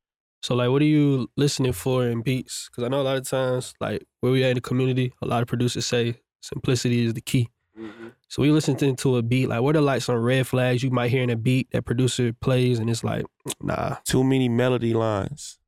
So 0.46 0.54
like 0.54 0.70
what 0.70 0.80
are 0.80 0.84
you 0.84 1.28
listening 1.36 1.72
for 1.72 2.06
in 2.06 2.22
beats? 2.22 2.68
Because 2.70 2.84
I 2.84 2.88
know 2.88 3.00
a 3.00 3.02
lot 3.02 3.16
of 3.16 3.28
times 3.28 3.74
like 3.80 4.06
where 4.20 4.30
we 4.30 4.44
at 4.44 4.50
in 4.50 4.54
the 4.54 4.60
community, 4.60 5.12
a 5.20 5.26
lot 5.26 5.42
of 5.42 5.48
producers 5.48 5.84
say 5.86 6.20
simplicity 6.40 7.04
is 7.04 7.14
the 7.14 7.20
key. 7.20 7.48
Mm-hmm. 7.76 8.10
So 8.28 8.42
we 8.42 8.52
listening 8.52 8.94
to 8.94 9.16
a 9.16 9.22
beat, 9.24 9.48
like 9.48 9.62
what 9.62 9.74
are 9.74 9.80
like 9.80 10.02
some 10.02 10.14
red 10.14 10.46
flags 10.46 10.84
you 10.84 10.90
might 10.92 11.10
hear 11.10 11.24
in 11.24 11.30
a 11.30 11.36
beat 11.36 11.72
that 11.72 11.84
producer 11.84 12.32
plays 12.32 12.78
and 12.78 12.88
it's 12.88 13.02
like, 13.02 13.26
nah. 13.60 13.96
too 14.04 14.22
many 14.22 14.48
melody 14.48 14.94
lines. 14.94 15.58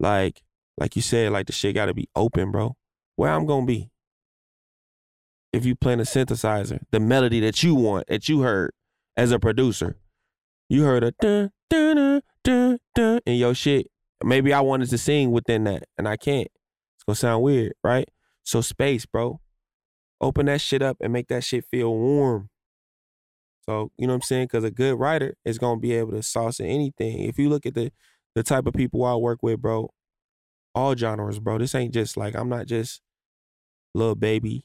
Like, 0.00 0.40
like 0.78 0.96
you 0.96 1.02
said, 1.02 1.30
like 1.30 1.46
the 1.46 1.52
shit 1.52 1.74
gotta 1.74 1.92
be 1.92 2.08
open, 2.16 2.50
bro. 2.50 2.74
Where 3.16 3.30
I'm 3.30 3.44
gonna 3.44 3.66
be. 3.66 3.90
If 5.52 5.66
you 5.66 5.76
playing 5.76 6.00
a 6.00 6.04
synthesizer, 6.04 6.80
the 6.92 7.00
melody 7.00 7.40
that 7.40 7.62
you 7.62 7.74
want, 7.74 8.06
that 8.06 8.26
you 8.26 8.40
heard 8.40 8.72
as 9.18 9.32
a 9.32 9.38
producer, 9.38 9.98
you 10.70 10.84
heard 10.84 11.04
a 11.04 11.10
dun 11.20 11.50
dun 11.68 11.96
dun 11.96 12.22
dun 12.44 12.78
dun 12.94 13.20
in 13.26 13.36
your 13.36 13.54
shit. 13.54 13.88
Maybe 14.24 14.52
I 14.52 14.60
wanted 14.60 14.90
to 14.90 14.98
sing 14.98 15.30
within 15.30 15.64
that, 15.64 15.84
and 15.98 16.08
I 16.08 16.16
can't. 16.16 16.48
It's 16.96 17.04
gonna 17.06 17.16
sound 17.16 17.42
weird, 17.42 17.74
right? 17.82 18.08
So 18.42 18.60
space, 18.60 19.06
bro. 19.06 19.40
Open 20.20 20.46
that 20.46 20.60
shit 20.60 20.82
up 20.82 20.96
and 21.00 21.12
make 21.12 21.28
that 21.28 21.42
shit 21.42 21.64
feel 21.64 21.92
warm. 21.92 22.48
So, 23.68 23.90
you 23.96 24.06
know 24.06 24.12
what 24.12 24.18
I'm 24.18 24.22
saying? 24.22 24.44
Because 24.46 24.64
a 24.64 24.70
good 24.70 24.98
writer 24.98 25.34
is 25.44 25.58
to 25.58 25.76
be 25.76 25.92
able 25.94 26.12
to 26.12 26.22
sauce 26.22 26.60
in 26.60 26.66
anything. 26.66 27.20
If 27.20 27.38
you 27.38 27.48
look 27.48 27.66
at 27.66 27.74
the 27.74 27.92
the 28.34 28.42
type 28.42 28.66
of 28.66 28.74
people 28.74 29.04
I 29.04 29.14
work 29.16 29.42
with, 29.42 29.60
bro, 29.60 29.90
all 30.74 30.96
genres, 30.96 31.38
bro. 31.38 31.58
This 31.58 31.74
ain't 31.74 31.92
just 31.92 32.16
like, 32.16 32.34
I'm 32.34 32.48
not 32.48 32.66
just 32.66 33.02
little 33.94 34.14
baby, 34.14 34.64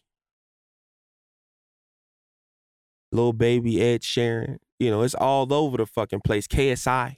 little 3.11 3.33
baby 3.33 3.81
Ed 3.81 4.01
Sheeran. 4.01 4.57
You 4.79 4.91
know, 4.91 5.01
it's 5.01 5.15
all 5.15 5.51
over 5.51 5.77
the 5.77 5.85
fucking 5.85 6.21
place. 6.21 6.47
KSI. 6.47 7.17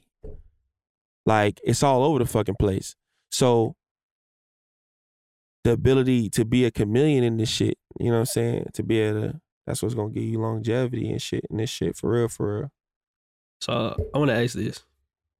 Like, 1.26 1.60
it's 1.64 1.82
all 1.82 2.02
over 2.04 2.18
the 2.18 2.26
fucking 2.26 2.56
place. 2.58 2.96
So, 3.30 3.76
the 5.64 5.72
ability 5.72 6.30
to 6.30 6.44
be 6.44 6.64
a 6.64 6.70
chameleon 6.70 7.22
in 7.22 7.36
this 7.36 7.50
shit, 7.50 7.76
you 7.98 8.06
know 8.06 8.12
what 8.14 8.18
I'm 8.20 8.26
saying? 8.26 8.66
To 8.74 8.82
be 8.82 8.98
able 9.00 9.20
to, 9.20 9.40
that's 9.66 9.82
what's 9.82 9.94
gonna 9.94 10.10
give 10.10 10.22
you 10.24 10.40
longevity 10.40 11.10
and 11.10 11.20
shit 11.20 11.44
in 11.50 11.58
this 11.58 11.70
shit 11.70 11.96
for 11.96 12.10
real, 12.10 12.28
for 12.28 12.58
real. 12.60 12.72
So 13.60 13.94
I 14.14 14.18
want 14.18 14.30
to 14.30 14.34
ask 14.42 14.54
this: 14.54 14.82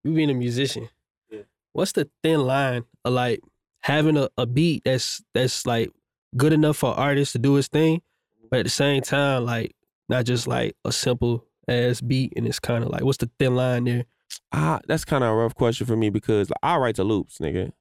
You 0.04 0.12
being 0.12 0.30
a 0.30 0.34
musician, 0.34 0.90
Yeah. 1.30 1.42
what's 1.72 1.92
the 1.92 2.10
thin 2.22 2.42
line 2.42 2.84
of 3.04 3.14
like 3.14 3.40
having 3.82 4.18
a, 4.18 4.28
a 4.36 4.44
beat 4.44 4.82
that's 4.84 5.22
that's 5.32 5.64
like 5.66 5.90
good 6.36 6.52
enough 6.52 6.76
for 6.76 6.90
artists 6.94 7.32
to 7.32 7.38
do 7.38 7.54
his 7.54 7.68
thing, 7.68 8.02
but 8.50 8.60
at 8.60 8.66
the 8.66 8.70
same 8.70 9.00
time, 9.00 9.46
like 9.46 9.74
not 10.10 10.26
just 10.26 10.46
like 10.46 10.76
a 10.84 10.92
simple 10.92 11.46
ass 11.66 12.02
beat, 12.02 12.34
and 12.36 12.46
it's 12.46 12.60
kind 12.60 12.84
of 12.84 12.90
like 12.90 13.02
what's 13.02 13.18
the 13.18 13.30
thin 13.38 13.56
line 13.56 13.84
there? 13.84 14.04
Ah, 14.52 14.80
that's 14.86 15.04
kind 15.04 15.24
of 15.24 15.30
a 15.30 15.34
rough 15.34 15.54
question 15.54 15.86
for 15.86 15.96
me 15.96 16.10
because 16.10 16.50
I 16.62 16.76
write 16.76 16.96
to 16.96 17.04
loops, 17.04 17.38
nigga. 17.38 17.68
As 17.68 17.72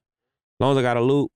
long 0.60 0.72
as 0.72 0.78
I 0.78 0.82
got 0.82 0.96
a 0.96 1.00
loop, 1.00 1.30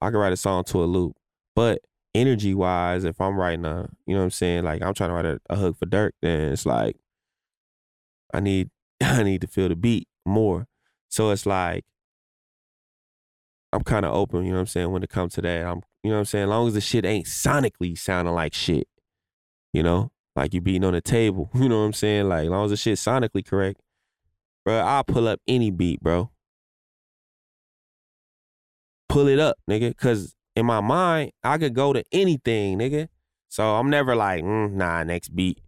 I 0.00 0.10
can 0.10 0.18
write 0.18 0.32
a 0.32 0.36
song 0.36 0.64
to 0.64 0.82
a 0.82 0.86
loop. 0.86 1.16
But 1.54 1.80
energy 2.14 2.54
wise, 2.54 3.04
if 3.04 3.20
I'm 3.20 3.36
writing 3.36 3.64
a, 3.64 3.88
you 4.06 4.14
know 4.14 4.20
what 4.20 4.24
I'm 4.24 4.30
saying, 4.30 4.64
like 4.64 4.82
I'm 4.82 4.94
trying 4.94 5.10
to 5.10 5.14
write 5.14 5.24
a, 5.24 5.40
a 5.50 5.56
hook 5.56 5.78
for 5.78 5.86
Durk, 5.86 6.12
then 6.22 6.52
it's 6.52 6.66
like 6.66 6.96
I 8.32 8.40
need 8.40 8.70
I 9.02 9.22
need 9.22 9.40
to 9.42 9.46
feel 9.46 9.68
the 9.68 9.76
beat 9.76 10.08
more. 10.24 10.66
So 11.08 11.30
it's 11.30 11.46
like 11.46 11.84
I'm 13.72 13.82
kind 13.82 14.06
of 14.06 14.14
open, 14.14 14.44
you 14.44 14.50
know 14.50 14.56
what 14.56 14.60
I'm 14.60 14.66
saying, 14.66 14.90
when 14.92 15.02
it 15.02 15.10
comes 15.10 15.34
to 15.34 15.42
that. 15.42 15.64
I'm 15.64 15.82
you 16.02 16.10
know 16.10 16.16
what 16.16 16.20
I'm 16.20 16.24
saying, 16.26 16.44
as 16.44 16.50
long 16.50 16.68
as 16.68 16.74
the 16.74 16.80
shit 16.80 17.04
ain't 17.04 17.26
sonically 17.26 17.98
sounding 17.98 18.34
like 18.34 18.54
shit, 18.54 18.88
you 19.72 19.82
know? 19.82 20.12
Like 20.36 20.52
you 20.54 20.60
beating 20.60 20.84
on 20.84 20.92
the 20.92 21.00
table, 21.00 21.50
you 21.54 21.68
know 21.68 21.80
what 21.80 21.86
I'm 21.86 21.92
saying? 21.92 22.28
Like 22.28 22.44
as 22.44 22.50
long 22.50 22.64
as 22.66 22.70
the 22.70 22.76
shit 22.76 22.98
sonically 22.98 23.44
correct, 23.44 23.80
bro, 24.66 24.80
I'll 24.80 25.04
pull 25.04 25.28
up 25.28 25.40
any 25.46 25.70
beat, 25.70 26.02
bro. 26.02 26.30
Pull 29.08 29.28
it 29.28 29.38
up, 29.38 29.56
nigga. 29.70 29.96
Cause 29.96 30.34
in 30.56 30.66
my 30.66 30.80
mind, 30.80 31.30
I 31.44 31.56
could 31.56 31.72
go 31.72 31.92
to 31.92 32.02
anything, 32.12 32.78
nigga. 32.78 33.08
So 33.48 33.76
I'm 33.76 33.88
never 33.88 34.16
like, 34.16 34.42
mm, 34.42 34.72
nah, 34.72 35.04
next 35.04 35.28
beat. 35.34 35.60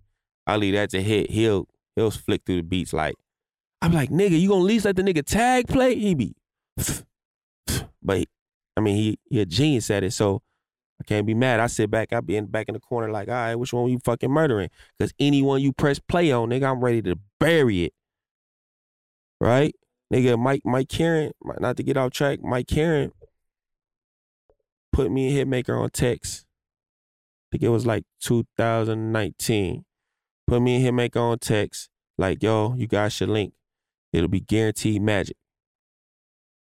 I'll 0.46 0.58
leave 0.58 0.74
that 0.74 0.90
to 0.90 1.02
hit. 1.02 1.30
He'll 1.30 1.68
he'll 1.94 2.10
flick 2.10 2.42
through 2.44 2.56
the 2.56 2.62
beats 2.62 2.92
like 2.92 3.14
I'm 3.80 3.92
like, 3.92 4.10
nigga, 4.10 4.38
you 4.38 4.48
gonna 4.48 4.62
at 4.62 4.66
least 4.66 4.84
let 4.84 4.96
the 4.96 5.02
nigga 5.02 5.24
tag 5.24 5.68
play? 5.68 5.94
He 5.94 6.14
be 6.14 6.34
but 8.02 8.26
I 8.76 8.80
mean 8.80 8.96
he 8.96 9.18
he 9.30 9.40
a 9.40 9.46
genius 9.46 9.90
at 9.90 10.02
it, 10.02 10.12
so 10.12 10.42
I 11.00 11.04
can't 11.04 11.26
be 11.26 11.34
mad. 11.34 11.60
I 11.60 11.68
sit 11.68 11.88
back, 11.88 12.12
I 12.12 12.20
be 12.20 12.36
in 12.36 12.46
back 12.46 12.66
in 12.68 12.74
the 12.74 12.80
corner 12.80 13.12
like, 13.12 13.28
all 13.28 13.34
right, 13.34 13.54
which 13.54 13.72
one 13.72 13.88
you 13.90 14.00
fucking 14.04 14.30
murdering? 14.30 14.70
Cause 14.98 15.12
anyone 15.20 15.60
you 15.60 15.72
press 15.72 16.00
play 16.00 16.32
on, 16.32 16.48
nigga, 16.48 16.68
I'm 16.68 16.80
ready 16.80 17.02
to 17.02 17.16
bury 17.38 17.84
it. 17.84 17.92
Right? 19.40 19.74
Nigga, 20.12 20.38
Mike 20.38 20.62
Mike 20.64 20.88
Caren, 20.88 21.32
not 21.60 21.76
to 21.76 21.82
get 21.82 21.96
off 21.96 22.12
track, 22.12 22.42
Mike 22.42 22.66
Caren 22.66 23.12
put 24.92 25.12
me 25.12 25.38
and 25.38 25.48
Hitmaker 25.48 25.80
on 25.80 25.90
text. 25.90 26.44
I 26.44 27.46
think 27.52 27.62
it 27.62 27.68
was 27.68 27.86
like 27.86 28.04
2019. 28.20 29.84
Put 30.46 30.62
me 30.62 30.76
and 30.76 30.98
Hitmaker 30.98 31.20
on 31.20 31.38
text, 31.38 31.88
like, 32.16 32.42
yo, 32.42 32.74
you 32.76 32.86
guys 32.86 33.12
should 33.12 33.28
link. 33.28 33.52
It'll 34.12 34.28
be 34.28 34.40
guaranteed 34.40 35.02
magic. 35.02 35.36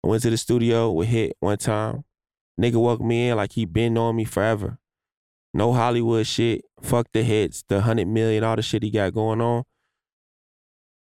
I 0.04 0.08
went 0.08 0.24
to 0.24 0.30
the 0.30 0.38
studio 0.38 0.92
with 0.92 1.10
Hit 1.10 1.36
one 1.40 1.58
time. 1.58 2.06
Nigga 2.60 2.82
welcomed 2.82 3.10
me 3.10 3.30
in 3.30 3.38
like 3.38 3.54
he 3.54 3.66
been 3.66 3.98
on 3.98 4.16
me 4.16 4.24
forever. 4.24 4.80
No 5.54 5.74
Hollywood 5.74 6.26
shit. 6.26 6.64
Fuck 6.82 7.08
the 7.12 7.24
hits, 7.24 7.64
the 7.68 7.82
hundred 7.82 8.08
million, 8.08 8.44
all 8.44 8.56
the 8.56 8.62
shit 8.62 8.84
he 8.84 8.92
got 8.92 9.14
going 9.14 9.42
on. 9.42 9.64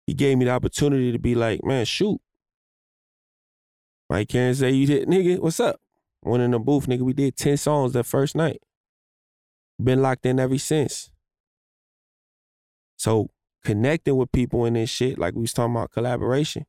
He 0.06 0.14
gave 0.14 0.38
me 0.38 0.44
the 0.44 0.52
opportunity 0.52 1.12
to 1.12 1.18
be 1.18 1.34
like, 1.34 1.64
man, 1.64 1.84
shoot. 1.84 2.20
Mike 4.08 4.28
Caren 4.28 4.54
say 4.54 4.70
you 4.70 4.86
did, 4.86 5.08
nigga. 5.08 5.40
What's 5.40 5.58
up? 5.58 5.80
Went 6.22 6.42
in 6.42 6.52
the 6.52 6.58
booth, 6.58 6.86
nigga. 6.86 7.00
We 7.00 7.12
did 7.12 7.36
ten 7.36 7.56
songs 7.56 7.92
that 7.92 8.04
first 8.04 8.36
night. 8.36 8.62
Been 9.82 10.00
locked 10.00 10.24
in 10.26 10.38
ever 10.38 10.58
since. 10.58 11.10
So 12.96 13.30
connecting 13.64 14.16
with 14.16 14.32
people 14.32 14.64
in 14.64 14.74
this 14.74 14.90
shit, 14.90 15.18
like 15.18 15.34
we 15.34 15.42
was 15.42 15.52
talking 15.52 15.74
about 15.74 15.90
collaboration, 15.90 16.66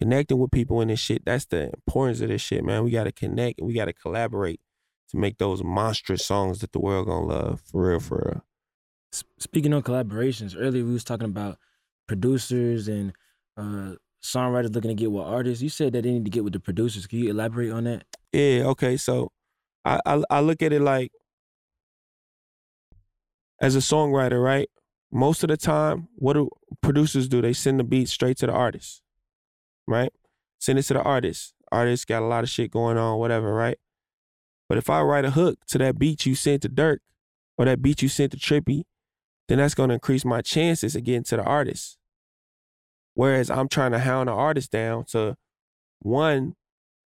connecting 0.00 0.38
with 0.38 0.50
people 0.50 0.80
in 0.80 0.88
this 0.88 0.98
shit, 0.98 1.24
that's 1.24 1.44
the 1.44 1.64
importance 1.64 2.20
of 2.20 2.28
this 2.28 2.40
shit, 2.40 2.64
man. 2.64 2.84
We 2.84 2.90
gotta 2.90 3.12
connect 3.12 3.60
and 3.60 3.68
we 3.68 3.74
gotta 3.74 3.92
collaborate 3.92 4.60
to 5.10 5.16
make 5.18 5.38
those 5.38 5.62
monstrous 5.62 6.24
songs 6.24 6.60
that 6.60 6.72
the 6.72 6.80
world 6.80 7.06
gonna 7.06 7.26
love. 7.26 7.60
For 7.60 7.90
real, 7.90 8.00
for 8.00 8.22
real. 8.24 8.44
Speaking 9.38 9.72
of 9.72 9.84
collaborations, 9.84 10.56
earlier 10.58 10.84
we 10.84 10.92
was 10.92 11.04
talking 11.04 11.26
about 11.26 11.58
producers 12.08 12.88
and 12.88 13.12
uh, 13.56 13.94
songwriters 14.22 14.74
looking 14.74 14.90
to 14.90 14.94
get 14.94 15.12
with 15.12 15.24
artists. 15.24 15.62
You 15.62 15.68
said 15.68 15.92
that 15.92 16.02
they 16.02 16.10
need 16.10 16.24
to 16.24 16.30
get 16.30 16.42
with 16.42 16.52
the 16.52 16.60
producers. 16.60 17.06
Can 17.06 17.20
you 17.20 17.30
elaborate 17.30 17.70
on 17.70 17.84
that? 17.84 18.04
Yeah, 18.32 18.64
okay. 18.66 18.96
So 18.96 19.30
I, 19.84 20.00
I 20.04 20.22
I 20.28 20.40
look 20.40 20.62
at 20.62 20.72
it 20.72 20.82
like 20.82 21.12
as 23.60 23.76
a 23.76 23.80
songwriter, 23.80 24.42
right? 24.42 24.68
Most 25.10 25.42
of 25.42 25.48
the 25.48 25.56
time, 25.56 26.08
what 26.16 26.34
do 26.34 26.50
producers 26.82 27.28
do? 27.28 27.40
They 27.40 27.52
send 27.52 27.80
the 27.80 27.84
beat 27.84 28.08
straight 28.08 28.36
to 28.38 28.46
the 28.46 28.52
artist, 28.52 29.02
right? 29.86 30.12
Send 30.58 30.78
it 30.78 30.82
to 30.84 30.94
the 30.94 31.02
artist. 31.02 31.54
Artist 31.72 32.06
got 32.06 32.22
a 32.22 32.26
lot 32.26 32.44
of 32.44 32.50
shit 32.50 32.70
going 32.70 32.98
on, 32.98 33.18
whatever, 33.18 33.52
right? 33.54 33.78
But 34.68 34.78
if 34.78 34.90
I 34.90 35.00
write 35.00 35.24
a 35.24 35.30
hook 35.30 35.58
to 35.68 35.78
that 35.78 35.98
beat 35.98 36.26
you 36.26 36.34
sent 36.34 36.62
to 36.62 36.68
Durk 36.68 36.98
or 37.56 37.64
that 37.64 37.80
beat 37.80 38.02
you 38.02 38.08
sent 38.08 38.32
to 38.32 38.38
Trippie, 38.38 38.82
then 39.48 39.58
that's 39.58 39.74
gonna 39.74 39.94
increase 39.94 40.24
my 40.24 40.42
chances 40.42 40.94
of 40.94 41.04
getting 41.04 41.24
to 41.24 41.36
the 41.36 41.42
artist. 41.42 41.97
Whereas 43.18 43.50
I'm 43.50 43.66
trying 43.66 43.90
to 43.90 43.98
hound 43.98 44.28
an 44.28 44.36
artist 44.36 44.70
down 44.70 45.02
to 45.06 45.36
one, 45.98 46.54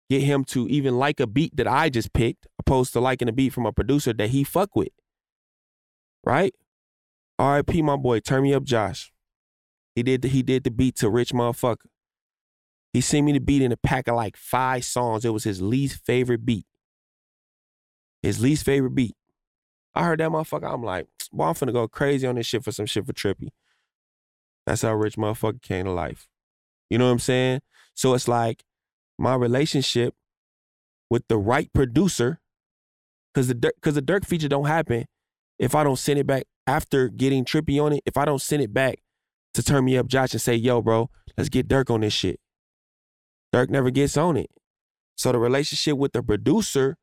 get 0.08 0.22
him 0.22 0.44
to 0.44 0.66
even 0.66 0.96
like 0.96 1.20
a 1.20 1.26
beat 1.26 1.54
that 1.58 1.68
I 1.68 1.90
just 1.90 2.14
picked, 2.14 2.46
opposed 2.58 2.94
to 2.94 3.00
liking 3.00 3.28
a 3.28 3.32
beat 3.32 3.52
from 3.52 3.66
a 3.66 3.72
producer 3.72 4.14
that 4.14 4.30
he 4.30 4.42
fuck 4.42 4.74
with. 4.74 4.94
Right? 6.24 6.54
R.I.P. 7.38 7.82
my 7.82 7.96
boy, 7.96 8.20
turn 8.20 8.44
me 8.44 8.54
up, 8.54 8.64
Josh. 8.64 9.12
He 9.94 10.02
did 10.02 10.22
the, 10.22 10.28
he 10.28 10.42
did 10.42 10.64
the 10.64 10.70
beat 10.70 10.96
to 10.96 11.10
Rich 11.10 11.34
Motherfucker. 11.34 11.90
He 12.94 13.02
sent 13.02 13.26
me 13.26 13.32
the 13.32 13.38
beat 13.38 13.60
in 13.60 13.70
a 13.70 13.76
pack 13.76 14.08
of 14.08 14.14
like 14.14 14.38
five 14.38 14.86
songs. 14.86 15.26
It 15.26 15.34
was 15.34 15.44
his 15.44 15.60
least 15.60 16.02
favorite 16.06 16.46
beat. 16.46 16.64
His 18.22 18.40
least 18.40 18.64
favorite 18.64 18.94
beat. 18.94 19.16
I 19.94 20.04
heard 20.04 20.20
that 20.20 20.30
motherfucker. 20.30 20.72
I'm 20.72 20.82
like, 20.82 21.08
boy, 21.30 21.44
I'm 21.44 21.54
finna 21.54 21.74
go 21.74 21.86
crazy 21.88 22.26
on 22.26 22.36
this 22.36 22.46
shit 22.46 22.64
for 22.64 22.72
some 22.72 22.86
shit 22.86 23.04
for 23.04 23.12
Trippie. 23.12 23.50
That's 24.70 24.82
how 24.82 24.94
Rich 24.94 25.16
Motherfucker 25.16 25.60
came 25.60 25.86
to 25.86 25.90
life. 25.90 26.28
You 26.90 26.98
know 26.98 27.06
what 27.06 27.10
I'm 27.10 27.18
saying? 27.18 27.58
So 27.96 28.14
it's 28.14 28.28
like 28.28 28.62
my 29.18 29.34
relationship 29.34 30.14
with 31.10 31.26
the 31.26 31.38
right 31.38 31.68
producer, 31.72 32.38
because 33.34 33.48
the 33.48 33.56
because 33.56 33.96
the 33.96 34.00
Durk 34.00 34.24
feature 34.24 34.46
don't 34.46 34.66
happen 34.66 35.06
if 35.58 35.74
I 35.74 35.82
don't 35.82 35.98
send 35.98 36.20
it 36.20 36.26
back 36.28 36.44
after 36.68 37.08
getting 37.08 37.44
Trippie 37.44 37.82
on 37.82 37.94
it. 37.94 38.04
If 38.06 38.16
I 38.16 38.24
don't 38.24 38.40
send 38.40 38.62
it 38.62 38.72
back 38.72 39.00
to 39.54 39.62
turn 39.64 39.84
me 39.84 39.98
up, 39.98 40.06
Josh, 40.06 40.34
and 40.34 40.40
say, 40.40 40.54
"Yo, 40.54 40.80
bro, 40.82 41.10
let's 41.36 41.48
get 41.48 41.66
Durk 41.66 41.90
on 41.90 42.02
this 42.02 42.12
shit." 42.12 42.38
Durk 43.52 43.70
never 43.70 43.90
gets 43.90 44.16
on 44.16 44.36
it. 44.36 44.52
So 45.16 45.32
the 45.32 45.40
relationship 45.40 45.98
with 45.98 46.12
the 46.12 46.22
producer, 46.22 46.96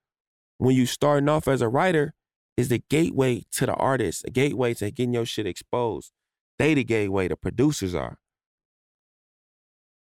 when 0.57 0.73
you 0.73 0.85
starting 0.85 1.27
off 1.27 1.49
as 1.49 1.61
a 1.61 1.67
writer, 1.67 2.13
is 2.55 2.69
the 2.69 2.81
gateway 2.89 3.43
to 3.51 3.65
the 3.65 3.73
artist, 3.73 4.23
a 4.25 4.31
gateway 4.31 4.73
to 4.75 4.89
getting 4.89 5.15
your 5.15 5.25
shit 5.25 5.45
exposed. 5.45 6.13
They 6.59 6.73
the 6.73 6.83
gateway, 6.83 7.27
the 7.27 7.35
producers 7.35 7.93
are. 7.93 8.17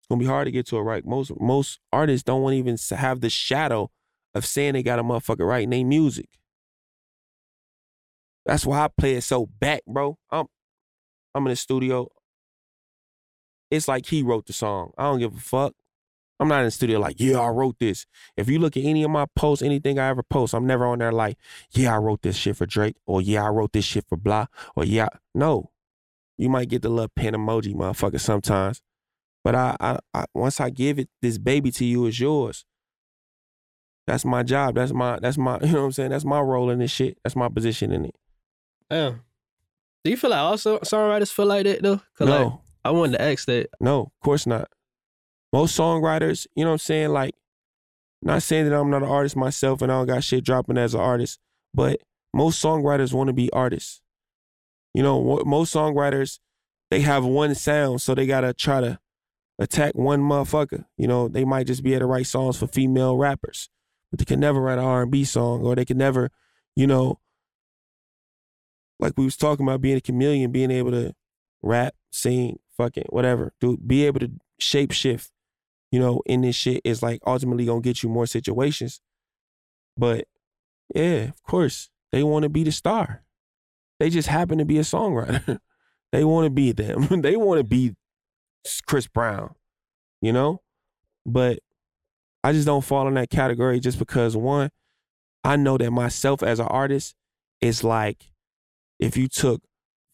It's 0.00 0.08
gonna 0.08 0.18
be 0.18 0.26
hard 0.26 0.46
to 0.46 0.52
get 0.52 0.66
to 0.68 0.78
it 0.78 0.82
right. 0.82 1.04
Most 1.04 1.32
most 1.40 1.78
artists 1.92 2.24
don't 2.24 2.42
want 2.42 2.54
even 2.54 2.76
have 2.90 3.20
the 3.20 3.30
shadow 3.30 3.90
of 4.34 4.44
saying 4.46 4.72
they 4.74 4.82
got 4.82 4.98
a 4.98 5.04
motherfucker 5.04 5.46
writing 5.46 5.70
their 5.70 5.84
music. 5.84 6.28
That's 8.44 8.66
why 8.66 8.80
I 8.80 8.88
play 8.88 9.14
it 9.14 9.22
so 9.22 9.46
back, 9.46 9.82
bro. 9.86 10.18
I'm 10.30 10.46
I'm 11.34 11.46
in 11.46 11.50
the 11.50 11.56
studio. 11.56 12.08
It's 13.70 13.88
like 13.88 14.06
he 14.06 14.22
wrote 14.22 14.46
the 14.46 14.52
song. 14.52 14.92
I 14.98 15.04
don't 15.04 15.20
give 15.20 15.34
a 15.34 15.40
fuck. 15.40 15.74
I'm 16.40 16.48
not 16.48 16.58
in 16.58 16.64
the 16.64 16.70
studio 16.72 16.98
like, 16.98 17.20
yeah, 17.20 17.38
I 17.38 17.48
wrote 17.48 17.78
this. 17.78 18.04
If 18.36 18.48
you 18.48 18.58
look 18.58 18.76
at 18.76 18.82
any 18.82 19.04
of 19.04 19.10
my 19.10 19.26
posts, 19.36 19.62
anything 19.62 19.98
I 19.98 20.08
ever 20.08 20.24
post, 20.24 20.54
I'm 20.54 20.66
never 20.66 20.84
on 20.86 20.98
there 20.98 21.12
like, 21.12 21.38
yeah, 21.70 21.94
I 21.94 21.98
wrote 21.98 22.22
this 22.22 22.36
shit 22.36 22.56
for 22.56 22.66
Drake, 22.66 22.96
or 23.06 23.22
yeah, 23.22 23.44
I 23.44 23.48
wrote 23.48 23.72
this 23.72 23.84
shit 23.84 24.06
for 24.08 24.16
blah, 24.16 24.46
or 24.74 24.84
yeah, 24.84 25.08
no. 25.34 25.70
You 26.38 26.48
might 26.48 26.68
get 26.68 26.82
the 26.82 26.88
little 26.88 27.10
pen 27.14 27.34
emoji, 27.34 27.74
motherfucker, 27.74 28.20
sometimes. 28.20 28.80
But 29.44 29.54
I, 29.54 29.76
I, 29.80 29.98
I 30.14 30.24
once 30.34 30.60
I 30.60 30.70
give 30.70 30.98
it, 30.98 31.08
this 31.20 31.38
baby 31.38 31.70
to 31.72 31.84
you 31.84 32.06
is 32.06 32.18
yours. 32.20 32.64
That's 34.06 34.24
my 34.24 34.42
job. 34.42 34.74
That's 34.74 34.92
my, 34.92 35.18
that's 35.20 35.38
my, 35.38 35.58
you 35.62 35.72
know 35.72 35.80
what 35.80 35.84
I'm 35.86 35.92
saying? 35.92 36.10
That's 36.10 36.24
my 36.24 36.40
role 36.40 36.70
in 36.70 36.78
this 36.78 36.90
shit. 36.90 37.18
That's 37.24 37.36
my 37.36 37.48
position 37.48 37.92
in 37.92 38.04
it. 38.06 38.14
Yeah. 38.90 39.14
Do 40.04 40.10
you 40.10 40.16
feel 40.16 40.30
like 40.30 40.40
also 40.40 40.78
songwriters 40.80 41.32
feel 41.32 41.46
like 41.46 41.64
that 41.64 41.82
though? 41.82 42.00
Cause 42.18 42.28
No. 42.28 42.44
like, 42.44 42.52
I 42.84 42.90
wanted 42.90 43.12
to 43.18 43.22
ask 43.22 43.46
that. 43.46 43.70
No, 43.80 44.00
of 44.00 44.20
course 44.24 44.46
not. 44.46 44.68
Most 45.52 45.78
songwriters, 45.78 46.46
you 46.56 46.64
know 46.64 46.70
what 46.70 46.74
I'm 46.74 46.78
saying? 46.78 47.10
Like, 47.10 47.34
not 48.22 48.42
saying 48.42 48.68
that 48.68 48.76
I'm 48.78 48.90
not 48.90 49.02
an 49.02 49.08
artist 49.08 49.36
myself 49.36 49.82
and 49.82 49.90
I 49.90 49.96
don't 49.98 50.06
got 50.06 50.24
shit 50.24 50.44
dropping 50.44 50.78
as 50.78 50.94
an 50.94 51.00
artist, 51.00 51.38
but 51.72 52.00
most 52.34 52.62
songwriters 52.62 53.12
want 53.12 53.28
to 53.28 53.32
be 53.32 53.50
artists. 53.52 54.01
You 54.94 55.02
know, 55.02 55.42
most 55.44 55.74
songwriters, 55.74 56.38
they 56.90 57.00
have 57.00 57.24
one 57.24 57.54
sound, 57.54 58.02
so 58.02 58.14
they 58.14 58.26
gotta 58.26 58.52
try 58.52 58.80
to 58.80 58.98
attack 59.58 59.94
one 59.94 60.20
motherfucker. 60.20 60.84
You 60.96 61.06
know, 61.08 61.28
they 61.28 61.44
might 61.44 61.66
just 61.66 61.82
be 61.82 61.92
able 61.92 62.00
to 62.00 62.06
write 62.06 62.26
songs 62.26 62.58
for 62.58 62.66
female 62.66 63.16
rappers, 63.16 63.70
but 64.10 64.18
they 64.18 64.24
can 64.24 64.40
never 64.40 64.60
write 64.60 64.78
an 64.78 64.84
R&B 64.84 65.24
song, 65.24 65.62
or 65.62 65.74
they 65.74 65.84
can 65.84 65.98
never, 65.98 66.30
you 66.76 66.86
know, 66.86 67.18
like 68.98 69.14
we 69.16 69.24
was 69.24 69.36
talking 69.36 69.66
about 69.66 69.80
being 69.80 69.96
a 69.96 70.00
chameleon, 70.00 70.52
being 70.52 70.70
able 70.70 70.90
to 70.90 71.14
rap, 71.62 71.94
sing, 72.10 72.58
fucking 72.76 73.06
whatever, 73.08 73.52
do 73.60 73.76
be 73.76 74.04
able 74.06 74.20
to 74.20 74.30
shape 74.58 74.92
shift, 74.92 75.30
you 75.90 75.98
know, 75.98 76.22
in 76.26 76.42
this 76.42 76.56
shit 76.56 76.80
is 76.84 77.02
like 77.02 77.20
ultimately 77.26 77.66
gonna 77.66 77.80
get 77.80 78.02
you 78.02 78.08
more 78.08 78.26
situations. 78.26 79.00
But 79.96 80.26
yeah, 80.94 81.24
of 81.24 81.42
course, 81.42 81.90
they 82.10 82.22
want 82.22 82.44
to 82.44 82.48
be 82.48 82.64
the 82.64 82.72
star. 82.72 83.24
They 84.02 84.10
just 84.10 84.26
happen 84.26 84.58
to 84.58 84.64
be 84.64 84.78
a 84.78 84.82
songwriter. 84.82 85.60
they 86.12 86.24
want 86.24 86.46
to 86.46 86.50
be 86.50 86.72
them. 86.72 87.06
they 87.22 87.36
want 87.36 87.58
to 87.58 87.64
be 87.64 87.94
Chris 88.84 89.06
Brown, 89.06 89.54
you 90.20 90.32
know? 90.32 90.60
But 91.24 91.60
I 92.42 92.50
just 92.50 92.66
don't 92.66 92.84
fall 92.84 93.06
in 93.06 93.14
that 93.14 93.30
category 93.30 93.78
just 93.78 94.00
because 94.00 94.36
one, 94.36 94.70
I 95.44 95.54
know 95.54 95.78
that 95.78 95.92
myself 95.92 96.42
as 96.42 96.58
an 96.58 96.66
artist 96.66 97.14
is 97.60 97.84
like 97.84 98.32
if 98.98 99.16
you 99.16 99.28
took 99.28 99.62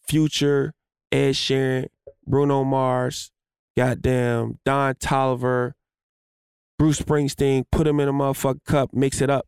Future, 0.07 0.75
Ed 1.11 1.31
Sheeran, 1.31 1.87
Bruno 2.27 2.63
Mars, 2.63 3.31
goddamn 3.75 4.59
Don 4.65 4.93
Tolliver, 4.99 5.73
Bruce 6.77 7.01
Springsteen, 7.01 7.63
put 7.71 7.85
them 7.85 7.99
in 7.99 8.07
a 8.07 8.13
motherfucking 8.13 8.65
cup, 8.65 8.93
mix 8.93 9.19
it 9.19 9.31
up. 9.31 9.47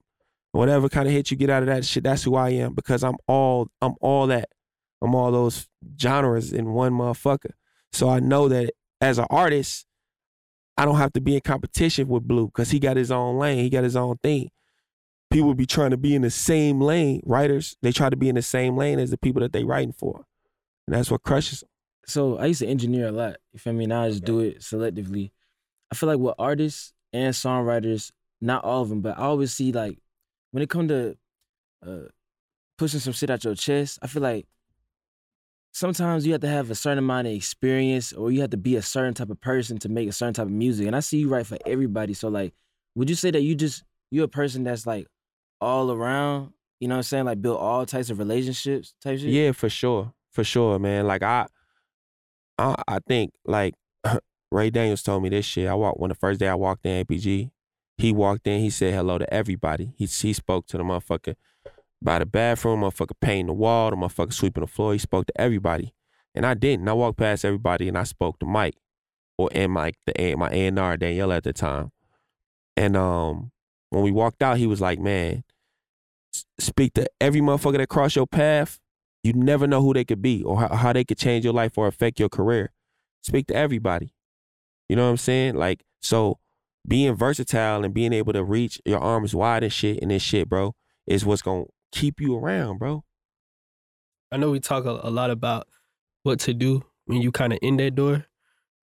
Whatever 0.51 0.89
kind 0.89 1.07
of 1.07 1.13
hit 1.13 1.31
you 1.31 1.37
get 1.37 1.49
out 1.49 1.63
of 1.63 1.67
that 1.67 1.85
shit, 1.85 2.03
that's 2.03 2.23
who 2.23 2.35
I 2.35 2.49
am 2.49 2.73
because 2.73 3.03
I'm 3.03 3.15
all 3.27 3.69
I'm 3.81 3.95
all 4.01 4.27
that. 4.27 4.49
I'm 5.01 5.15
all 5.15 5.31
those 5.31 5.67
genres 5.99 6.53
in 6.53 6.73
one 6.73 6.93
motherfucker. 6.93 7.51
So 7.91 8.09
I 8.09 8.19
know 8.19 8.47
that 8.49 8.73
as 8.99 9.17
an 9.17 9.25
artist, 9.29 9.85
I 10.77 10.85
don't 10.85 10.97
have 10.97 11.13
to 11.13 11.21
be 11.21 11.35
in 11.35 11.41
competition 11.41 12.07
with 12.07 12.27
Bleu 12.27 12.47
because 12.47 12.71
he 12.71 12.79
got 12.79 12.97
his 12.97 13.11
own 13.11 13.37
lane, 13.37 13.59
he 13.59 13.69
got 13.69 13.83
his 13.83 13.95
own 13.95 14.17
thing. 14.17 14.49
People 15.31 15.53
be 15.53 15.65
trying 15.65 15.91
to 15.91 15.97
be 15.97 16.13
in 16.13 16.21
the 16.21 16.29
same 16.29 16.81
lane. 16.81 17.21
Writers, 17.25 17.77
they 17.81 17.93
try 17.93 18.09
to 18.09 18.17
be 18.17 18.27
in 18.27 18.35
the 18.35 18.41
same 18.41 18.75
lane 18.75 18.99
as 18.99 19.11
the 19.11 19.17
people 19.17 19.41
that 19.41 19.53
they 19.53 19.63
writing 19.63 19.93
for. 19.93 20.25
And 20.87 20.95
that's 20.95 21.09
what 21.09 21.23
crushes 21.23 21.61
them. 21.61 21.69
So 22.05 22.37
I 22.37 22.47
used 22.47 22.59
to 22.59 22.67
engineer 22.67 23.07
a 23.07 23.11
lot. 23.11 23.37
You 23.53 23.59
feel 23.59 23.73
me? 23.73 23.85
Now 23.85 24.03
I 24.03 24.09
just 24.09 24.25
do 24.25 24.39
it 24.39 24.59
selectively. 24.59 25.31
I 25.91 25.95
feel 25.95 26.07
like 26.07 26.19
with 26.19 26.35
artists 26.37 26.93
and 27.13 27.33
songwriters, 27.33 28.11
not 28.41 28.65
all 28.65 28.81
of 28.81 28.89
them, 28.89 29.01
but 29.01 29.17
I 29.17 29.23
always 29.23 29.53
see 29.53 29.71
like 29.71 29.99
when 30.51 30.63
it 30.63 30.69
come 30.69 30.87
to 30.87 31.17
uh, 31.85 32.07
pushing 32.77 32.99
some 32.99 33.13
shit 33.13 33.29
out 33.29 33.43
your 33.43 33.55
chest, 33.55 33.99
I 34.01 34.07
feel 34.07 34.21
like 34.21 34.47
sometimes 35.71 36.25
you 36.25 36.33
have 36.33 36.41
to 36.41 36.47
have 36.47 36.69
a 36.69 36.75
certain 36.75 36.99
amount 36.99 37.27
of 37.27 37.33
experience 37.33 38.13
or 38.13 38.31
you 38.31 38.41
have 38.41 38.49
to 38.51 38.57
be 38.57 38.75
a 38.75 38.81
certain 38.81 39.13
type 39.13 39.29
of 39.29 39.39
person 39.39 39.77
to 39.79 39.89
make 39.89 40.09
a 40.09 40.11
certain 40.11 40.33
type 40.33 40.45
of 40.45 40.51
music. 40.51 40.87
And 40.87 40.95
I 40.95 40.99
see 40.99 41.19
you 41.19 41.29
write 41.29 41.47
for 41.47 41.57
everybody. 41.65 42.13
So 42.13 42.27
like, 42.27 42.53
would 42.95 43.09
you 43.09 43.15
say 43.15 43.31
that 43.31 43.41
you 43.41 43.55
just 43.55 43.83
you're 44.11 44.25
a 44.25 44.29
person 44.29 44.63
that's 44.63 44.85
like 44.85 45.07
all 45.61 45.91
around, 45.91 46.51
you 46.79 46.87
know 46.87 46.95
what 46.95 46.99
I'm 46.99 47.03
saying? 47.03 47.25
Like 47.25 47.41
build 47.41 47.57
all 47.57 47.85
types 47.85 48.09
of 48.09 48.19
relationships 48.19 48.93
type 49.01 49.19
shit? 49.19 49.29
Yeah, 49.29 49.51
for 49.53 49.69
sure. 49.69 50.13
For 50.31 50.43
sure, 50.43 50.79
man. 50.79 51.07
Like 51.07 51.23
I 51.23 51.47
I 52.57 52.75
I 52.87 52.99
think 53.07 53.31
like 53.45 53.73
Ray 54.51 54.69
Daniels 54.69 55.03
told 55.03 55.23
me 55.23 55.29
this 55.29 55.45
shit. 55.45 55.67
I 55.67 55.73
walked 55.73 55.99
when 55.99 56.09
the 56.09 56.15
first 56.15 56.39
day 56.39 56.47
I 56.47 56.55
walked 56.55 56.85
in 56.85 57.05
APG, 57.05 57.51
he 58.01 58.11
walked 58.11 58.47
in, 58.47 58.59
he 58.59 58.69
said 58.69 58.93
hello 58.93 59.17
to 59.17 59.33
everybody. 59.33 59.93
He 59.95 60.05
he 60.05 60.33
spoke 60.33 60.67
to 60.67 60.77
the 60.77 60.83
motherfucker 60.83 61.35
by 62.01 62.19
the 62.19 62.25
bathroom, 62.25 62.81
motherfucker 62.81 63.19
painting 63.21 63.47
the 63.47 63.53
wall, 63.53 63.91
the 63.91 63.95
motherfucker 63.95 64.33
sweeping 64.33 64.61
the 64.61 64.67
floor. 64.67 64.93
He 64.93 64.99
spoke 64.99 65.27
to 65.27 65.39
everybody. 65.39 65.93
And 66.33 66.45
I 66.45 66.53
didn't. 66.53 66.87
I 66.87 66.93
walked 66.93 67.19
past 67.19 67.45
everybody 67.45 67.87
and 67.87 67.97
I 67.97 68.03
spoke 68.03 68.39
to 68.39 68.45
Mike. 68.45 68.75
Or 69.37 69.49
and 69.53 69.71
Mike, 69.71 69.95
the 70.05 70.35
my 70.35 70.49
A 70.49 70.67
and 70.67 70.79
R 70.79 70.97
Danielle 70.97 71.31
at 71.31 71.43
the 71.43 71.53
time. 71.53 71.91
And 72.75 72.95
um, 72.95 73.51
when 73.89 74.03
we 74.03 74.11
walked 74.11 74.41
out, 74.41 74.57
he 74.57 74.67
was 74.67 74.81
like, 74.81 74.99
"Man, 74.99 75.43
speak 76.59 76.93
to 76.93 77.07
every 77.19 77.41
motherfucker 77.41 77.77
that 77.77 77.89
cross 77.89 78.15
your 78.15 78.27
path. 78.27 78.79
You 79.23 79.33
never 79.33 79.67
know 79.67 79.81
who 79.81 79.93
they 79.93 80.05
could 80.05 80.21
be 80.21 80.43
or 80.43 80.59
how, 80.59 80.75
how 80.75 80.93
they 80.93 81.03
could 81.03 81.17
change 81.17 81.43
your 81.43 81.53
life 81.53 81.77
or 81.77 81.87
affect 81.87 82.19
your 82.19 82.29
career. 82.29 82.71
Speak 83.21 83.47
to 83.47 83.55
everybody. 83.55 84.13
You 84.89 84.95
know 84.95 85.05
what 85.05 85.11
I'm 85.11 85.17
saying? 85.17 85.55
Like 85.55 85.83
so." 86.01 86.40
Being 86.87 87.15
versatile 87.15 87.83
and 87.83 87.93
being 87.93 88.11
able 88.13 88.33
to 88.33 88.43
reach 88.43 88.81
your 88.85 88.99
arms 88.99 89.35
wide 89.35 89.63
and 89.63 89.71
shit 89.71 89.99
and 90.01 90.09
this 90.11 90.23
shit, 90.23 90.49
bro, 90.49 90.73
is 91.05 91.25
what's 91.25 91.41
gonna 91.41 91.65
keep 91.91 92.19
you 92.19 92.35
around, 92.35 92.79
bro. 92.79 93.03
I 94.31 94.37
know 94.37 94.49
we 94.51 94.59
talk 94.59 94.85
a, 94.85 94.99
a 95.03 95.11
lot 95.11 95.29
about 95.29 95.67
what 96.23 96.39
to 96.41 96.53
do 96.53 96.83
when 97.05 97.21
you 97.21 97.31
kind 97.31 97.53
of 97.53 97.59
in 97.61 97.77
that 97.77 97.95
door. 97.95 98.25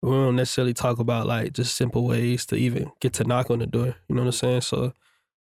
We 0.02 0.10
don't 0.10 0.36
necessarily 0.36 0.74
talk 0.74 0.98
about 0.98 1.26
like 1.26 1.52
just 1.52 1.76
simple 1.76 2.04
ways 2.04 2.44
to 2.46 2.56
even 2.56 2.90
get 3.00 3.12
to 3.14 3.24
knock 3.24 3.50
on 3.50 3.60
the 3.60 3.66
door. 3.66 3.94
You 4.08 4.16
know 4.16 4.22
what 4.22 4.28
I'm 4.28 4.32
saying? 4.32 4.60
So, 4.62 4.92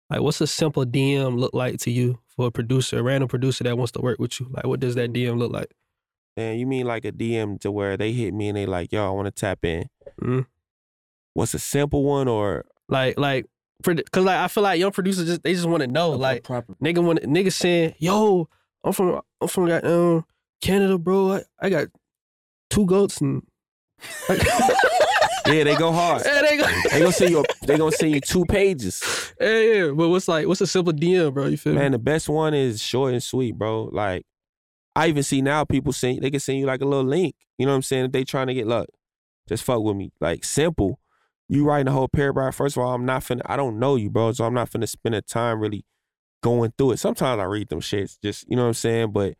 like, 0.09 0.21
what's 0.21 0.41
a 0.41 0.47
simple 0.47 0.85
DM 0.85 1.37
look 1.37 1.53
like 1.53 1.79
to 1.81 1.91
you 1.91 2.19
for 2.35 2.47
a 2.47 2.51
producer, 2.51 2.99
a 2.99 3.03
random 3.03 3.27
producer 3.27 3.63
that 3.65 3.77
wants 3.77 3.91
to 3.93 4.01
work 4.01 4.19
with 4.19 4.39
you? 4.39 4.47
Like, 4.49 4.65
what 4.65 4.79
does 4.79 4.95
that 4.95 5.13
DM 5.13 5.37
look 5.37 5.51
like? 5.51 5.71
And 6.37 6.59
you 6.59 6.65
mean 6.65 6.85
like 6.85 7.03
a 7.05 7.11
DM 7.11 7.59
to 7.61 7.71
where 7.71 7.97
they 7.97 8.13
hit 8.13 8.33
me 8.33 8.47
and 8.47 8.57
they 8.57 8.65
like, 8.65 8.91
yo, 8.91 9.05
I 9.05 9.11
want 9.11 9.25
to 9.25 9.31
tap 9.31 9.65
in. 9.65 9.89
Mhm. 10.21 10.45
What's 11.37 11.53
a 11.53 11.59
simple 11.59 12.03
one 12.03 12.27
or 12.27 12.65
Like, 12.89 13.19
like, 13.19 13.45
for 13.83 13.93
because 13.93 14.25
like 14.25 14.37
I 14.37 14.47
feel 14.47 14.63
like 14.63 14.79
young 14.79 14.91
producers 14.91 15.27
just 15.27 15.43
they 15.43 15.53
just 15.53 15.67
want 15.67 15.81
to 15.81 15.87
know, 15.87 16.09
like, 16.09 16.43
proper. 16.43 16.73
nigga 16.83 17.03
want 17.03 17.19
nigga 17.21 17.53
saying, 17.53 17.93
yo, 17.99 18.49
I'm 18.83 18.91
from 18.91 19.21
I'm 19.39 19.47
from 19.47 19.67
goddamn 19.67 19.91
um, 19.91 20.25
Canada, 20.61 20.97
bro. 20.97 21.33
I, 21.33 21.43
I 21.61 21.69
got 21.69 21.89
two 22.71 22.87
goats 22.87 23.21
and. 23.21 23.43
yeah, 24.29 25.63
they 25.63 25.75
go 25.75 25.91
hard. 25.91 26.23
Yeah, 26.25 26.41
they 26.41 26.57
go. 26.57 26.65
They 26.89 26.99
gonna 27.01 27.11
send 27.11 27.29
you. 27.29 27.41
A, 27.41 27.65
they 27.67 27.77
gonna 27.77 27.91
send 27.91 28.13
you 28.13 28.21
two 28.21 28.43
pages. 28.45 29.03
Yeah, 29.39 29.59
yeah. 29.59 29.91
But 29.91 30.09
what's 30.09 30.27
like, 30.27 30.47
what's 30.47 30.61
a 30.61 30.65
simple 30.65 30.91
DM, 30.91 31.31
bro? 31.35 31.45
You 31.45 31.57
feel 31.57 31.73
me? 31.73 31.77
Man, 31.77 31.91
me? 31.91 31.97
the 31.97 31.99
best 31.99 32.27
one 32.27 32.55
is 32.55 32.81
short 32.81 33.13
and 33.13 33.21
sweet, 33.21 33.55
bro. 33.55 33.91
Like 33.93 34.25
I 34.95 35.05
even 35.05 35.21
see 35.21 35.43
now 35.43 35.65
people 35.65 35.93
send 35.93 36.23
they 36.23 36.31
can 36.31 36.39
send 36.39 36.57
you 36.57 36.65
like 36.65 36.81
a 36.81 36.85
little 36.85 37.05
link. 37.05 37.35
You 37.59 37.67
know 37.67 37.73
what 37.73 37.75
I'm 37.75 37.81
saying? 37.83 38.05
If 38.05 38.11
they 38.11 38.23
trying 38.23 38.47
to 38.47 38.55
get 38.55 38.65
luck, 38.65 38.87
just 39.47 39.63
fuck 39.63 39.83
with 39.83 39.95
me. 39.95 40.11
Like 40.19 40.43
simple. 40.43 40.99
You 41.49 41.63
writing 41.65 41.87
a 41.87 41.91
whole 41.91 42.09
paragraph. 42.09 42.55
First 42.55 42.75
of 42.75 42.83
all, 42.83 42.93
I'm 42.93 43.05
not 43.05 43.23
finna. 43.23 43.41
I 43.45 43.55
don't 43.55 43.79
know 43.79 43.95
you, 43.95 44.09
bro. 44.09 44.31
So 44.33 44.45
I'm 44.45 44.53
not 44.53 44.69
finna 44.69 44.87
spend 44.87 45.15
the 45.15 45.21
time 45.21 45.59
really 45.59 45.85
going 46.43 46.73
through 46.77 46.91
it. 46.91 46.99
Sometimes 46.99 47.39
I 47.39 47.45
read 47.45 47.69
them 47.69 47.79
shits, 47.79 48.17
just 48.21 48.45
you 48.49 48.55
know 48.55 48.63
what 48.63 48.69
I'm 48.69 48.73
saying. 48.73 49.11
But 49.11 49.35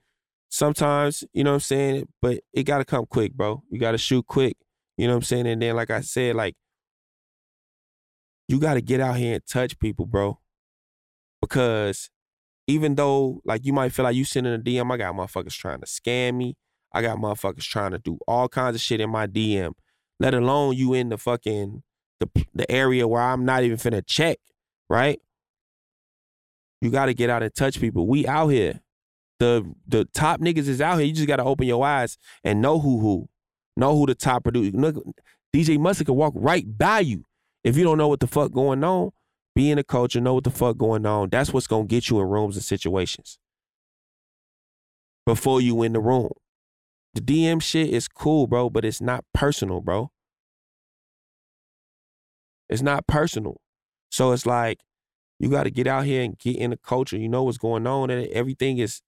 sometimes, 0.50 1.24
you 1.34 1.44
know 1.44 1.52
what 1.52 1.56
I'm 1.56 1.62
saying. 1.62 2.08
But 2.22 2.40
it 2.54 2.64
gotta 2.64 2.86
come 2.86 3.06
quick, 3.06 3.34
bro. 3.34 3.64
You 3.70 3.80
gotta 3.80 3.98
shoot 3.98 4.26
quick. 4.26 4.58
You 4.98 5.08
know 5.08 5.14
what 5.14 5.18
I'm 5.18 5.24
saying. 5.24 5.48
And 5.48 5.62
then, 5.62 5.76
like 5.76 5.92
I 5.92 6.02
said, 6.02 6.36
like 6.36 6.56
you 8.48 8.60
gotta 8.60 8.82
get 8.82 9.02
out 9.02 9.18
here 9.18 9.36
and 9.36 9.46
touch 9.46 9.78
people, 9.78 10.06
bro. 10.06 10.40
Because 11.42 12.10
even 12.68 12.96
though 12.96 13.42
like 13.46 13.66
you 13.66 13.74
might 13.74 13.92
feel 13.94 14.04
like 14.04 14.16
you 14.16 14.26
sending 14.26 14.54
a 14.54 14.60
DM, 14.60 14.92
I 14.92 14.98
got 14.98 15.14
motherfuckers 15.14 15.58
trying 15.58 15.82
to 15.82 15.86
scam 15.86 16.36
me. 16.36 16.56
I 16.94 17.02
got 17.02 17.18
motherfuckers 17.18 17.64
trying 17.64 17.92
to 17.92 18.00
do 18.00 18.18
all 18.28 18.48
kinds 18.48 18.76
of 18.76 18.82
shit 18.82 19.02
in 19.02 19.10
my 19.10 19.28
DM. 19.28 19.74
Let 20.20 20.34
alone 20.34 20.76
you 20.76 20.94
in 20.94 21.10
the 21.10 21.18
fucking 21.18 21.84
the 22.20 22.30
the 22.54 22.70
area 22.72 23.08
where 23.08 23.22
I'm 23.22 23.46
not 23.46 23.64
even 23.64 23.78
finna 23.78 24.04
check, 24.06 24.40
right? 24.90 25.20
You 26.82 26.90
gotta 26.90 27.14
get 27.14 27.30
out 27.30 27.44
and 27.44 27.54
touch 27.54 27.80
people. 27.80 28.08
We 28.08 28.28
out 28.28 28.50
here. 28.50 28.82
The 29.40 29.74
the 29.88 30.06
top 30.06 30.42
niggas 30.42 30.68
is 30.68 30.82
out 30.82 30.98
here. 30.98 31.08
You 31.08 31.14
just 31.14 31.28
gotta 31.28 31.44
open 31.44 31.68
your 31.68 31.86
eyes 31.86 32.18
and 32.44 32.62
know 32.62 32.80
who 32.80 33.00
who. 33.00 33.30
Know 33.76 33.96
who 33.96 34.08
the 34.08 34.16
top 34.16 34.44
producer. 34.44 34.76
Look, 34.76 35.04
DJ 35.56 35.80
Mustard 35.80 36.08
could 36.08 36.14
walk 36.14 36.34
right 36.36 36.66
by 36.78 37.02
you. 37.02 37.26
If 37.64 37.78
you 37.78 37.84
don't 37.84 37.98
know 37.98 38.08
what 38.08 38.20
the 38.20 38.28
fuck 38.28 38.52
going 38.52 38.84
on, 38.84 39.12
be 39.56 39.70
in 39.70 39.78
the 39.78 39.84
culture, 39.84 40.20
know 40.20 40.36
what 40.36 40.44
the 40.44 40.52
fuck 40.52 40.78
going 40.78 41.06
on. 41.06 41.30
That's 41.30 41.54
what's 41.54 41.68
gonna 41.68 41.86
get 41.86 42.10
you 42.10 42.20
in 42.20 42.28
rooms 42.28 42.56
and 42.56 42.64
situations. 42.64 43.38
Before 45.26 45.62
you 45.62 45.84
in 45.84 45.94
the 45.94 46.00
room. 46.00 46.32
The 47.14 47.22
DM 47.22 47.62
shit 47.62 47.90
is 47.90 48.08
cool, 48.08 48.46
bro, 48.48 48.70
but 48.70 48.86
it's 48.86 49.02
not 49.02 49.26
personal, 49.34 49.82
bro. 49.82 50.12
It's 52.70 52.82
not 52.82 53.08
personal. 53.08 53.62
So 54.12 54.32
it's 54.32 54.46
like 54.46 54.80
you 55.40 55.50
got 55.50 55.64
to 55.64 55.72
get 55.72 55.88
out 55.88 56.06
here 56.06 56.22
and 56.24 56.38
get 56.38 56.56
in 56.58 56.72
the 56.72 56.78
culture. 56.78 57.18
You 57.18 57.30
know 57.30 57.44
what's 57.44 57.58
going 57.58 57.86
on, 57.88 58.10
and 58.10 58.28
everything 58.28 58.78
is 58.80 59.02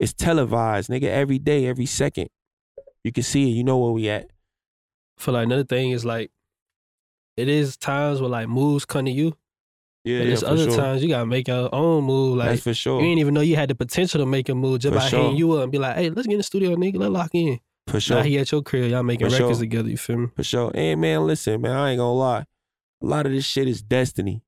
it's 0.00 0.12
televised, 0.12 0.90
nigga. 0.90 1.04
Every 1.04 1.38
day, 1.38 1.66
every 1.66 1.86
second, 1.86 2.28
you 3.04 3.12
can 3.12 3.22
see 3.22 3.50
it. 3.50 3.54
You 3.54 3.64
know 3.64 3.78
where 3.78 3.92
we 3.92 4.08
at. 4.08 4.30
For 5.18 5.30
like 5.32 5.44
another 5.44 5.64
thing 5.64 5.90
is 5.90 6.04
like, 6.04 6.30
it 7.36 7.48
is 7.48 7.76
times 7.76 8.20
where 8.20 8.30
like 8.30 8.48
moves 8.48 8.84
come 8.84 9.04
to 9.04 9.10
you, 9.10 9.36
Yeah, 10.04 10.20
but 10.20 10.24
there's 10.26 10.42
other 10.42 10.74
times 10.74 11.02
you 11.02 11.08
gotta 11.08 11.26
make 11.26 11.46
your 11.48 11.72
own 11.72 12.04
move. 12.04 12.36
Like 12.38 12.48
That's 12.50 12.62
for 12.62 12.74
sure. 12.74 13.00
you 13.00 13.06
ain't 13.06 13.20
even 13.20 13.34
know 13.34 13.40
you 13.42 13.54
had 13.56 13.70
the 13.70 13.74
potential 13.74 14.18
to 14.20 14.26
make 14.26 14.48
a 14.48 14.54
move 14.54 14.80
just 14.80 14.92
For 14.94 14.98
by 14.98 15.08
sure. 15.08 15.22
hitting 15.22 15.36
you 15.36 15.52
up 15.52 15.62
and 15.64 15.72
be 15.72 15.78
like, 15.78 15.96
hey, 15.96 16.10
let's 16.10 16.26
get 16.26 16.32
in 16.32 16.38
the 16.38 16.42
studio, 16.44 16.74
nigga. 16.74 16.98
Let's 16.98 17.12
lock 17.12 17.30
in. 17.34 17.60
For 17.86 17.94
Now 17.94 17.98
sure. 18.00 18.22
he 18.22 18.38
at 18.38 18.52
your 18.52 18.62
crib, 18.62 18.90
y'all 18.90 19.02
making 19.02 19.28
For 19.28 19.32
records 19.34 19.58
sure. 19.58 19.60
together. 19.64 19.88
You 19.90 19.96
feel 19.96 20.16
me? 20.18 20.28
For 20.34 20.42
sure. 20.44 20.70
And 20.74 21.00
man, 21.00 21.26
listen, 21.26 21.60
man, 21.60 21.72
I 21.72 21.90
ain't 21.90 21.98
gonna 21.98 22.12
lie. 22.12 22.44
A 23.02 23.06
lot 23.06 23.26
of 23.26 23.32
this 23.32 23.44
shit 23.44 23.68
is 23.68 23.82
destiny. 23.82 24.42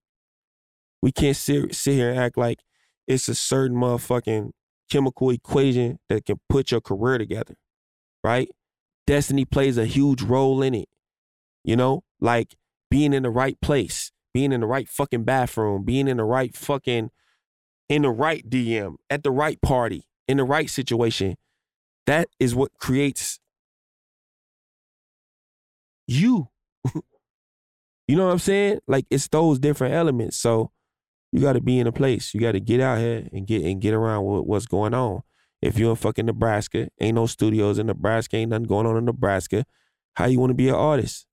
We 1.03 1.13
can't 1.13 1.37
sit, 1.37 1.75
sit 1.75 1.95
here 1.95 2.11
and 2.11 2.19
act 2.19 2.39
like 2.39 2.61
it's 3.07 3.29
a 3.29 3.35
certain 3.35 3.77
motherfucking 3.77 4.53
chemical 4.91 5.31
equation 5.31 5.99
that 6.09 6.25
can 6.25 6.41
put 6.49 6.71
your 6.71 6.81
career 6.81 7.19
together, 7.19 7.57
right? 8.23 8.49
Destiny 9.07 9.45
plays 9.45 9.77
a 9.77 9.85
huge 9.87 10.23
role 10.23 10.63
in 10.63 10.75
it. 10.75 10.89
You 11.65 11.77
know, 11.77 12.05
like 12.21 12.55
being 12.91 13.13
in 13.13 13.23
the 13.23 13.31
right 13.31 13.61
place, 13.61 14.13
being 14.33 14.53
in 14.53 14.61
the 14.61 14.67
right 14.67 14.89
fucking 14.89 15.25
bathroom, 15.25 15.85
being 15.85 16.09
in 16.09 16.19
the 16.19 16.25
right 16.25 16.55
fucking, 16.57 17.11
in 17.89 18.03
the 18.03 18.11
right 18.11 18.49
DM, 18.49 18.97
at 19.11 19.23
the 19.23 19.31
right 19.31 19.61
party, 19.61 20.07
in 20.29 20.37
the 20.39 20.45
right 20.45 20.71
situation. 20.71 21.37
That 22.07 22.29
is 22.39 22.55
what 22.55 22.71
creates 22.79 23.39
you. 26.07 26.49
you 28.07 28.17
know 28.17 28.27
what 28.27 28.33
I'm 28.33 28.39
saying? 28.39 28.81
Like 28.87 29.07
it's 29.11 29.29
those 29.29 29.59
different 29.59 29.95
elements. 29.95 30.37
So 30.37 30.71
you 31.33 31.41
got 31.41 31.55
to 31.55 31.61
be 31.61 31.79
in 31.79 31.87
a 31.87 31.93
place. 31.93 32.35
You 32.35 32.41
got 32.41 32.53
to 32.53 32.61
get 32.61 32.81
out 32.81 32.99
here 32.99 33.29
and 33.33 33.47
get 33.47 33.63
and 33.63 33.81
get 33.81 33.95
around 33.95 34.25
with 34.25 34.45
what's 34.45 34.67
going 34.67 34.95
on. 34.95 35.23
If 35.63 35.79
you're 35.79 35.91
in 35.91 35.97
fucking 35.97 36.27
Nebraska, 36.27 36.89
ain't 37.01 37.15
no 37.15 37.27
studios 37.27 37.79
in 37.79 37.87
Nebraska, 37.87 38.37
ain't 38.37 38.51
nothing 38.51 38.65
going 38.67 38.87
on 38.87 38.97
in 38.99 39.07
Nebraska. 39.07 39.65
How 40.15 40.27
you 40.27 40.39
want 40.39 40.51
to 40.51 40.55
be 40.55 40.69
an 40.69 40.75
artist? 40.75 41.27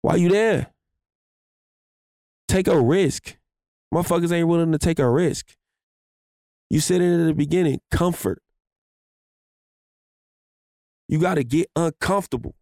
Why 0.00 0.16
you 0.16 0.28
there? 0.28 0.68
Take 2.48 2.68
a 2.68 2.80
risk. 2.80 3.36
Motherfuckers 3.92 4.32
ain't 4.32 4.48
willing 4.48 4.72
to 4.72 4.78
take 4.78 4.98
a 4.98 5.10
risk. 5.10 5.56
You 6.70 6.80
said 6.80 7.00
it 7.00 7.20
at 7.20 7.26
the 7.26 7.34
beginning, 7.34 7.80
comfort. 7.90 8.42
You 11.08 11.18
got 11.18 11.34
to 11.34 11.44
get 11.44 11.68
uncomfortable. 11.76 12.54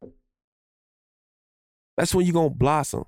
That's 1.96 2.14
when 2.14 2.26
you 2.26 2.32
going 2.32 2.50
to 2.50 2.54
blossom. 2.54 3.04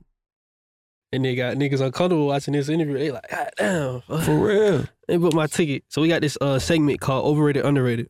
And 1.13 1.25
they 1.25 1.35
got 1.35 1.57
niggas 1.57 1.81
uncomfortable 1.81 2.27
watching 2.27 2.53
this 2.55 2.69
interview. 2.69 2.99
They 2.99 3.11
like, 3.11 3.29
God 3.31 3.51
damn. 3.57 4.01
For 4.03 4.39
real. 4.39 4.85
They 5.09 5.19
booked 5.19 5.35
my 5.35 5.47
ticket. 5.47 5.85
So 5.89 6.01
we 6.01 6.09
got 6.09 6.23
this 6.23 6.39
uh 6.41 6.59
segment 6.59 7.01
called 7.01 7.27
Overrated, 7.27 7.67
Underrated. 7.67 8.09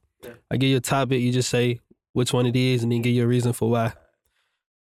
I 0.51 0.57
give 0.57 0.71
you 0.71 0.77
a 0.77 0.81
topic, 0.81 1.21
you 1.21 1.33
just 1.33 1.49
say 1.49 1.81
which 2.13 2.33
one 2.33 2.47
it 2.47 2.55
is, 2.55 2.85
and 2.85 2.93
then 2.93 3.03
give 3.03 3.13
you 3.13 3.25
a 3.25 3.27
reason 3.27 3.53
for 3.53 3.71
why. 3.71 3.93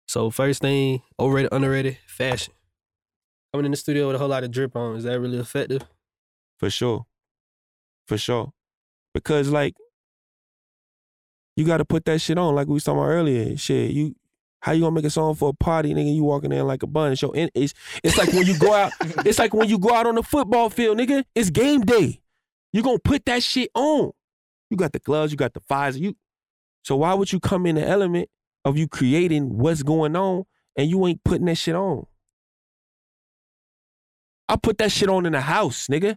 So 0.06 0.30
first 0.30 0.60
thing, 0.62 1.02
overrated, 1.18 1.52
underrated, 1.52 1.98
fashion. 2.06 2.54
Coming 3.52 3.64
in 3.64 3.70
the 3.72 3.76
studio 3.76 4.06
with 4.06 4.16
a 4.16 4.18
whole 4.20 4.28
lot 4.28 4.44
of 4.44 4.50
drip 4.52 4.76
on, 4.76 4.96
is 4.96 5.04
that 5.04 5.18
really 5.18 5.38
effective? 5.38 5.82
For 6.58 6.70
sure. 6.70 7.06
For 8.06 8.18
sure. 8.18 8.52
Because 9.12 9.48
like 9.48 9.74
you 11.56 11.64
gotta 11.64 11.84
put 11.84 12.04
that 12.06 12.20
shit 12.20 12.38
on, 12.38 12.54
like 12.54 12.66
we 12.66 12.74
was 12.74 12.84
talking 12.84 12.98
about 12.98 13.10
earlier. 13.10 13.56
Shit, 13.56 13.90
you 13.92 14.14
how 14.60 14.72
you 14.72 14.80
gonna 14.80 14.94
make 14.94 15.04
a 15.04 15.10
song 15.10 15.34
for 15.34 15.50
a 15.50 15.52
party, 15.52 15.92
nigga? 15.92 16.14
You 16.14 16.24
walking 16.24 16.50
in 16.50 16.66
like 16.66 16.82
a 16.82 16.86
bunch. 16.86 17.18
So 17.18 17.32
it's 17.34 17.74
it's 18.02 18.16
like 18.16 18.32
when 18.32 18.46
you 18.46 18.58
go 18.58 18.72
out, 18.72 18.92
it's 19.26 19.38
like 19.38 19.52
when 19.52 19.68
you 19.68 19.78
go 19.78 19.94
out 19.94 20.06
on 20.06 20.14
the 20.14 20.22
football 20.22 20.70
field, 20.70 20.98
nigga. 20.98 21.24
It's 21.34 21.50
game 21.50 21.82
day. 21.82 22.22
You 22.72 22.82
gonna 22.82 22.98
put 22.98 23.26
that 23.26 23.42
shit 23.42 23.70
on. 23.74 24.12
You 24.70 24.76
got 24.78 24.92
the 24.92 24.98
gloves, 25.00 25.32
you 25.32 25.36
got 25.36 25.52
the 25.52 25.60
Pfizer. 25.60 26.00
You 26.00 26.16
so 26.82 26.96
why 26.96 27.14
would 27.14 27.30
you 27.30 27.40
come 27.40 27.66
in 27.66 27.74
the 27.76 27.86
element 27.86 28.30
of 28.64 28.78
you 28.78 28.88
creating 28.88 29.58
what's 29.58 29.82
going 29.82 30.16
on 30.16 30.44
and 30.76 30.88
you 30.88 31.06
ain't 31.06 31.22
putting 31.24 31.44
that 31.44 31.56
shit 31.56 31.74
on? 31.74 32.06
I 34.48 34.56
put 34.56 34.78
that 34.78 34.92
shit 34.92 35.08
on 35.08 35.26
in 35.26 35.32
the 35.32 35.42
house, 35.42 35.88
nigga. 35.88 36.16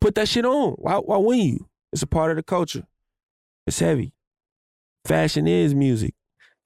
Put 0.00 0.16
that 0.16 0.28
shit 0.28 0.44
on. 0.44 0.72
Why 0.72 0.96
why 0.96 1.18
wouldn't 1.18 1.46
you? 1.46 1.68
It's 1.92 2.02
a 2.02 2.06
part 2.06 2.30
of 2.30 2.36
the 2.36 2.42
culture. 2.42 2.86
It's 3.70 3.78
heavy. 3.78 4.12
Fashion 5.06 5.46
is 5.46 5.76
music. 5.76 6.12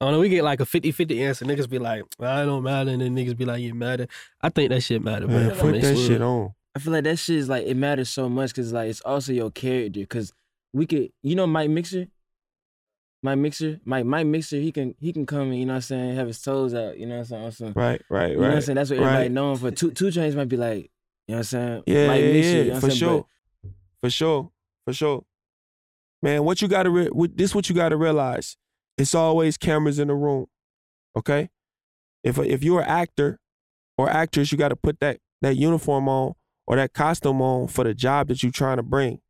Oh, 0.01 0.07
I 0.07 0.09
don't 0.09 0.13
know, 0.15 0.19
we 0.21 0.29
get 0.29 0.43
like 0.43 0.59
a 0.59 0.65
50-50 0.65 1.19
answer. 1.21 1.45
Niggas 1.45 1.69
be 1.69 1.77
like, 1.77 2.01
I 2.19 2.45
don't 2.45 2.63
matter, 2.63 2.89
and 2.89 2.99
then 2.99 3.15
niggas 3.15 3.37
be 3.37 3.45
like, 3.45 3.61
you 3.61 3.75
matter. 3.75 4.07
I 4.41 4.49
think 4.49 4.71
that 4.71 4.81
shit 4.81 5.03
matter, 5.03 5.27
Man, 5.27 5.49
man. 5.49 5.55
put 5.55 5.79
that 5.79 5.97
shit 5.97 6.19
on. 6.19 6.55
I 6.75 6.79
feel 6.79 6.93
like 6.93 7.03
that 7.03 7.17
shit 7.17 7.35
is 7.35 7.47
like 7.47 7.67
it 7.67 7.77
matters 7.77 8.09
so 8.09 8.27
much 8.27 8.49
because 8.49 8.73
like 8.73 8.89
it's 8.89 9.01
also 9.01 9.33
your 9.33 9.51
character. 9.51 9.99
Because 9.99 10.33
we 10.73 10.87
could, 10.87 11.11
you 11.21 11.35
know, 11.35 11.45
Mike 11.45 11.69
Mixer. 11.69 12.07
my 13.21 13.35
mixer, 13.35 13.79
my 13.85 14.01
my 14.01 14.23
mixer, 14.23 14.57
he 14.57 14.71
can 14.71 14.95
he 14.99 15.13
can 15.13 15.27
come 15.27 15.51
and 15.51 15.59
you 15.59 15.65
know 15.67 15.73
what 15.73 15.77
I'm 15.77 15.81
saying, 15.81 16.15
have 16.15 16.25
his 16.27 16.41
toes 16.41 16.73
out, 16.73 16.97
you 16.97 17.05
know 17.05 17.19
what 17.19 17.31
I'm 17.31 17.51
saying? 17.51 17.73
Right, 17.75 18.01
right, 18.09 18.19
right. 18.19 18.29
You 18.31 18.35
know 18.37 18.41
what 18.41 18.55
I'm 18.55 18.61
saying? 18.61 18.75
That's 18.77 18.89
what 18.89 18.97
everybody 18.97 19.23
right. 19.25 19.31
know 19.31 19.51
him 19.51 19.57
for. 19.59 19.69
Two 19.69 19.91
two 19.91 20.09
chains 20.09 20.35
might 20.35 20.49
be 20.49 20.57
like, 20.57 20.91
you 21.27 21.35
know 21.35 21.35
what 21.35 21.37
I'm 21.37 21.43
saying? 21.43 21.83
Yeah, 21.85 22.07
Mike 22.07 22.21
yeah, 22.21 22.33
Mixer, 22.33 22.49
yeah, 22.49 22.55
you 22.55 22.63
know 22.63 22.67
what 22.67 22.75
I'm 22.75 22.81
for 22.81 22.89
saying? 22.89 22.99
sure, 22.99 23.25
for 24.01 24.09
sure, 24.09 24.51
for 24.85 24.93
sure. 24.93 25.25
Man, 26.25 26.43
what 26.43 26.59
you 26.59 26.67
gotta 26.67 26.89
re- 26.89 27.09
what- 27.09 27.37
this 27.37 27.53
what 27.53 27.69
you 27.69 27.75
gotta 27.75 27.95
realize. 27.95 28.57
It's 28.97 29.13
always 29.13 29.57
cameras 29.57 29.99
in 29.99 30.07
the 30.07 30.15
room. 30.15 30.47
Okay, 31.15 31.51
if 32.23 32.39
if 32.39 32.63
you're 32.63 32.81
an 32.81 32.87
actor 32.87 33.39
or 33.95 34.09
actress, 34.09 34.51
you 34.51 34.57
got 34.57 34.69
to 34.69 34.75
put 34.75 34.99
that 35.01 35.19
that 35.43 35.55
uniform 35.55 36.09
on 36.09 36.33
or 36.65 36.77
that 36.77 36.93
costume 36.93 37.43
on 37.43 37.67
for 37.67 37.83
the 37.83 37.93
job 37.93 38.29
that 38.29 38.41
you're 38.41 38.51
trying 38.51 38.77
to 38.77 38.83
bring. 38.83 39.21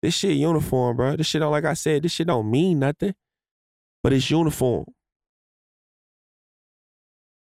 This 0.00 0.14
shit 0.14 0.36
uniform, 0.36 0.96
bro. 0.96 1.16
This 1.16 1.26
shit 1.26 1.40
don't 1.40 1.50
like 1.50 1.64
I 1.64 1.74
said. 1.74 2.04
This 2.04 2.12
shit 2.12 2.28
don't 2.28 2.48
mean 2.48 2.78
nothing, 2.78 3.16
but 4.00 4.12
it's 4.12 4.30
uniform. 4.30 4.84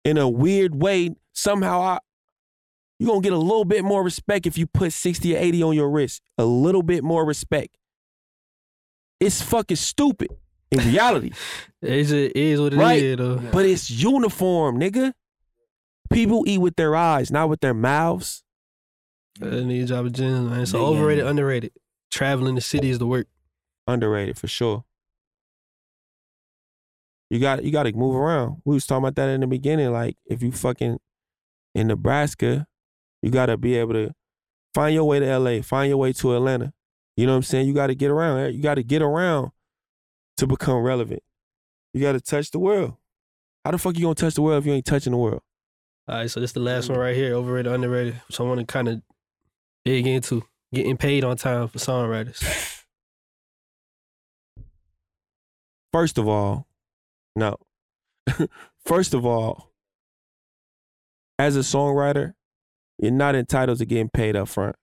In 0.05 0.17
a 0.17 0.29
weird 0.29 0.81
way, 0.81 1.09
somehow 1.33 1.81
I 1.81 1.99
you're 2.99 3.09
gonna 3.09 3.19
get 3.19 3.33
a 3.33 3.37
little 3.37 3.65
bit 3.65 3.83
more 3.83 4.01
respect 4.01 4.45
if 4.45 4.57
you 4.57 4.65
put 4.65 4.93
60 4.93 5.35
or 5.35 5.39
80 5.39 5.61
on 5.61 5.75
your 5.75 5.89
wrist. 5.89 6.21
A 6.37 6.45
little 6.45 6.83
bit 6.83 7.03
more 7.03 7.25
respect. 7.25 7.75
It's 9.19 9.41
fucking 9.41 9.77
stupid 9.77 10.29
in 10.71 10.79
reality, 10.79 11.29
just, 11.29 11.41
it 12.13 12.35
is 12.35 12.59
what 12.59 12.73
it 12.73 12.73
is, 12.73 12.79
Right. 12.79 13.15
though. 13.17 13.37
but 13.51 13.65
it's 13.65 13.89
uniform, 13.91 14.79
nigga. 14.79 15.13
People 16.11 16.43
eat 16.47 16.57
with 16.59 16.75
their 16.75 16.95
eyes, 16.95 17.31
not 17.31 17.47
with 17.49 17.59
their 17.61 17.73
mouths. 17.73 18.43
Uh, 19.41 19.49
that 19.49 19.65
need 19.65 19.83
a 19.83 19.85
job 19.85 20.05
of 20.07 20.13
gems, 20.13 20.49
man. 20.49 20.65
So 20.65 20.79
Big 20.79 20.87
overrated, 20.99 21.25
underrated. 21.25 21.71
Traveling 22.11 22.55
the 22.55 22.61
city 22.61 22.89
is 22.89 22.99
the 22.99 23.07
work. 23.07 23.27
Underrated 23.87 24.37
for 24.37 24.47
sure. 24.47 24.83
You 27.29 27.39
got 27.39 27.63
you 27.63 27.71
got 27.71 27.83
to 27.83 27.93
move 27.93 28.15
around. 28.15 28.61
We 28.63 28.75
was 28.75 28.85
talking 28.85 29.03
about 29.03 29.15
that 29.15 29.29
in 29.29 29.41
the 29.41 29.47
beginning. 29.47 29.91
Like 29.91 30.17
if 30.25 30.43
you 30.43 30.51
fucking 30.51 30.99
in 31.73 31.87
Nebraska, 31.87 32.67
you 33.23 33.31
got 33.31 33.47
to 33.47 33.57
be 33.57 33.75
able 33.75 33.93
to 33.93 34.13
find 34.75 34.93
your 34.93 35.05
way 35.05 35.19
to 35.19 35.37
LA, 35.39 35.61
find 35.61 35.89
your 35.89 35.97
way 35.97 36.13
to 36.13 36.35
Atlanta. 36.35 36.73
You 37.15 37.25
know 37.25 37.33
what 37.33 37.37
I'm 37.37 37.43
saying? 37.43 37.67
You 37.67 37.73
got 37.73 37.87
to 37.87 37.95
get 37.95 38.09
around. 38.09 38.53
You 38.53 38.61
got 38.61 38.75
to 38.75 38.83
get 38.83 39.01
around 39.01 39.51
to 40.37 40.47
become 40.47 40.81
relevant. 40.81 41.21
You 41.93 42.01
got 42.01 42.13
to 42.13 42.21
touch 42.21 42.51
the 42.51 42.59
world. 42.59 42.95
How 43.63 43.71
the 43.71 43.77
fuck 43.77 43.95
you 43.95 44.03
gonna 44.03 44.15
touch 44.15 44.33
the 44.35 44.41
world 44.41 44.61
if 44.61 44.65
you 44.65 44.73
ain't 44.73 44.85
touching 44.85 45.11
the 45.11 45.17
world? 45.17 45.41
All 46.07 46.17
right, 46.17 46.29
so 46.29 46.41
this 46.41 46.49
is 46.49 46.53
the 46.53 46.59
last 46.59 46.89
one 46.89 46.97
mm. 46.97 47.01
right 47.01 47.15
here, 47.15 47.33
overrated, 47.33 47.71
underrated. 47.71 48.21
So 48.29 48.43
I 48.43 48.47
want 48.49 48.59
to 48.59 48.65
kind 48.65 48.89
of 48.89 49.01
dig 49.85 50.05
into 50.05 50.43
getting 50.73 50.97
paid 50.97 51.23
on 51.23 51.37
time 51.37 51.69
for 51.69 51.79
songwriters. 51.79 52.43
First 55.93 56.17
of 56.17 56.27
all, 56.27 56.67
no. 57.35 57.55
First 58.85 59.13
of 59.13 59.25
all, 59.25 59.71
as 61.39 61.55
a 61.55 61.59
songwriter, 61.59 62.33
you're 62.99 63.11
not 63.11 63.35
entitled 63.35 63.77
to 63.77 63.85
getting 63.85 64.09
paid 64.09 64.35
up 64.35 64.49
front. 64.49 64.75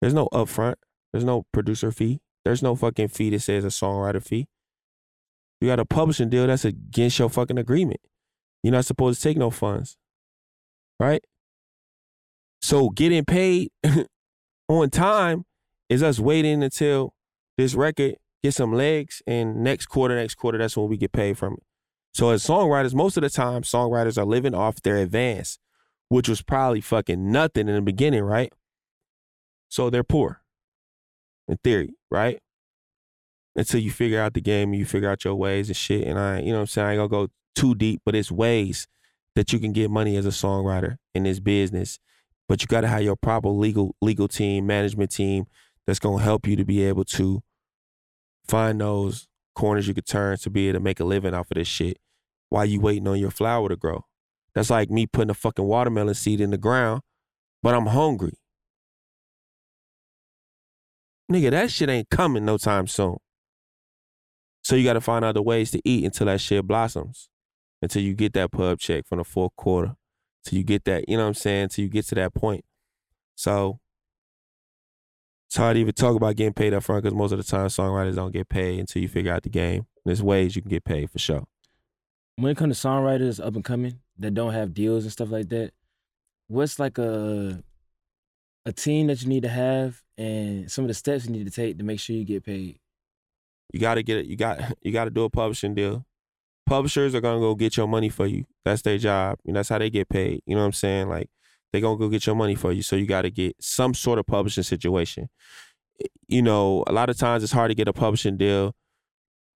There's 0.00 0.14
no 0.14 0.28
upfront. 0.32 0.74
There's 1.12 1.24
no 1.24 1.44
producer 1.52 1.90
fee. 1.90 2.20
There's 2.44 2.62
no 2.62 2.76
fucking 2.76 3.08
fee 3.08 3.30
that 3.30 3.40
says 3.40 3.64
a 3.64 3.68
songwriter 3.68 4.22
fee. 4.22 4.46
You 5.60 5.68
got 5.68 5.80
a 5.80 5.84
publishing 5.84 6.28
deal 6.28 6.46
that's 6.46 6.64
against 6.64 7.18
your 7.18 7.30
fucking 7.30 7.58
agreement. 7.58 8.00
You're 8.62 8.72
not 8.72 8.84
supposed 8.84 9.20
to 9.20 9.28
take 9.28 9.36
no 9.36 9.50
funds. 9.50 9.96
Right? 11.00 11.24
So 12.60 12.90
getting 12.90 13.24
paid 13.24 13.70
on 14.68 14.90
time 14.90 15.44
is 15.88 16.02
us 16.02 16.18
waiting 16.18 16.62
until 16.62 17.14
this 17.56 17.74
record 17.74 18.16
get 18.46 18.54
some 18.54 18.72
legs, 18.72 19.22
and 19.26 19.56
next 19.56 19.86
quarter, 19.86 20.16
next 20.16 20.36
quarter, 20.36 20.58
that's 20.58 20.76
when 20.76 20.88
we 20.88 20.96
get 20.96 21.12
paid 21.12 21.36
from 21.36 21.54
it. 21.54 21.62
So 22.14 22.30
as 22.30 22.46
songwriters, 22.46 22.94
most 22.94 23.16
of 23.16 23.22
the 23.22 23.30
time, 23.30 23.62
songwriters 23.62 24.16
are 24.16 24.24
living 24.24 24.54
off 24.54 24.80
their 24.82 24.96
advance, 24.96 25.58
which 26.08 26.28
was 26.28 26.42
probably 26.42 26.80
fucking 26.80 27.30
nothing 27.30 27.68
in 27.68 27.74
the 27.74 27.82
beginning, 27.82 28.22
right? 28.22 28.52
So 29.76 29.90
they're 29.90 30.02
poor, 30.02 30.40
in 31.46 31.58
theory, 31.58 31.96
right? 32.10 32.40
Until 33.54 33.78
you 33.78 33.90
figure 33.90 34.18
out 34.18 34.32
the 34.32 34.40
game 34.40 34.70
and 34.70 34.78
you 34.78 34.86
figure 34.86 35.10
out 35.10 35.22
your 35.22 35.34
ways 35.34 35.68
and 35.68 35.76
shit. 35.76 36.06
And 36.08 36.18
I, 36.18 36.40
you 36.40 36.46
know 36.46 36.54
what 36.54 36.60
I'm 36.60 36.66
saying? 36.68 36.86
I 36.86 36.92
ain't 36.92 36.98
gonna 36.98 37.26
go 37.26 37.28
too 37.54 37.74
deep, 37.74 38.00
but 38.02 38.14
it's 38.14 38.32
ways 38.32 38.88
that 39.34 39.52
you 39.52 39.58
can 39.58 39.74
get 39.74 39.90
money 39.90 40.16
as 40.16 40.24
a 40.24 40.30
songwriter 40.30 40.96
in 41.14 41.24
this 41.24 41.40
business. 41.40 41.98
But 42.48 42.62
you 42.62 42.68
gotta 42.68 42.88
have 42.88 43.02
your 43.02 43.16
proper 43.16 43.50
legal 43.50 43.94
legal 44.00 44.28
team, 44.28 44.66
management 44.66 45.10
team 45.10 45.44
that's 45.86 45.98
gonna 45.98 46.22
help 46.22 46.46
you 46.46 46.56
to 46.56 46.64
be 46.64 46.82
able 46.82 47.04
to 47.04 47.42
find 48.48 48.80
those 48.80 49.28
corners 49.54 49.86
you 49.86 49.92
could 49.92 50.06
turn 50.06 50.38
to 50.38 50.48
be 50.48 50.68
able 50.68 50.78
to 50.78 50.84
make 50.84 51.00
a 51.00 51.04
living 51.04 51.34
off 51.34 51.50
of 51.50 51.56
this 51.56 51.68
shit 51.68 51.98
while 52.48 52.64
you 52.64 52.80
waiting 52.80 53.06
on 53.06 53.18
your 53.18 53.30
flower 53.30 53.68
to 53.68 53.76
grow. 53.76 54.06
That's 54.54 54.70
like 54.70 54.88
me 54.88 55.06
putting 55.06 55.28
a 55.28 55.34
fucking 55.34 55.66
watermelon 55.66 56.14
seed 56.14 56.40
in 56.40 56.50
the 56.50 56.56
ground, 56.56 57.02
but 57.62 57.74
I'm 57.74 57.88
hungry. 57.88 58.38
Nigga, 61.30 61.50
that 61.50 61.70
shit 61.70 61.88
ain't 61.88 62.08
coming 62.10 62.44
no 62.44 62.56
time 62.56 62.86
soon. 62.86 63.16
So 64.62 64.76
you 64.76 64.84
gotta 64.84 65.00
find 65.00 65.24
other 65.24 65.42
ways 65.42 65.70
to 65.72 65.80
eat 65.84 66.04
until 66.04 66.26
that 66.26 66.40
shit 66.40 66.66
blossoms. 66.66 67.28
Until 67.82 68.02
you 68.02 68.14
get 68.14 68.32
that 68.34 68.52
pub 68.52 68.78
check 68.78 69.06
from 69.06 69.18
the 69.18 69.24
fourth 69.24 69.54
quarter. 69.56 69.96
Till 70.44 70.58
you 70.58 70.64
get 70.64 70.84
that, 70.84 71.08
you 71.08 71.16
know 71.16 71.24
what 71.24 71.28
I'm 71.28 71.34
saying? 71.34 71.68
Till 71.68 71.84
you 71.84 71.90
get 71.90 72.06
to 72.06 72.14
that 72.16 72.34
point. 72.34 72.64
So 73.34 73.80
it's 75.48 75.56
hard 75.56 75.74
to 75.74 75.80
even 75.80 75.92
talk 75.94 76.16
about 76.16 76.36
getting 76.36 76.52
paid 76.54 76.74
up 76.74 76.82
front 76.84 77.02
because 77.04 77.16
most 77.16 77.32
of 77.32 77.38
the 77.38 77.44
time 77.44 77.66
songwriters 77.66 78.14
don't 78.16 78.32
get 78.32 78.48
paid 78.48 78.80
until 78.80 79.02
you 79.02 79.08
figure 79.08 79.32
out 79.32 79.42
the 79.42 79.48
game. 79.48 79.86
There's 80.04 80.22
ways 80.22 80.56
you 80.56 80.62
can 80.62 80.70
get 80.70 80.84
paid 80.84 81.10
for 81.10 81.18
sure. 81.18 81.44
when 82.36 82.52
it 82.52 82.56
comes 82.56 82.80
to 82.80 82.88
songwriters 82.88 83.44
up 83.44 83.54
and 83.54 83.64
coming 83.64 84.00
that 84.18 84.34
don't 84.34 84.52
have 84.52 84.74
deals 84.74 85.04
and 85.04 85.12
stuff 85.12 85.30
like 85.30 85.48
that, 85.50 85.72
what's 86.48 86.78
like 86.78 86.98
a 86.98 87.62
a 88.66 88.72
team 88.72 89.06
that 89.06 89.22
you 89.22 89.28
need 89.28 89.44
to 89.44 89.48
have 89.48 90.02
and 90.18 90.70
some 90.70 90.84
of 90.84 90.88
the 90.88 90.94
steps 90.94 91.24
you 91.24 91.30
need 91.30 91.46
to 91.46 91.52
take 91.52 91.78
to 91.78 91.84
make 91.84 92.00
sure 92.00 92.14
you 92.14 92.24
get 92.24 92.44
paid? 92.44 92.78
You 93.72 93.80
gotta 93.80 94.02
get 94.02 94.18
it. 94.18 94.26
You 94.26 94.36
got 94.36 94.60
you 94.82 94.92
gotta 94.92 95.10
do 95.10 95.24
a 95.24 95.30
publishing 95.30 95.74
deal. 95.74 96.04
Publishers 96.66 97.14
are 97.14 97.20
gonna 97.20 97.40
go 97.40 97.54
get 97.54 97.76
your 97.76 97.86
money 97.86 98.08
for 98.08 98.26
you. 98.26 98.44
That's 98.64 98.82
their 98.82 98.98
job. 98.98 99.38
And 99.46 99.56
that's 99.56 99.68
how 99.68 99.78
they 99.78 99.88
get 99.88 100.08
paid. 100.08 100.42
You 100.46 100.56
know 100.56 100.62
what 100.62 100.66
I'm 100.66 100.72
saying? 100.72 101.08
Like 101.08 101.30
they 101.72 101.80
gonna 101.80 101.96
go 101.96 102.08
get 102.08 102.26
your 102.26 102.34
money 102.34 102.56
for 102.56 102.72
you. 102.72 102.82
So 102.82 102.96
you 102.96 103.06
gotta 103.06 103.30
get 103.30 103.56
some 103.60 103.94
sort 103.94 104.18
of 104.18 104.26
publishing 104.26 104.64
situation. 104.64 105.28
You 106.28 106.42
know, 106.42 106.84
a 106.86 106.92
lot 106.92 107.08
of 107.08 107.16
times 107.16 107.42
it's 107.42 107.52
hard 107.52 107.70
to 107.70 107.74
get 107.74 107.88
a 107.88 107.92
publishing 107.92 108.36
deal 108.36 108.74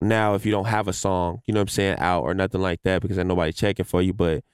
now 0.00 0.34
if 0.34 0.46
you 0.46 0.52
don't 0.52 0.66
have 0.66 0.86
a 0.86 0.92
song, 0.92 1.40
you 1.46 1.54
know 1.54 1.60
what 1.60 1.62
I'm 1.62 1.68
saying, 1.68 1.98
out 1.98 2.22
or 2.22 2.34
nothing 2.34 2.60
like 2.60 2.80
that 2.84 3.02
because 3.02 3.18
ain't 3.18 3.26
nobody 3.26 3.52
checking 3.52 3.84
for 3.84 4.00
you. 4.00 4.12
But 4.12 4.44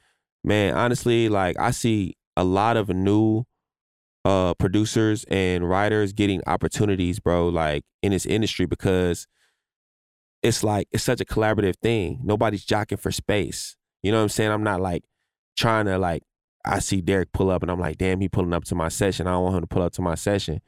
man, 0.42 0.74
honestly, 0.74 1.28
like 1.28 1.58
I 1.58 1.70
see 1.70 2.14
a 2.36 2.44
lot 2.44 2.76
of 2.76 2.88
new 2.88 3.44
uh 4.24 4.54
producers 4.54 5.24
and 5.28 5.68
writers 5.68 6.12
getting 6.12 6.40
opportunities, 6.46 7.20
bro, 7.20 7.48
like 7.48 7.84
in 8.02 8.12
this 8.12 8.26
industry 8.26 8.66
because 8.66 9.26
it's 10.42 10.62
like 10.62 10.88
it's 10.92 11.04
such 11.04 11.20
a 11.20 11.24
collaborative 11.24 11.76
thing. 11.82 12.20
Nobody's 12.22 12.64
jockeying 12.64 12.98
for 12.98 13.10
space. 13.10 13.76
You 14.02 14.12
know 14.12 14.18
what 14.18 14.24
I'm 14.24 14.28
saying? 14.28 14.50
I'm 14.50 14.62
not 14.62 14.80
like 14.80 15.04
trying 15.56 15.86
to 15.86 15.98
like 15.98 16.22
I 16.64 16.78
see 16.78 17.00
Derek 17.00 17.32
pull 17.32 17.50
up 17.50 17.62
and 17.62 17.70
I'm 17.70 17.80
like, 17.80 17.98
damn, 17.98 18.20
he 18.20 18.28
pulling 18.28 18.52
up 18.52 18.64
to 18.64 18.74
my 18.74 18.88
session. 18.88 19.26
I 19.26 19.32
don't 19.32 19.44
want 19.44 19.56
him 19.56 19.60
to 19.62 19.66
pull 19.66 19.82
up 19.82 19.92
to 19.94 20.02
my 20.02 20.14
session. 20.14 20.60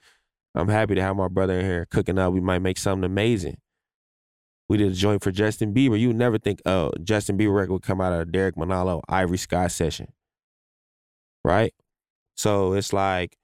I'm 0.54 0.68
happy 0.68 0.94
to 0.94 1.02
have 1.02 1.16
my 1.16 1.28
brother 1.28 1.59
in 1.59 1.64
here 1.66 1.86
cooking 1.90 2.18
up. 2.18 2.32
We 2.32 2.40
might 2.40 2.61
make 2.61 2.78
something 2.78 3.04
amazing. 3.04 3.59
We 4.68 4.78
did 4.78 4.92
a 4.92 4.94
joint 4.94 5.22
for 5.22 5.30
Justin 5.30 5.72
Bieber. 5.72 5.98
You 5.98 6.12
never 6.12 6.38
think 6.38 6.61
oh 6.66 6.90
Justin 7.02 7.38
Bieber 7.38 7.54
record 7.54 7.72
would 7.72 7.82
come 7.82 8.00
out 8.00 8.12
of 8.12 8.32
Derek 8.32 8.57
Manalo 8.57 9.02
Ivory 9.09 9.38
Sky 9.38 9.68
session. 9.68 10.09
Right? 11.44 11.74
So 12.36 12.72
it's 12.72 12.92
like 12.92 13.36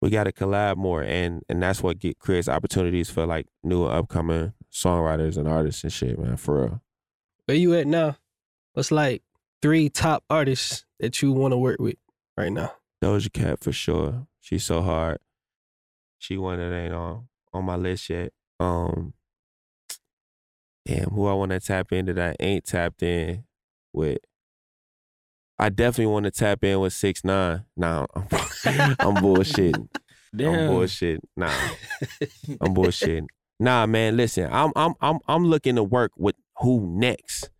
we 0.00 0.10
got 0.10 0.24
to 0.24 0.32
collab 0.32 0.76
more 0.76 1.02
and 1.02 1.42
and 1.48 1.62
that's 1.62 1.82
what 1.82 1.98
get 1.98 2.18
creates 2.18 2.48
opportunities 2.48 3.10
for 3.10 3.26
like 3.26 3.46
new 3.62 3.84
upcoming 3.84 4.52
songwriters 4.72 5.36
and 5.36 5.48
artists 5.48 5.82
and 5.82 5.92
shit 5.92 6.18
man 6.18 6.36
for 6.36 6.62
real. 6.62 6.82
Where 7.46 7.56
you 7.56 7.74
at 7.74 7.86
now? 7.86 8.16
What's 8.74 8.90
like 8.90 9.22
three 9.62 9.88
top 9.88 10.24
artists 10.28 10.84
that 11.00 11.20
you 11.22 11.32
want 11.32 11.52
to 11.52 11.58
work 11.58 11.80
with 11.80 11.96
right 12.36 12.52
now? 12.52 12.72
doja 13.02 13.32
cat 13.32 13.60
for 13.60 13.72
sure. 13.72 14.26
She's 14.40 14.64
so 14.64 14.82
hard. 14.82 15.18
She 16.18 16.36
one 16.36 16.58
that 16.58 16.74
ain't 16.74 16.94
on 16.94 17.28
on 17.52 17.64
my 17.64 17.76
list 17.76 18.10
yet. 18.10 18.32
Um 18.60 19.14
damn 20.88 21.10
who 21.10 21.26
i 21.26 21.34
want 21.34 21.50
to 21.50 21.60
tap 21.60 21.92
in 21.92 22.06
that 22.06 22.18
i 22.18 22.34
ain't 22.40 22.64
tapped 22.64 23.02
in 23.02 23.44
with 23.92 24.18
i 25.58 25.68
definitely 25.68 26.12
want 26.12 26.24
to 26.24 26.30
tap 26.30 26.62
in 26.64 26.80
with 26.80 26.92
six 26.92 27.24
nine 27.24 27.64
nah 27.76 28.06
i'm, 28.14 28.26
I'm 29.00 29.14
bullshitting 29.16 29.88
I'm 30.38 30.66
bullshit. 30.68 31.20
Nah, 31.36 31.46
I'm 32.60 32.74
bullshitting. 32.74 33.26
Nah, 33.58 33.86
man. 33.86 34.16
Listen, 34.16 34.48
I'm 34.52 34.72
I'm 34.76 34.94
I'm 35.00 35.18
I'm 35.26 35.46
looking 35.46 35.76
to 35.76 35.82
work 35.82 36.12
with 36.16 36.36
who 36.58 36.86
next. 36.86 37.50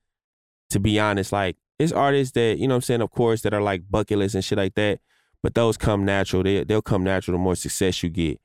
To 0.70 0.78
be 0.80 1.00
honest, 1.00 1.32
like 1.32 1.56
it's 1.78 1.92
artists 1.92 2.32
that 2.34 2.58
you 2.58 2.68
know 2.68 2.74
what 2.74 2.76
I'm 2.76 2.82
saying, 2.82 3.00
of 3.00 3.10
course, 3.10 3.40
that 3.42 3.54
are 3.54 3.62
like 3.62 3.90
bucket 3.90 4.18
list 4.18 4.34
and 4.34 4.44
shit 4.44 4.58
like 4.58 4.74
that. 4.74 5.00
But 5.42 5.54
those 5.54 5.76
come 5.76 6.04
natural. 6.04 6.42
They 6.42 6.62
they'll 6.64 6.82
come 6.82 7.04
natural 7.04 7.38
the 7.38 7.42
more 7.42 7.56
success 7.56 8.02
you 8.02 8.10
get. 8.10 8.38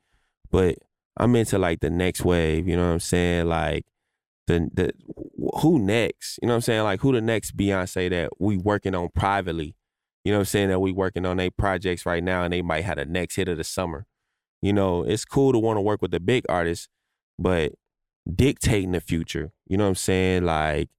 but 0.51 0.77
I'm 1.17 1.35
into 1.35 1.59
like 1.59 1.81
the 1.81 1.89
next 1.89 2.23
wave. 2.23 2.67
You 2.67 2.77
know 2.77 2.87
what 2.87 2.93
I'm 2.93 2.99
saying? 3.01 3.47
Like 3.47 3.85
the 4.47 4.69
the 4.73 4.91
who 5.61 5.79
next? 5.79 6.39
You 6.41 6.47
know 6.47 6.53
what 6.53 6.57
I'm 6.57 6.61
saying? 6.61 6.83
Like 6.83 7.01
who 7.01 7.11
the 7.11 7.21
next 7.21 7.55
Beyonce 7.55 8.09
that 8.09 8.39
we 8.39 8.57
working 8.57 8.95
on 8.95 9.09
privately? 9.09 9.75
You 10.23 10.31
know 10.31 10.39
what 10.39 10.43
I'm 10.43 10.45
saying? 10.45 10.69
That 10.69 10.79
we 10.79 10.91
working 10.91 11.25
on 11.25 11.37
their 11.37 11.51
projects 11.51 12.05
right 12.05 12.23
now, 12.23 12.43
and 12.43 12.53
they 12.53 12.61
might 12.61 12.85
have 12.85 12.97
the 12.97 13.05
next 13.05 13.35
hit 13.35 13.47
of 13.47 13.57
the 13.57 13.63
summer. 13.63 14.05
You 14.61 14.71
know, 14.71 15.03
it's 15.03 15.25
cool 15.25 15.51
to 15.51 15.59
want 15.59 15.77
to 15.77 15.81
work 15.81 16.01
with 16.01 16.11
the 16.11 16.21
big 16.21 16.45
artists, 16.47 16.87
but 17.37 17.73
dictating 18.33 18.93
the 18.93 19.01
future. 19.01 19.51
You 19.67 19.77
know 19.77 19.83
what 19.83 19.89
I'm 19.89 19.95
saying? 19.95 20.45
Like, 20.45 20.89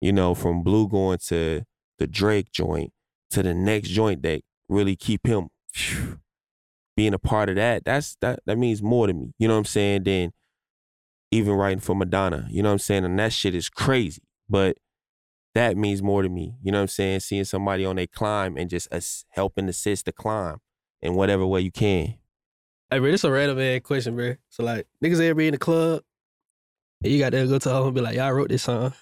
you 0.00 0.12
know, 0.12 0.34
from 0.34 0.62
Bleu 0.62 0.88
going 0.88 1.18
to 1.28 1.62
the 1.98 2.06
Drake 2.06 2.52
joint 2.52 2.92
to 3.30 3.42
the 3.42 3.54
next 3.54 3.88
joint 3.88 4.22
that 4.22 4.42
really 4.68 4.96
keep 4.96 5.26
him 5.26 5.48
phew, 5.72 6.20
being 6.96 7.14
a 7.14 7.18
part 7.18 7.48
of 7.48 7.56
that. 7.56 7.84
That's 7.84 8.16
that 8.20 8.40
that 8.46 8.58
means 8.58 8.82
more 8.82 9.06
to 9.06 9.14
me. 9.14 9.32
You 9.38 9.48
know 9.48 9.54
what 9.54 9.60
I'm 9.60 9.64
saying? 9.64 10.04
Than 10.04 10.32
even 11.30 11.52
writing 11.52 11.80
for 11.80 11.94
Madonna. 11.94 12.46
You 12.50 12.62
know 12.62 12.70
what 12.70 12.74
I'm 12.74 12.78
saying? 12.78 13.04
And 13.04 13.18
that 13.18 13.32
shit 13.32 13.54
is 13.54 13.68
crazy. 13.68 14.22
But 14.48 14.78
that 15.54 15.76
means 15.76 16.02
more 16.02 16.22
to 16.22 16.28
me. 16.28 16.56
You 16.62 16.72
know 16.72 16.78
what 16.78 16.82
I'm 16.82 16.88
saying? 16.88 17.20
Seeing 17.20 17.44
somebody 17.44 17.84
on 17.84 17.98
a 17.98 18.06
climb 18.06 18.56
and 18.56 18.70
just 18.70 18.92
us 18.92 19.24
helping 19.30 19.68
assist 19.68 20.06
the 20.06 20.12
climb 20.12 20.58
in 21.00 21.14
whatever 21.14 21.46
way 21.46 21.60
you 21.60 21.72
can. 21.72 22.14
Hey, 22.90 22.98
bro, 22.98 23.10
this 23.10 23.24
a 23.24 23.30
random 23.30 23.60
ass 23.60 23.80
question, 23.84 24.16
bro. 24.16 24.34
So 24.48 24.64
like, 24.64 24.86
niggas 25.02 25.20
ever 25.20 25.34
be 25.34 25.46
in 25.46 25.52
the 25.52 25.58
club, 25.58 26.02
and 27.02 27.12
you 27.12 27.20
got 27.20 27.30
to 27.30 27.46
go 27.46 27.58
to 27.58 27.70
home 27.70 27.86
and 27.86 27.94
be 27.94 28.00
like, 28.00 28.16
y'all 28.16 28.32
wrote 28.32 28.48
this 28.48 28.64
song. 28.64 28.92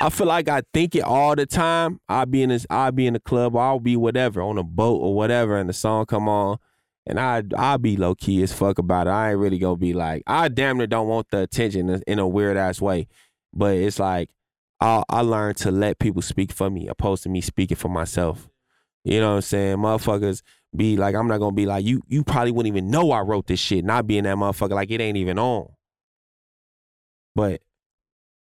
I 0.00 0.10
feel 0.10 0.26
like 0.26 0.48
I 0.48 0.62
think 0.72 0.94
it 0.94 1.04
all 1.04 1.36
the 1.36 1.46
time. 1.46 2.00
I'll 2.08 2.26
be 2.26 2.42
in 2.42 2.48
this, 2.48 2.66
I'll 2.70 2.92
be 2.92 3.06
in 3.06 3.12
the 3.12 3.20
club, 3.20 3.54
or 3.54 3.62
I'll 3.62 3.78
be 3.78 3.96
whatever 3.96 4.40
on 4.42 4.58
a 4.58 4.62
boat 4.62 4.96
or 4.96 5.14
whatever, 5.14 5.58
and 5.58 5.68
the 5.68 5.74
song 5.74 6.06
come 6.06 6.28
on, 6.28 6.58
and 7.06 7.20
I 7.20 7.42
I'll 7.56 7.78
be 7.78 7.96
low 7.96 8.14
key 8.14 8.42
as 8.42 8.52
fuck 8.52 8.78
about 8.78 9.06
it. 9.06 9.10
I 9.10 9.30
ain't 9.30 9.38
really 9.38 9.58
gonna 9.58 9.76
be 9.76 9.92
like 9.92 10.22
I 10.26 10.48
damn 10.48 10.78
near 10.78 10.86
don't 10.86 11.08
want 11.08 11.30
the 11.30 11.40
attention 11.40 11.88
in, 11.90 12.02
in 12.06 12.18
a 12.18 12.28
weird 12.28 12.56
ass 12.56 12.80
way, 12.80 13.08
but 13.52 13.76
it's 13.76 13.98
like 13.98 14.30
I 14.80 15.02
I 15.08 15.20
learned 15.20 15.56
to 15.58 15.70
let 15.70 15.98
people 15.98 16.22
speak 16.22 16.52
for 16.52 16.70
me 16.70 16.88
opposed 16.88 17.22
to 17.24 17.28
me 17.28 17.40
speaking 17.40 17.76
for 17.76 17.88
myself. 17.88 18.48
You 19.04 19.20
know 19.20 19.30
what 19.30 19.36
I'm 19.36 19.42
saying? 19.42 19.76
Motherfuckers 19.76 20.42
be 20.74 20.96
like, 20.96 21.14
I'm 21.14 21.28
not 21.28 21.38
gonna 21.38 21.52
be 21.52 21.66
like 21.66 21.84
you. 21.84 22.02
You 22.08 22.24
probably 22.24 22.52
wouldn't 22.52 22.74
even 22.74 22.90
know 22.90 23.10
I 23.10 23.20
wrote 23.20 23.46
this 23.46 23.60
shit. 23.60 23.84
Not 23.84 24.06
being 24.06 24.24
that 24.24 24.36
motherfucker 24.36 24.70
like 24.70 24.90
it 24.90 25.00
ain't 25.00 25.18
even 25.18 25.38
on. 25.38 25.68
But 27.34 27.60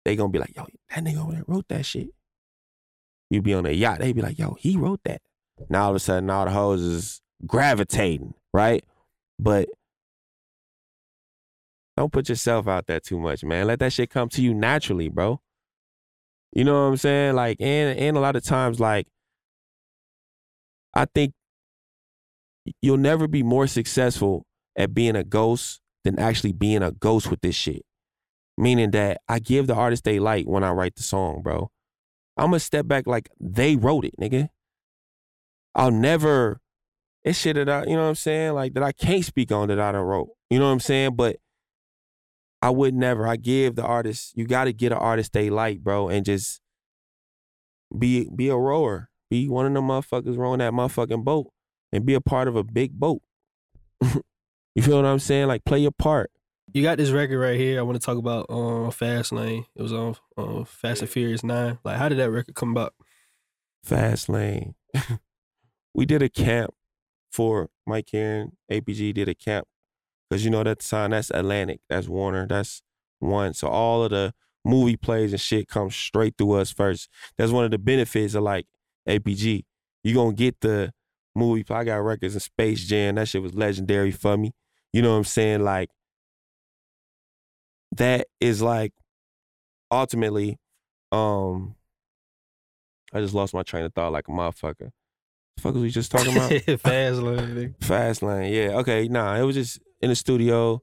they 0.05 0.16
gonna 0.16 0.30
be 0.30 0.38
like, 0.38 0.55
yo, 0.55 0.66
that 0.90 1.05
nigga 1.05 1.22
over 1.22 1.32
there 1.32 1.44
wrote 1.46 1.68
that 1.68 1.86
shit. 1.86 2.11
You 3.30 3.40
be 3.40 3.55
on 3.55 3.64
a 3.64 3.70
yacht, 3.70 4.00
they 4.00 4.12
be 4.12 4.20
like, 4.20 4.38
yo, 4.38 4.57
he 4.61 4.76
wrote 4.76 5.00
that. 5.05 5.22
Now 5.70 5.84
all 5.84 5.90
of 5.90 5.96
a 5.96 6.00
sudden, 6.00 6.28
all 6.28 6.44
the 6.44 6.50
hoes 6.50 6.82
is 6.82 7.22
gravitating, 7.46 8.34
right? 8.53 8.84
But 9.38 9.68
don't 11.96 12.12
put 12.12 12.28
yourself 12.28 12.68
out 12.68 12.86
there 12.86 13.00
too 13.00 13.18
much, 13.18 13.44
man. 13.44 13.66
Let 13.66 13.80
that 13.80 13.92
shit 13.92 14.11
come 14.11 14.28
to 14.30 14.42
you 14.42 14.55
naturally, 14.55 15.09
bro. 15.09 15.40
You 16.53 16.64
know 16.64 16.74
what 16.74 16.90
I'm 16.90 16.96
saying? 16.96 17.34
Like, 17.34 17.59
and 17.61 17.98
and 17.98 18.16
a 18.16 18.20
lot 18.20 18.36
of 18.36 18.44
times, 18.44 18.78
like, 18.78 19.07
I 20.94 21.07
think 21.14 21.32
you'll 22.80 22.98
never 22.98 23.26
be 23.26 23.42
more 23.42 23.66
successful 23.66 24.44
at 24.76 24.94
being 24.94 25.16
a 25.16 25.24
ghost 25.24 25.80
than 26.05 26.18
actually 26.18 26.53
being 26.53 26.82
a 26.82 26.92
ghost 26.92 27.30
with 27.30 27.40
this 27.40 27.55
shit. 27.55 27.82
Meaning 28.59 28.90
that 28.90 29.20
I 29.28 29.38
give 29.38 29.66
the 29.66 29.74
artist 29.74 30.05
they 30.05 30.18
like 30.18 30.44
when 30.46 30.62
I 30.62 30.70
write 30.70 30.96
the 30.96 31.03
song, 31.03 31.42
bro. 31.42 31.70
I'm 32.36 32.46
gonna 32.46 32.61
step 32.61 32.86
back 32.86 33.07
like 33.07 33.30
they 33.40 33.76
wrote 33.76 34.05
it, 34.05 34.14
nigga. 34.20 34.48
I'll 35.74 35.90
never 35.90 36.61
it's 37.24 37.38
shit 37.38 37.56
that 37.56 37.68
I, 37.68 37.84
you 37.84 37.94
know 37.94 38.02
what 38.02 38.08
I'm 38.08 38.14
saying? 38.14 38.54
Like 38.54 38.74
that 38.74 38.82
I 38.82 38.92
can't 38.92 39.24
speak 39.24 39.52
on 39.52 39.68
that 39.68 39.78
I 39.78 39.92
don't 39.92 40.06
wrote. 40.06 40.30
You 40.50 40.58
know 40.58 40.66
what 40.66 40.72
I'm 40.72 40.80
saying? 40.80 41.14
But 41.14 41.36
I 42.60 42.70
would 42.70 42.94
never. 42.94 43.26
I 43.26 43.36
give 43.36 43.76
the 43.76 43.84
artist, 43.84 44.32
you 44.36 44.46
gotta 44.46 44.72
get 44.72 44.92
an 44.92 44.98
artist 44.98 45.32
they 45.32 45.50
like, 45.50 45.80
bro, 45.80 46.08
and 46.08 46.24
just 46.24 46.60
be 47.96 48.28
be 48.34 48.48
a 48.48 48.56
rower. 48.56 49.08
Be 49.30 49.48
one 49.48 49.66
of 49.66 49.72
them 49.72 49.88
motherfuckers 49.88 50.36
rowing 50.36 50.58
that 50.58 50.72
motherfucking 50.72 51.24
boat 51.24 51.50
and 51.92 52.04
be 52.04 52.14
a 52.14 52.20
part 52.20 52.48
of 52.48 52.56
a 52.56 52.64
big 52.64 52.92
boat. 52.92 53.22
you 54.74 54.82
feel 54.82 54.96
what 54.96 55.06
I'm 55.06 55.18
saying? 55.18 55.46
Like 55.46 55.64
play 55.64 55.78
your 55.78 55.92
part. 55.92 56.30
You 56.74 56.82
got 56.82 56.98
this 56.98 57.10
record 57.10 57.38
right 57.38 57.58
here. 57.58 57.78
I 57.78 57.82
want 57.82 58.00
to 58.00 58.04
talk 58.04 58.18
about 58.18 58.46
um 58.48 58.90
Fast 58.90 59.32
Lane. 59.32 59.66
It 59.76 59.82
was 59.82 59.92
on 59.92 60.16
uh, 60.36 60.64
Fast 60.64 61.02
and 61.02 61.10
Furious 61.10 61.44
Nine. 61.44 61.78
Like, 61.84 61.98
how 61.98 62.08
did 62.08 62.18
that 62.18 62.30
record 62.30 62.54
come 62.54 62.72
about? 62.72 62.94
Fast 63.84 64.28
Lane. 64.28 64.74
we 65.94 66.06
did 66.06 66.22
a 66.22 66.28
camp 66.28 66.74
for 67.33 67.70
Mike 67.87 68.07
Karen. 68.07 68.57
APG 68.70 69.14
did 69.14 69.28
a 69.28 69.35
camp 69.35 69.66
because 70.28 70.45
you 70.45 70.51
know 70.51 70.62
that 70.62 70.83
sign 70.83 71.11
that's 71.11 71.30
Atlantic, 71.30 71.80
that's 71.89 72.09
Warner, 72.09 72.47
that's 72.47 72.83
one. 73.18 73.55
So 73.55 73.68
all 73.68 74.05
of 74.05 74.11
the 74.11 74.33
movie 74.64 74.97
plays 74.97 75.33
and 75.33 75.41
shit 75.41 75.68
comes 75.68 75.97
straight 75.97 76.35
through 76.39 76.53
us 76.53 76.70
first. 76.70 77.09
That's 77.37 77.53
one 77.53 77.64
of 77.64 77.70
the 77.70 77.78
benefits 77.78 78.35
of 78.35 78.43
like 78.43 78.66
APG. 79.09 79.64
You 80.05 80.14
gonna 80.14 80.33
get 80.35 80.61
the 80.61 80.93
movie. 81.35 81.64
I 81.70 81.85
got 81.85 81.97
records 81.97 82.35
in 82.35 82.41
Space 82.41 82.85
Jam. 82.85 83.16
That 83.16 83.28
shit 83.28 83.43
was 83.43 83.55
legendary 83.55 84.11
for 84.11 84.37
me. 84.37 84.53
You 84.93 85.03
know 85.03 85.12
what 85.12 85.18
I'm 85.18 85.24
saying? 85.24 85.62
Like 85.64 85.91
that 87.93 88.26
is 88.41 88.62
like 88.62 88.93
ultimately, 89.91 90.59
um, 91.11 91.76
I 93.12 93.20
just 93.20 93.35
lost 93.35 93.55
my 93.55 93.62
train 93.62 93.85
of 93.85 93.93
thought 93.95 94.12
like 94.12 94.28
a 94.28 94.33
motherfucker. 94.33 94.91
The 95.57 95.62
fuck 95.62 95.74
was 95.74 95.82
we 95.82 95.90
just 95.90 96.11
talking 96.11 96.34
about? 96.36 96.50
Fast 96.80 97.20
Lane. 97.20 97.74
Fast 97.80 98.22
Lane, 98.22 98.53
yeah. 98.53 98.76
Okay, 98.78 99.09
nah, 99.09 99.36
it 99.36 99.42
was 99.42 99.55
just 99.55 99.80
in 100.00 100.11
the 100.11 100.16
studio. 100.16 100.82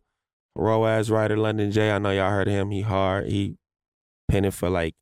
Raw 0.55 0.85
ass 0.85 1.09
writer, 1.09 1.37
London 1.37 1.71
J. 1.71 1.91
I 1.91 1.99
know 1.99 2.11
y'all 2.11 2.29
heard 2.29 2.47
of 2.47 2.53
him. 2.53 2.71
He 2.71 2.81
hard. 2.81 3.27
He 3.27 3.55
penning 4.29 4.51
for 4.51 4.69
like 4.69 4.95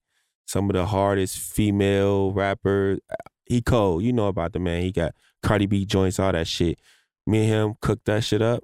some 0.46 0.70
of 0.70 0.76
the 0.76 0.86
hardest 0.86 1.38
female 1.38 2.32
rappers. 2.32 3.00
He 3.46 3.62
cold. 3.62 4.04
You 4.04 4.14
know 4.14 4.28
about 4.28 4.54
the 4.54 4.60
man. 4.60 4.82
He 4.82 4.92
got 4.92 5.14
Cardi 5.42 5.66
B 5.66 5.86
joints, 5.86 6.20
all 6.20 6.32
that 6.32 6.48
shit. 6.48 6.80
Me 7.26 7.40
and 7.40 7.48
him 7.48 7.76
cooked 7.82 8.06
that 8.06 8.24
shit 8.24 8.42
up. 8.42 8.64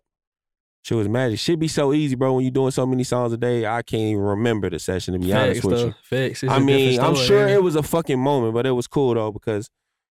Shit 0.83 0.97
was 0.97 1.07
magic. 1.07 1.39
Shit 1.39 1.59
be 1.59 1.69
so 1.69 1.93
easy, 1.93 2.15
bro. 2.15 2.33
When 2.33 2.43
you 2.43 2.51
doing 2.51 2.71
so 2.71 2.85
many 2.85 3.05
songs 3.05 3.31
a 3.31 3.37
day, 3.37 3.65
I 3.65 3.81
can't 3.83 4.01
even 4.01 4.21
remember 4.21 4.69
the 4.69 4.79
session 4.79 5.13
to 5.13 5.19
be 5.19 5.31
honest 5.33 5.63
with 5.63 5.77
though. 5.77 5.85
you. 5.85 5.93
Facts. 6.03 6.43
I 6.43 6.59
mean, 6.59 6.99
I'm 6.99 7.15
sure 7.15 7.47
it 7.47 7.63
was 7.63 7.77
a 7.77 7.83
fucking 7.83 8.19
moment, 8.19 8.53
but 8.53 8.65
it 8.65 8.71
was 8.71 8.87
cool 8.87 9.13
though 9.13 9.31
because, 9.31 9.69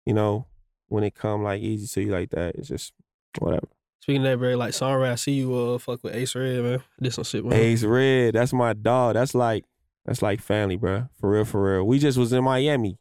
you 0.06 0.14
know, 0.14 0.46
when 0.94 1.02
it 1.04 1.14
come 1.14 1.42
like 1.42 1.60
easy 1.60 1.88
to 1.88 2.06
you 2.06 2.12
like 2.12 2.30
that, 2.30 2.54
it's 2.54 2.68
just 2.68 2.92
whatever. 3.40 3.66
Speaking 4.00 4.24
of 4.24 4.30
that, 4.30 4.38
bro, 4.38 4.56
like 4.56 4.72
Sonra, 4.72 5.10
I 5.10 5.14
see 5.16 5.32
you 5.32 5.54
uh 5.54 5.78
fuck 5.78 6.04
with 6.04 6.14
Ace 6.14 6.34
Red, 6.36 6.62
man. 6.62 6.82
Did 7.02 7.12
some 7.12 7.24
shit 7.24 7.44
with 7.44 7.52
him. 7.54 7.60
Ace 7.60 7.82
Red, 7.82 8.34
that's 8.34 8.52
my 8.52 8.72
dog. 8.72 9.14
That's 9.14 9.34
like 9.34 9.64
that's 10.04 10.22
like 10.22 10.40
family, 10.40 10.76
bro. 10.76 11.08
For 11.18 11.30
real, 11.30 11.44
for 11.44 11.74
real. 11.74 11.84
We 11.84 11.98
just 11.98 12.16
was 12.16 12.32
in 12.32 12.44
Miami, 12.44 12.98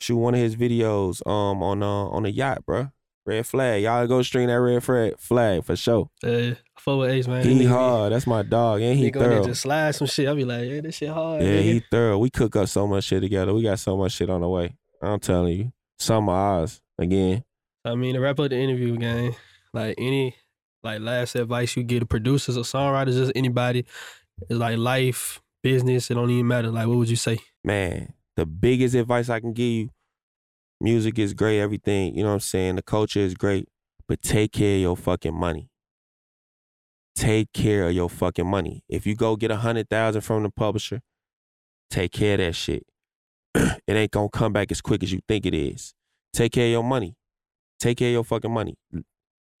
shoot 0.00 0.18
one 0.18 0.34
of 0.34 0.40
his 0.40 0.54
videos 0.54 1.26
um 1.26 1.62
on 1.62 1.82
uh 1.82 1.86
on 1.86 2.26
a 2.26 2.28
yacht, 2.28 2.66
bro. 2.66 2.90
Red 3.24 3.46
flag. 3.46 3.84
Y'all 3.84 4.06
go 4.06 4.20
stream 4.22 4.48
that 4.48 4.60
red 4.60 4.82
flag 4.82 5.18
flag 5.18 5.64
for 5.64 5.76
sure. 5.76 6.10
I 6.24 6.56
fuck 6.78 6.98
with 6.98 7.10
Ace, 7.10 7.26
man. 7.28 7.44
He 7.44 7.64
hard. 7.64 8.12
That's 8.12 8.26
my 8.26 8.42
dog. 8.42 8.82
And 8.82 8.98
he 8.98 9.10
Nigga 9.10 9.16
on 9.16 9.22
there 9.22 9.30
thorough. 9.38 9.46
just 9.46 9.62
slide 9.62 9.94
some 9.94 10.08
shit. 10.08 10.28
I'll 10.28 10.34
be 10.34 10.44
like, 10.44 10.68
yeah, 10.68 10.80
this 10.80 10.96
shit 10.96 11.08
hard. 11.08 11.40
Yeah, 11.42 11.48
nigga. 11.48 11.62
he 11.62 11.84
thorough. 11.90 12.18
We 12.18 12.28
cook 12.28 12.56
up 12.56 12.68
so 12.68 12.86
much 12.86 13.04
shit 13.04 13.22
together. 13.22 13.54
We 13.54 13.62
got 13.62 13.78
so 13.78 13.96
much 13.96 14.12
shit 14.12 14.28
on 14.28 14.40
the 14.40 14.48
way. 14.48 14.76
I'm 15.00 15.20
telling 15.20 15.56
you. 15.56 15.72
Some 15.98 16.28
of 16.28 16.34
ours. 16.34 16.81
Again. 16.98 17.44
I 17.84 17.94
mean, 17.94 18.14
to 18.14 18.20
wrap 18.20 18.38
up 18.38 18.50
the 18.50 18.56
interview, 18.56 18.96
gang, 18.96 19.34
like 19.72 19.94
any 19.98 20.36
like 20.82 21.00
last 21.00 21.34
advice 21.36 21.76
you 21.76 21.82
give 21.82 22.00
to 22.00 22.06
producers 22.06 22.56
or 22.56 22.62
songwriters, 22.62 23.14
just 23.14 23.32
anybody, 23.34 23.84
it's 24.48 24.58
like 24.58 24.78
life, 24.78 25.40
business, 25.62 26.10
it 26.10 26.14
don't 26.14 26.30
even 26.30 26.46
matter. 26.46 26.70
Like, 26.70 26.86
what 26.86 26.98
would 26.98 27.10
you 27.10 27.16
say? 27.16 27.38
man, 27.64 28.12
the 28.36 28.46
biggest 28.46 28.94
advice 28.94 29.28
I 29.28 29.40
can 29.40 29.52
give 29.52 29.66
you, 29.66 29.90
music 30.80 31.18
is 31.18 31.34
great, 31.34 31.60
everything, 31.60 32.16
you 32.16 32.22
know 32.22 32.30
what 32.30 32.34
I'm 32.34 32.40
saying? 32.40 32.76
The 32.76 32.82
culture 32.82 33.20
is 33.20 33.34
great, 33.34 33.68
but 34.08 34.22
take 34.22 34.52
care 34.52 34.76
of 34.76 34.80
your 34.80 34.96
fucking 34.96 35.34
money. 35.34 35.68
Take 37.14 37.52
care 37.52 37.88
of 37.88 37.94
your 37.94 38.08
fucking 38.08 38.46
money. 38.46 38.82
If 38.88 39.06
you 39.06 39.14
go 39.14 39.36
get 39.36 39.50
a 39.50 39.56
hundred 39.56 39.88
thousand 39.90 40.22
from 40.22 40.42
the 40.42 40.50
publisher, 40.50 41.02
take 41.90 42.12
care 42.12 42.34
of 42.34 42.38
that 42.38 42.54
shit. 42.54 42.84
it 43.54 43.82
ain't 43.88 44.10
gonna 44.10 44.30
come 44.30 44.52
back 44.52 44.72
as 44.72 44.80
quick 44.80 45.02
as 45.02 45.12
you 45.12 45.20
think 45.28 45.44
it 45.44 45.54
is. 45.54 45.94
Take 46.32 46.52
care 46.52 46.66
of 46.66 46.72
your 46.72 46.84
money. 46.84 47.16
Take 47.78 47.98
care 47.98 48.08
of 48.08 48.12
your 48.12 48.24
fucking 48.24 48.52
money. 48.52 48.76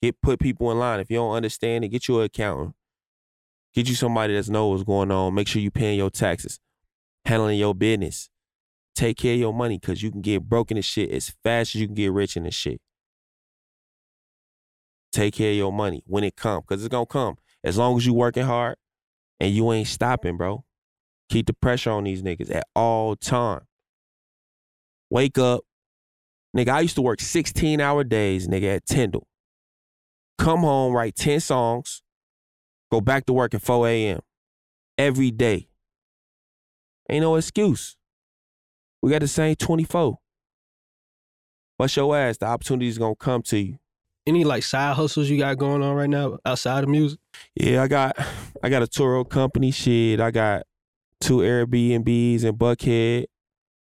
Get 0.00 0.20
put 0.22 0.40
people 0.40 0.70
in 0.70 0.78
line. 0.78 1.00
If 1.00 1.10
you 1.10 1.16
don't 1.16 1.34
understand 1.34 1.84
it, 1.84 1.88
get 1.88 2.08
you 2.08 2.20
an 2.20 2.26
accountant. 2.26 2.74
Get 3.74 3.88
you 3.88 3.94
somebody 3.94 4.34
that 4.34 4.48
knows 4.48 4.70
what's 4.70 4.84
going 4.84 5.10
on. 5.10 5.34
Make 5.34 5.48
sure 5.48 5.62
you 5.62 5.70
paying 5.70 5.98
your 5.98 6.10
taxes 6.10 6.60
handling 7.24 7.58
your 7.58 7.74
business. 7.74 8.28
Take 8.94 9.16
care 9.16 9.34
of 9.34 9.40
your 9.40 9.54
money 9.54 9.78
because 9.78 10.02
you 10.02 10.10
can 10.10 10.20
get 10.20 10.42
broken 10.48 10.76
as 10.76 10.84
shit 10.84 11.10
as 11.10 11.30
fast 11.42 11.74
as 11.74 11.80
you 11.80 11.86
can 11.86 11.94
get 11.94 12.12
rich 12.12 12.36
in 12.36 12.44
this 12.44 12.54
shit. 12.54 12.80
Take 15.12 15.34
care 15.34 15.50
of 15.50 15.56
your 15.56 15.72
money 15.72 16.02
when 16.06 16.24
it 16.24 16.36
come 16.36 16.60
because 16.60 16.82
it's 16.82 16.90
gonna 16.92 17.06
come. 17.06 17.36
As 17.64 17.78
long 17.78 17.96
as 17.96 18.04
you 18.04 18.12
working 18.12 18.44
hard 18.44 18.76
and 19.40 19.52
you 19.52 19.72
ain't 19.72 19.88
stopping, 19.88 20.36
bro. 20.36 20.64
Keep 21.28 21.46
the 21.46 21.54
pressure 21.54 21.90
on 21.90 22.04
these 22.04 22.22
niggas 22.22 22.54
at 22.54 22.66
all 22.74 23.16
time. 23.16 23.62
Wake 25.08 25.38
up, 25.38 25.62
Nigga, 26.56 26.68
I 26.68 26.80
used 26.80 26.96
to 26.96 27.02
work 27.02 27.20
16 27.20 27.80
hour 27.80 28.04
days, 28.04 28.46
nigga, 28.46 28.76
at 28.76 28.86
Tyndall. 28.86 29.26
Come 30.38 30.60
home, 30.60 30.92
write 30.92 31.14
10 31.16 31.40
songs, 31.40 32.02
go 32.90 33.00
back 33.00 33.26
to 33.26 33.32
work 33.32 33.54
at 33.54 33.62
4 33.62 33.88
a.m. 33.88 34.20
every 34.98 35.30
day. 35.30 35.68
Ain't 37.08 37.22
no 37.22 37.36
excuse. 37.36 37.96
We 39.02 39.10
got 39.10 39.20
the 39.20 39.28
same 39.28 39.56
24. 39.56 40.18
What's 41.76 41.96
your 41.96 42.16
ass? 42.16 42.36
The 42.38 42.46
opportunity's 42.46 42.98
gonna 42.98 43.16
come 43.16 43.42
to 43.42 43.58
you. 43.58 43.78
Any 44.26 44.44
like 44.44 44.62
side 44.62 44.94
hustles 44.94 45.28
you 45.28 45.38
got 45.38 45.58
going 45.58 45.82
on 45.82 45.96
right 45.96 46.08
now 46.08 46.38
outside 46.44 46.84
of 46.84 46.90
music? 46.90 47.18
Yeah, 47.56 47.82
I 47.82 47.88
got 47.88 48.16
I 48.62 48.68
got 48.68 48.82
a 48.82 48.86
Turo 48.86 49.28
company 49.28 49.72
shit. 49.72 50.20
I 50.20 50.30
got 50.30 50.62
two 51.20 51.38
Airbnbs 51.38 52.44
in 52.44 52.56
Buckhead. 52.56 53.24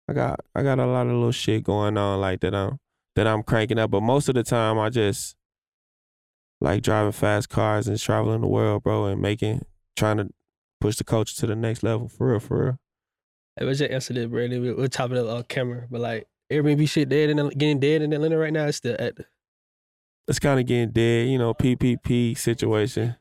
I 0.07 0.13
got 0.13 0.39
I 0.55 0.63
got 0.63 0.79
a 0.79 0.85
lot 0.85 1.07
of 1.07 1.13
little 1.13 1.31
shit 1.31 1.63
going 1.63 1.97
on 1.97 2.19
like 2.19 2.41
that 2.41 2.53
I'm 2.53 2.77
that 3.15 3.27
I'm 3.27 3.43
cranking 3.43 3.79
up. 3.79 3.91
But 3.91 4.01
most 4.01 4.27
of 4.29 4.35
the 4.35 4.43
time 4.43 4.77
I 4.79 4.89
just 4.89 5.35
like 6.61 6.81
driving 6.83 7.11
fast 7.11 7.49
cars 7.49 7.87
and 7.87 7.99
traveling 7.99 8.41
the 8.41 8.47
world, 8.47 8.83
bro, 8.83 9.05
and 9.05 9.21
making 9.21 9.65
trying 9.95 10.17
to 10.17 10.29
push 10.81 10.95
the 10.97 11.03
culture 11.03 11.35
to 11.37 11.47
the 11.47 11.55
next 11.55 11.83
level. 11.83 12.07
For 12.07 12.31
real, 12.31 12.39
for 12.39 12.63
real. 12.65 12.79
Hey, 13.57 13.65
was 13.65 13.79
your 13.79 13.91
answer 13.91 14.13
there, 14.13 14.27
Brandon? 14.27 14.61
We- 14.61 14.73
We're 14.73 14.87
top 14.87 15.11
of 15.11 15.17
the 15.17 15.27
uh, 15.27 15.43
camera, 15.43 15.85
but 15.89 16.01
like 16.01 16.27
Airbnb 16.51 16.87
shit 16.89 17.09
dead 17.09 17.29
and 17.29 17.51
getting 17.51 17.79
dead 17.79 18.01
in 18.01 18.11
Atlanta 18.13 18.37
right 18.37 18.53
now. 18.53 18.65
It's 18.65 18.77
still 18.77 18.95
at 18.99 19.13
It's 20.27 20.39
kind 20.39 20.59
of 20.59 20.65
getting 20.65 20.89
dead, 20.91 21.27
you 21.29 21.37
know, 21.37 21.53
PPP 21.53 22.37
situation. 22.37 23.15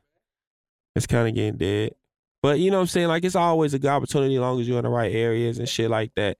It's 0.95 1.07
kind 1.07 1.27
of 1.27 1.35
getting 1.35 1.57
dead. 1.57 1.93
But 2.41 2.59
you 2.59 2.71
know 2.71 2.77
what 2.77 2.81
I'm 2.81 2.87
saying? 2.87 3.07
Like 3.07 3.23
it's 3.23 3.35
always 3.35 3.73
a 3.73 3.79
good 3.79 3.89
opportunity 3.89 4.35
as 4.35 4.41
long 4.41 4.59
as 4.59 4.67
you're 4.67 4.77
in 4.79 4.83
the 4.83 4.89
right 4.89 5.13
areas 5.13 5.59
and 5.59 5.69
shit 5.69 5.89
like 5.89 6.11
that. 6.15 6.37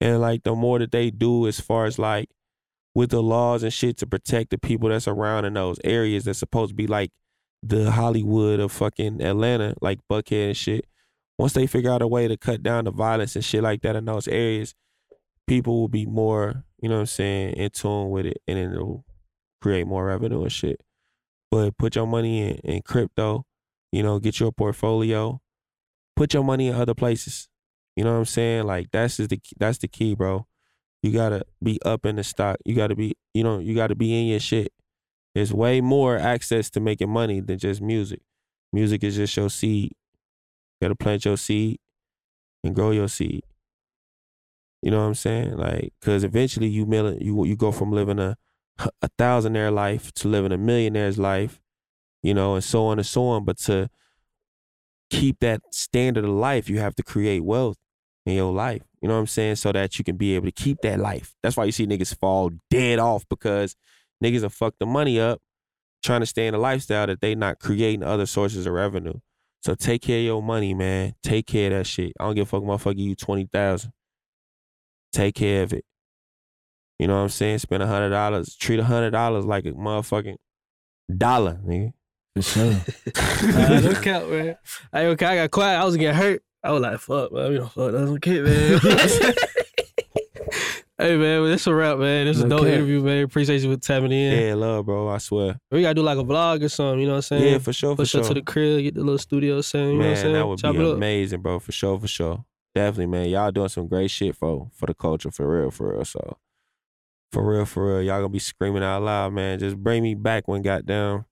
And 0.00 0.20
like 0.20 0.42
the 0.42 0.54
more 0.54 0.78
that 0.78 0.92
they 0.92 1.10
do 1.10 1.46
as 1.46 1.60
far 1.60 1.86
as 1.86 1.98
like 1.98 2.30
with 2.94 3.10
the 3.10 3.22
laws 3.22 3.62
and 3.62 3.72
shit 3.72 3.96
to 3.98 4.06
protect 4.06 4.50
the 4.50 4.58
people 4.58 4.88
that's 4.88 5.08
around 5.08 5.44
in 5.44 5.54
those 5.54 5.78
areas 5.84 6.24
that's 6.24 6.38
supposed 6.38 6.70
to 6.70 6.74
be 6.74 6.86
like 6.86 7.12
the 7.62 7.90
Hollywood 7.90 8.60
of 8.60 8.72
fucking 8.72 9.22
Atlanta, 9.22 9.74
like 9.80 10.00
Buckhead 10.10 10.48
and 10.48 10.56
shit. 10.56 10.86
Once 11.38 11.52
they 11.52 11.66
figure 11.66 11.90
out 11.90 12.02
a 12.02 12.06
way 12.06 12.28
to 12.28 12.36
cut 12.36 12.62
down 12.62 12.84
the 12.84 12.90
violence 12.90 13.36
and 13.36 13.44
shit 13.44 13.62
like 13.62 13.82
that 13.82 13.96
in 13.96 14.04
those 14.06 14.26
areas, 14.28 14.74
people 15.46 15.80
will 15.80 15.88
be 15.88 16.06
more, 16.06 16.64
you 16.80 16.88
know 16.88 16.96
what 16.96 17.00
I'm 17.00 17.06
saying, 17.06 17.54
in 17.54 17.70
tune 17.70 18.10
with 18.10 18.26
it 18.26 18.40
and 18.46 18.58
it'll 18.58 19.04
create 19.60 19.86
more 19.86 20.06
revenue 20.06 20.42
and 20.42 20.52
shit. 20.52 20.80
But 21.50 21.76
put 21.76 21.96
your 21.96 22.06
money 22.06 22.48
in, 22.48 22.56
in 22.58 22.82
crypto, 22.82 23.44
you 23.92 24.02
know, 24.02 24.18
get 24.18 24.40
your 24.40 24.52
portfolio, 24.52 25.40
put 26.14 26.34
your 26.34 26.44
money 26.44 26.68
in 26.68 26.74
other 26.74 26.94
places. 26.94 27.48
You 27.96 28.04
know 28.04 28.12
what 28.12 28.18
I'm 28.18 28.24
saying? 28.26 28.66
Like 28.66 28.90
that's 28.92 29.16
just 29.16 29.30
the 29.30 29.40
that's 29.58 29.78
the 29.78 29.88
key, 29.88 30.14
bro. 30.14 30.46
You 31.02 31.12
gotta 31.12 31.44
be 31.62 31.80
up 31.84 32.06
in 32.06 32.16
the 32.16 32.24
stock. 32.24 32.58
You 32.64 32.74
gotta 32.74 32.96
be, 32.96 33.16
you 33.34 33.44
know, 33.44 33.58
you 33.58 33.74
gotta 33.74 33.94
be 33.94 34.18
in 34.18 34.26
your 34.28 34.40
shit. 34.40 34.72
There's 35.34 35.52
way 35.52 35.80
more 35.80 36.18
access 36.18 36.70
to 36.70 36.80
making 36.80 37.10
money 37.10 37.40
than 37.40 37.58
just 37.58 37.82
music. 37.82 38.22
Music 38.72 39.04
is 39.04 39.16
just 39.16 39.36
your 39.36 39.50
seed. 39.50 39.92
You 40.80 40.86
gotta 40.86 40.96
plant 40.96 41.24
your 41.24 41.36
seed 41.36 41.78
and 42.64 42.74
grow 42.74 42.92
your 42.92 43.08
seed. 43.08 43.44
You 44.82 44.90
know 44.90 44.98
what 45.00 45.06
I'm 45.06 45.14
saying? 45.14 45.56
Like, 45.56 45.92
cause 46.00 46.22
eventually 46.22 46.68
you 46.68 46.86
mill 46.86 47.14
you 47.20 47.44
you 47.44 47.56
go 47.56 47.72
from 47.72 47.92
living 47.92 48.18
a 48.18 48.36
a 49.02 49.08
thousandaire 49.18 49.72
life 49.72 50.12
to 50.12 50.28
living 50.28 50.52
a 50.52 50.58
millionaire's 50.58 51.18
life, 51.18 51.60
you 52.22 52.34
know, 52.34 52.54
and 52.56 52.64
so 52.64 52.86
on 52.86 52.98
and 52.98 53.06
so 53.06 53.26
on. 53.28 53.44
But 53.44 53.58
to 53.60 53.90
keep 55.10 55.40
that 55.40 55.60
standard 55.72 56.24
of 56.24 56.30
life, 56.30 56.68
you 56.68 56.78
have 56.78 56.94
to 56.96 57.02
create 57.02 57.44
wealth 57.44 57.78
in 58.26 58.34
your 58.34 58.52
life. 58.52 58.82
You 59.00 59.08
know 59.08 59.14
what 59.14 59.20
I'm 59.20 59.26
saying? 59.26 59.56
So 59.56 59.72
that 59.72 59.98
you 59.98 60.04
can 60.04 60.16
be 60.16 60.34
able 60.34 60.46
to 60.46 60.52
keep 60.52 60.82
that 60.82 60.98
life. 60.98 61.34
That's 61.42 61.56
why 61.56 61.64
you 61.64 61.72
see 61.72 61.86
niggas 61.86 62.18
fall 62.18 62.50
dead 62.70 62.98
off 62.98 63.24
because 63.30 63.76
niggas 64.22 64.42
have 64.42 64.52
fucked 64.52 64.80
the 64.80 64.86
money 64.86 65.18
up 65.18 65.40
trying 66.02 66.20
to 66.20 66.26
stay 66.26 66.46
in 66.46 66.54
a 66.54 66.58
lifestyle 66.58 67.06
that 67.06 67.20
they 67.20 67.34
not 67.34 67.58
creating 67.58 68.02
other 68.02 68.26
sources 68.26 68.66
of 68.66 68.72
revenue. 68.72 69.14
So 69.62 69.74
take 69.74 70.02
care 70.02 70.18
of 70.18 70.24
your 70.24 70.42
money, 70.42 70.74
man. 70.74 71.14
Take 71.22 71.46
care 71.46 71.72
of 71.72 71.78
that 71.78 71.86
shit. 71.86 72.12
I 72.20 72.24
don't 72.24 72.34
give 72.34 72.46
a 72.46 72.50
fuck 72.50 72.62
motherfucker 72.62 72.98
you 72.98 73.14
twenty 73.14 73.48
thousand. 73.52 73.92
Take 75.12 75.34
care 75.36 75.62
of 75.62 75.72
it. 75.72 75.84
You 76.98 77.08
know 77.08 77.16
what 77.16 77.22
I'm 77.22 77.28
saying? 77.28 77.58
Spend 77.58 77.82
a 77.82 77.86
hundred 77.86 78.10
dollars. 78.10 78.54
Treat 78.56 78.78
a 78.78 78.84
hundred 78.84 79.10
dollars 79.10 79.44
like 79.44 79.66
a 79.66 79.72
motherfucking 79.72 80.36
dollar, 81.14 81.60
nigga. 81.66 81.92
For 82.36 82.42
sure. 82.42 82.76
Nah, 83.42 83.80
don't 83.80 84.02
count, 84.02 84.30
man. 84.30 84.56
Hey, 84.92 85.06
okay, 85.08 85.26
I 85.26 85.36
got 85.36 85.50
quiet. 85.50 85.78
I 85.78 85.84
was 85.84 85.96
getting 85.96 86.14
hurt. 86.14 86.42
I 86.66 86.72
was 86.72 86.82
like, 86.82 86.98
fuck, 86.98 87.32
man. 87.32 87.52
You 87.52 87.58
know, 87.60 87.66
fuck, 87.66 87.92
that's 87.92 88.10
okay, 88.12 88.40
man. 88.40 88.80
hey, 90.98 91.16
man, 91.16 91.42
well, 91.42 91.44
this 91.50 91.66
a 91.66 91.74
wrap, 91.74 91.98
man. 91.98 92.26
This 92.26 92.38
is 92.38 92.44
a 92.44 92.48
dope 92.48 92.62
Okay. 92.62 92.74
interview, 92.74 93.00
man. 93.02 93.24
Appreciate 93.24 93.62
you 93.62 93.72
for 93.74 93.80
tapping 93.80 94.12
in. 94.12 94.48
Yeah, 94.48 94.54
love, 94.54 94.86
bro. 94.86 95.08
I 95.08 95.18
swear. 95.18 95.58
We 95.70 95.82
gotta 95.82 95.94
do 95.94 96.02
like 96.02 96.18
a 96.18 96.24
vlog 96.24 96.62
or 96.64 96.68
something, 96.68 97.00
you 97.00 97.06
know 97.06 97.12
what 97.12 97.16
I'm 97.18 97.22
saying? 97.22 97.52
Yeah, 97.52 97.58
for 97.58 97.72
sure, 97.72 97.92
for 97.92 98.02
Push 98.02 98.10
sure. 98.10 98.20
up 98.22 98.26
to 98.28 98.34
the 98.34 98.42
crib, 98.42 98.82
get 98.82 98.94
the 98.94 99.02
little 99.02 99.18
studio 99.18 99.60
sound, 99.60 99.92
you 99.92 99.92
know 99.94 99.98
what 99.98 100.04
I'm 100.06 100.12
Man, 100.14 100.16
saying? 100.22 100.32
that 100.34 100.46
would 100.46 100.58
Chop 100.58 100.72
be 100.74 100.80
it 100.80 100.86
up. 100.86 100.96
amazing, 100.96 101.40
bro. 101.42 101.58
For 101.60 101.72
sure, 101.72 101.98
for 102.00 102.08
sure. 102.08 102.44
Definitely, 102.74 103.06
man. 103.06 103.28
Y'all 103.30 103.50
doing 103.52 103.68
some 103.68 103.86
great 103.88 104.10
shit 104.10 104.34
for 104.36 104.68
for 104.74 104.86
the 104.86 104.94
culture, 104.94 105.30
for 105.30 105.48
real, 105.60 105.70
for 105.70 105.92
real. 105.94 106.04
So, 106.04 106.36
for 107.32 107.42
real, 107.48 107.64
for 107.64 107.86
real, 107.86 108.02
y'all 108.02 108.16
gonna 108.18 108.28
be 108.28 108.38
screaming 108.38 108.82
out 108.82 109.02
loud, 109.02 109.32
man. 109.32 109.58
Just 109.58 109.76
bring 109.76 110.02
me 110.02 110.14
back 110.14 110.46
when 110.48 110.62
goddamn 110.62 111.24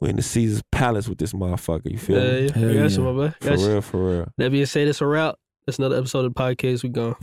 we 0.00 0.08
in 0.10 0.16
the 0.16 0.22
Caesar's 0.22 0.62
Palace 0.72 1.08
with 1.08 1.18
this 1.18 1.32
motherfucker. 1.32 1.90
You 1.90 1.98
feel 1.98 2.16
Yeah, 2.22 2.32
me? 2.40 2.46
yeah. 2.46 2.52
Hell 2.52 2.62
Got 2.74 2.90
you, 2.90 3.04
yeah. 3.06 3.12
my 3.12 3.28
boy. 3.28 3.34
For 3.40 3.54
you. 3.54 3.68
real, 3.68 3.80
for 3.82 4.10
real. 4.10 4.28
That 4.38 4.50
being 4.52 4.66
said, 4.66 4.88
it's 4.88 5.00
a 5.00 5.06
wrap. 5.06 5.36
That's 5.66 5.78
another 5.78 5.96
episode 5.96 6.24
of 6.24 6.34
the 6.34 6.40
podcast. 6.40 6.82
We 6.82 6.88
gone. 6.90 7.16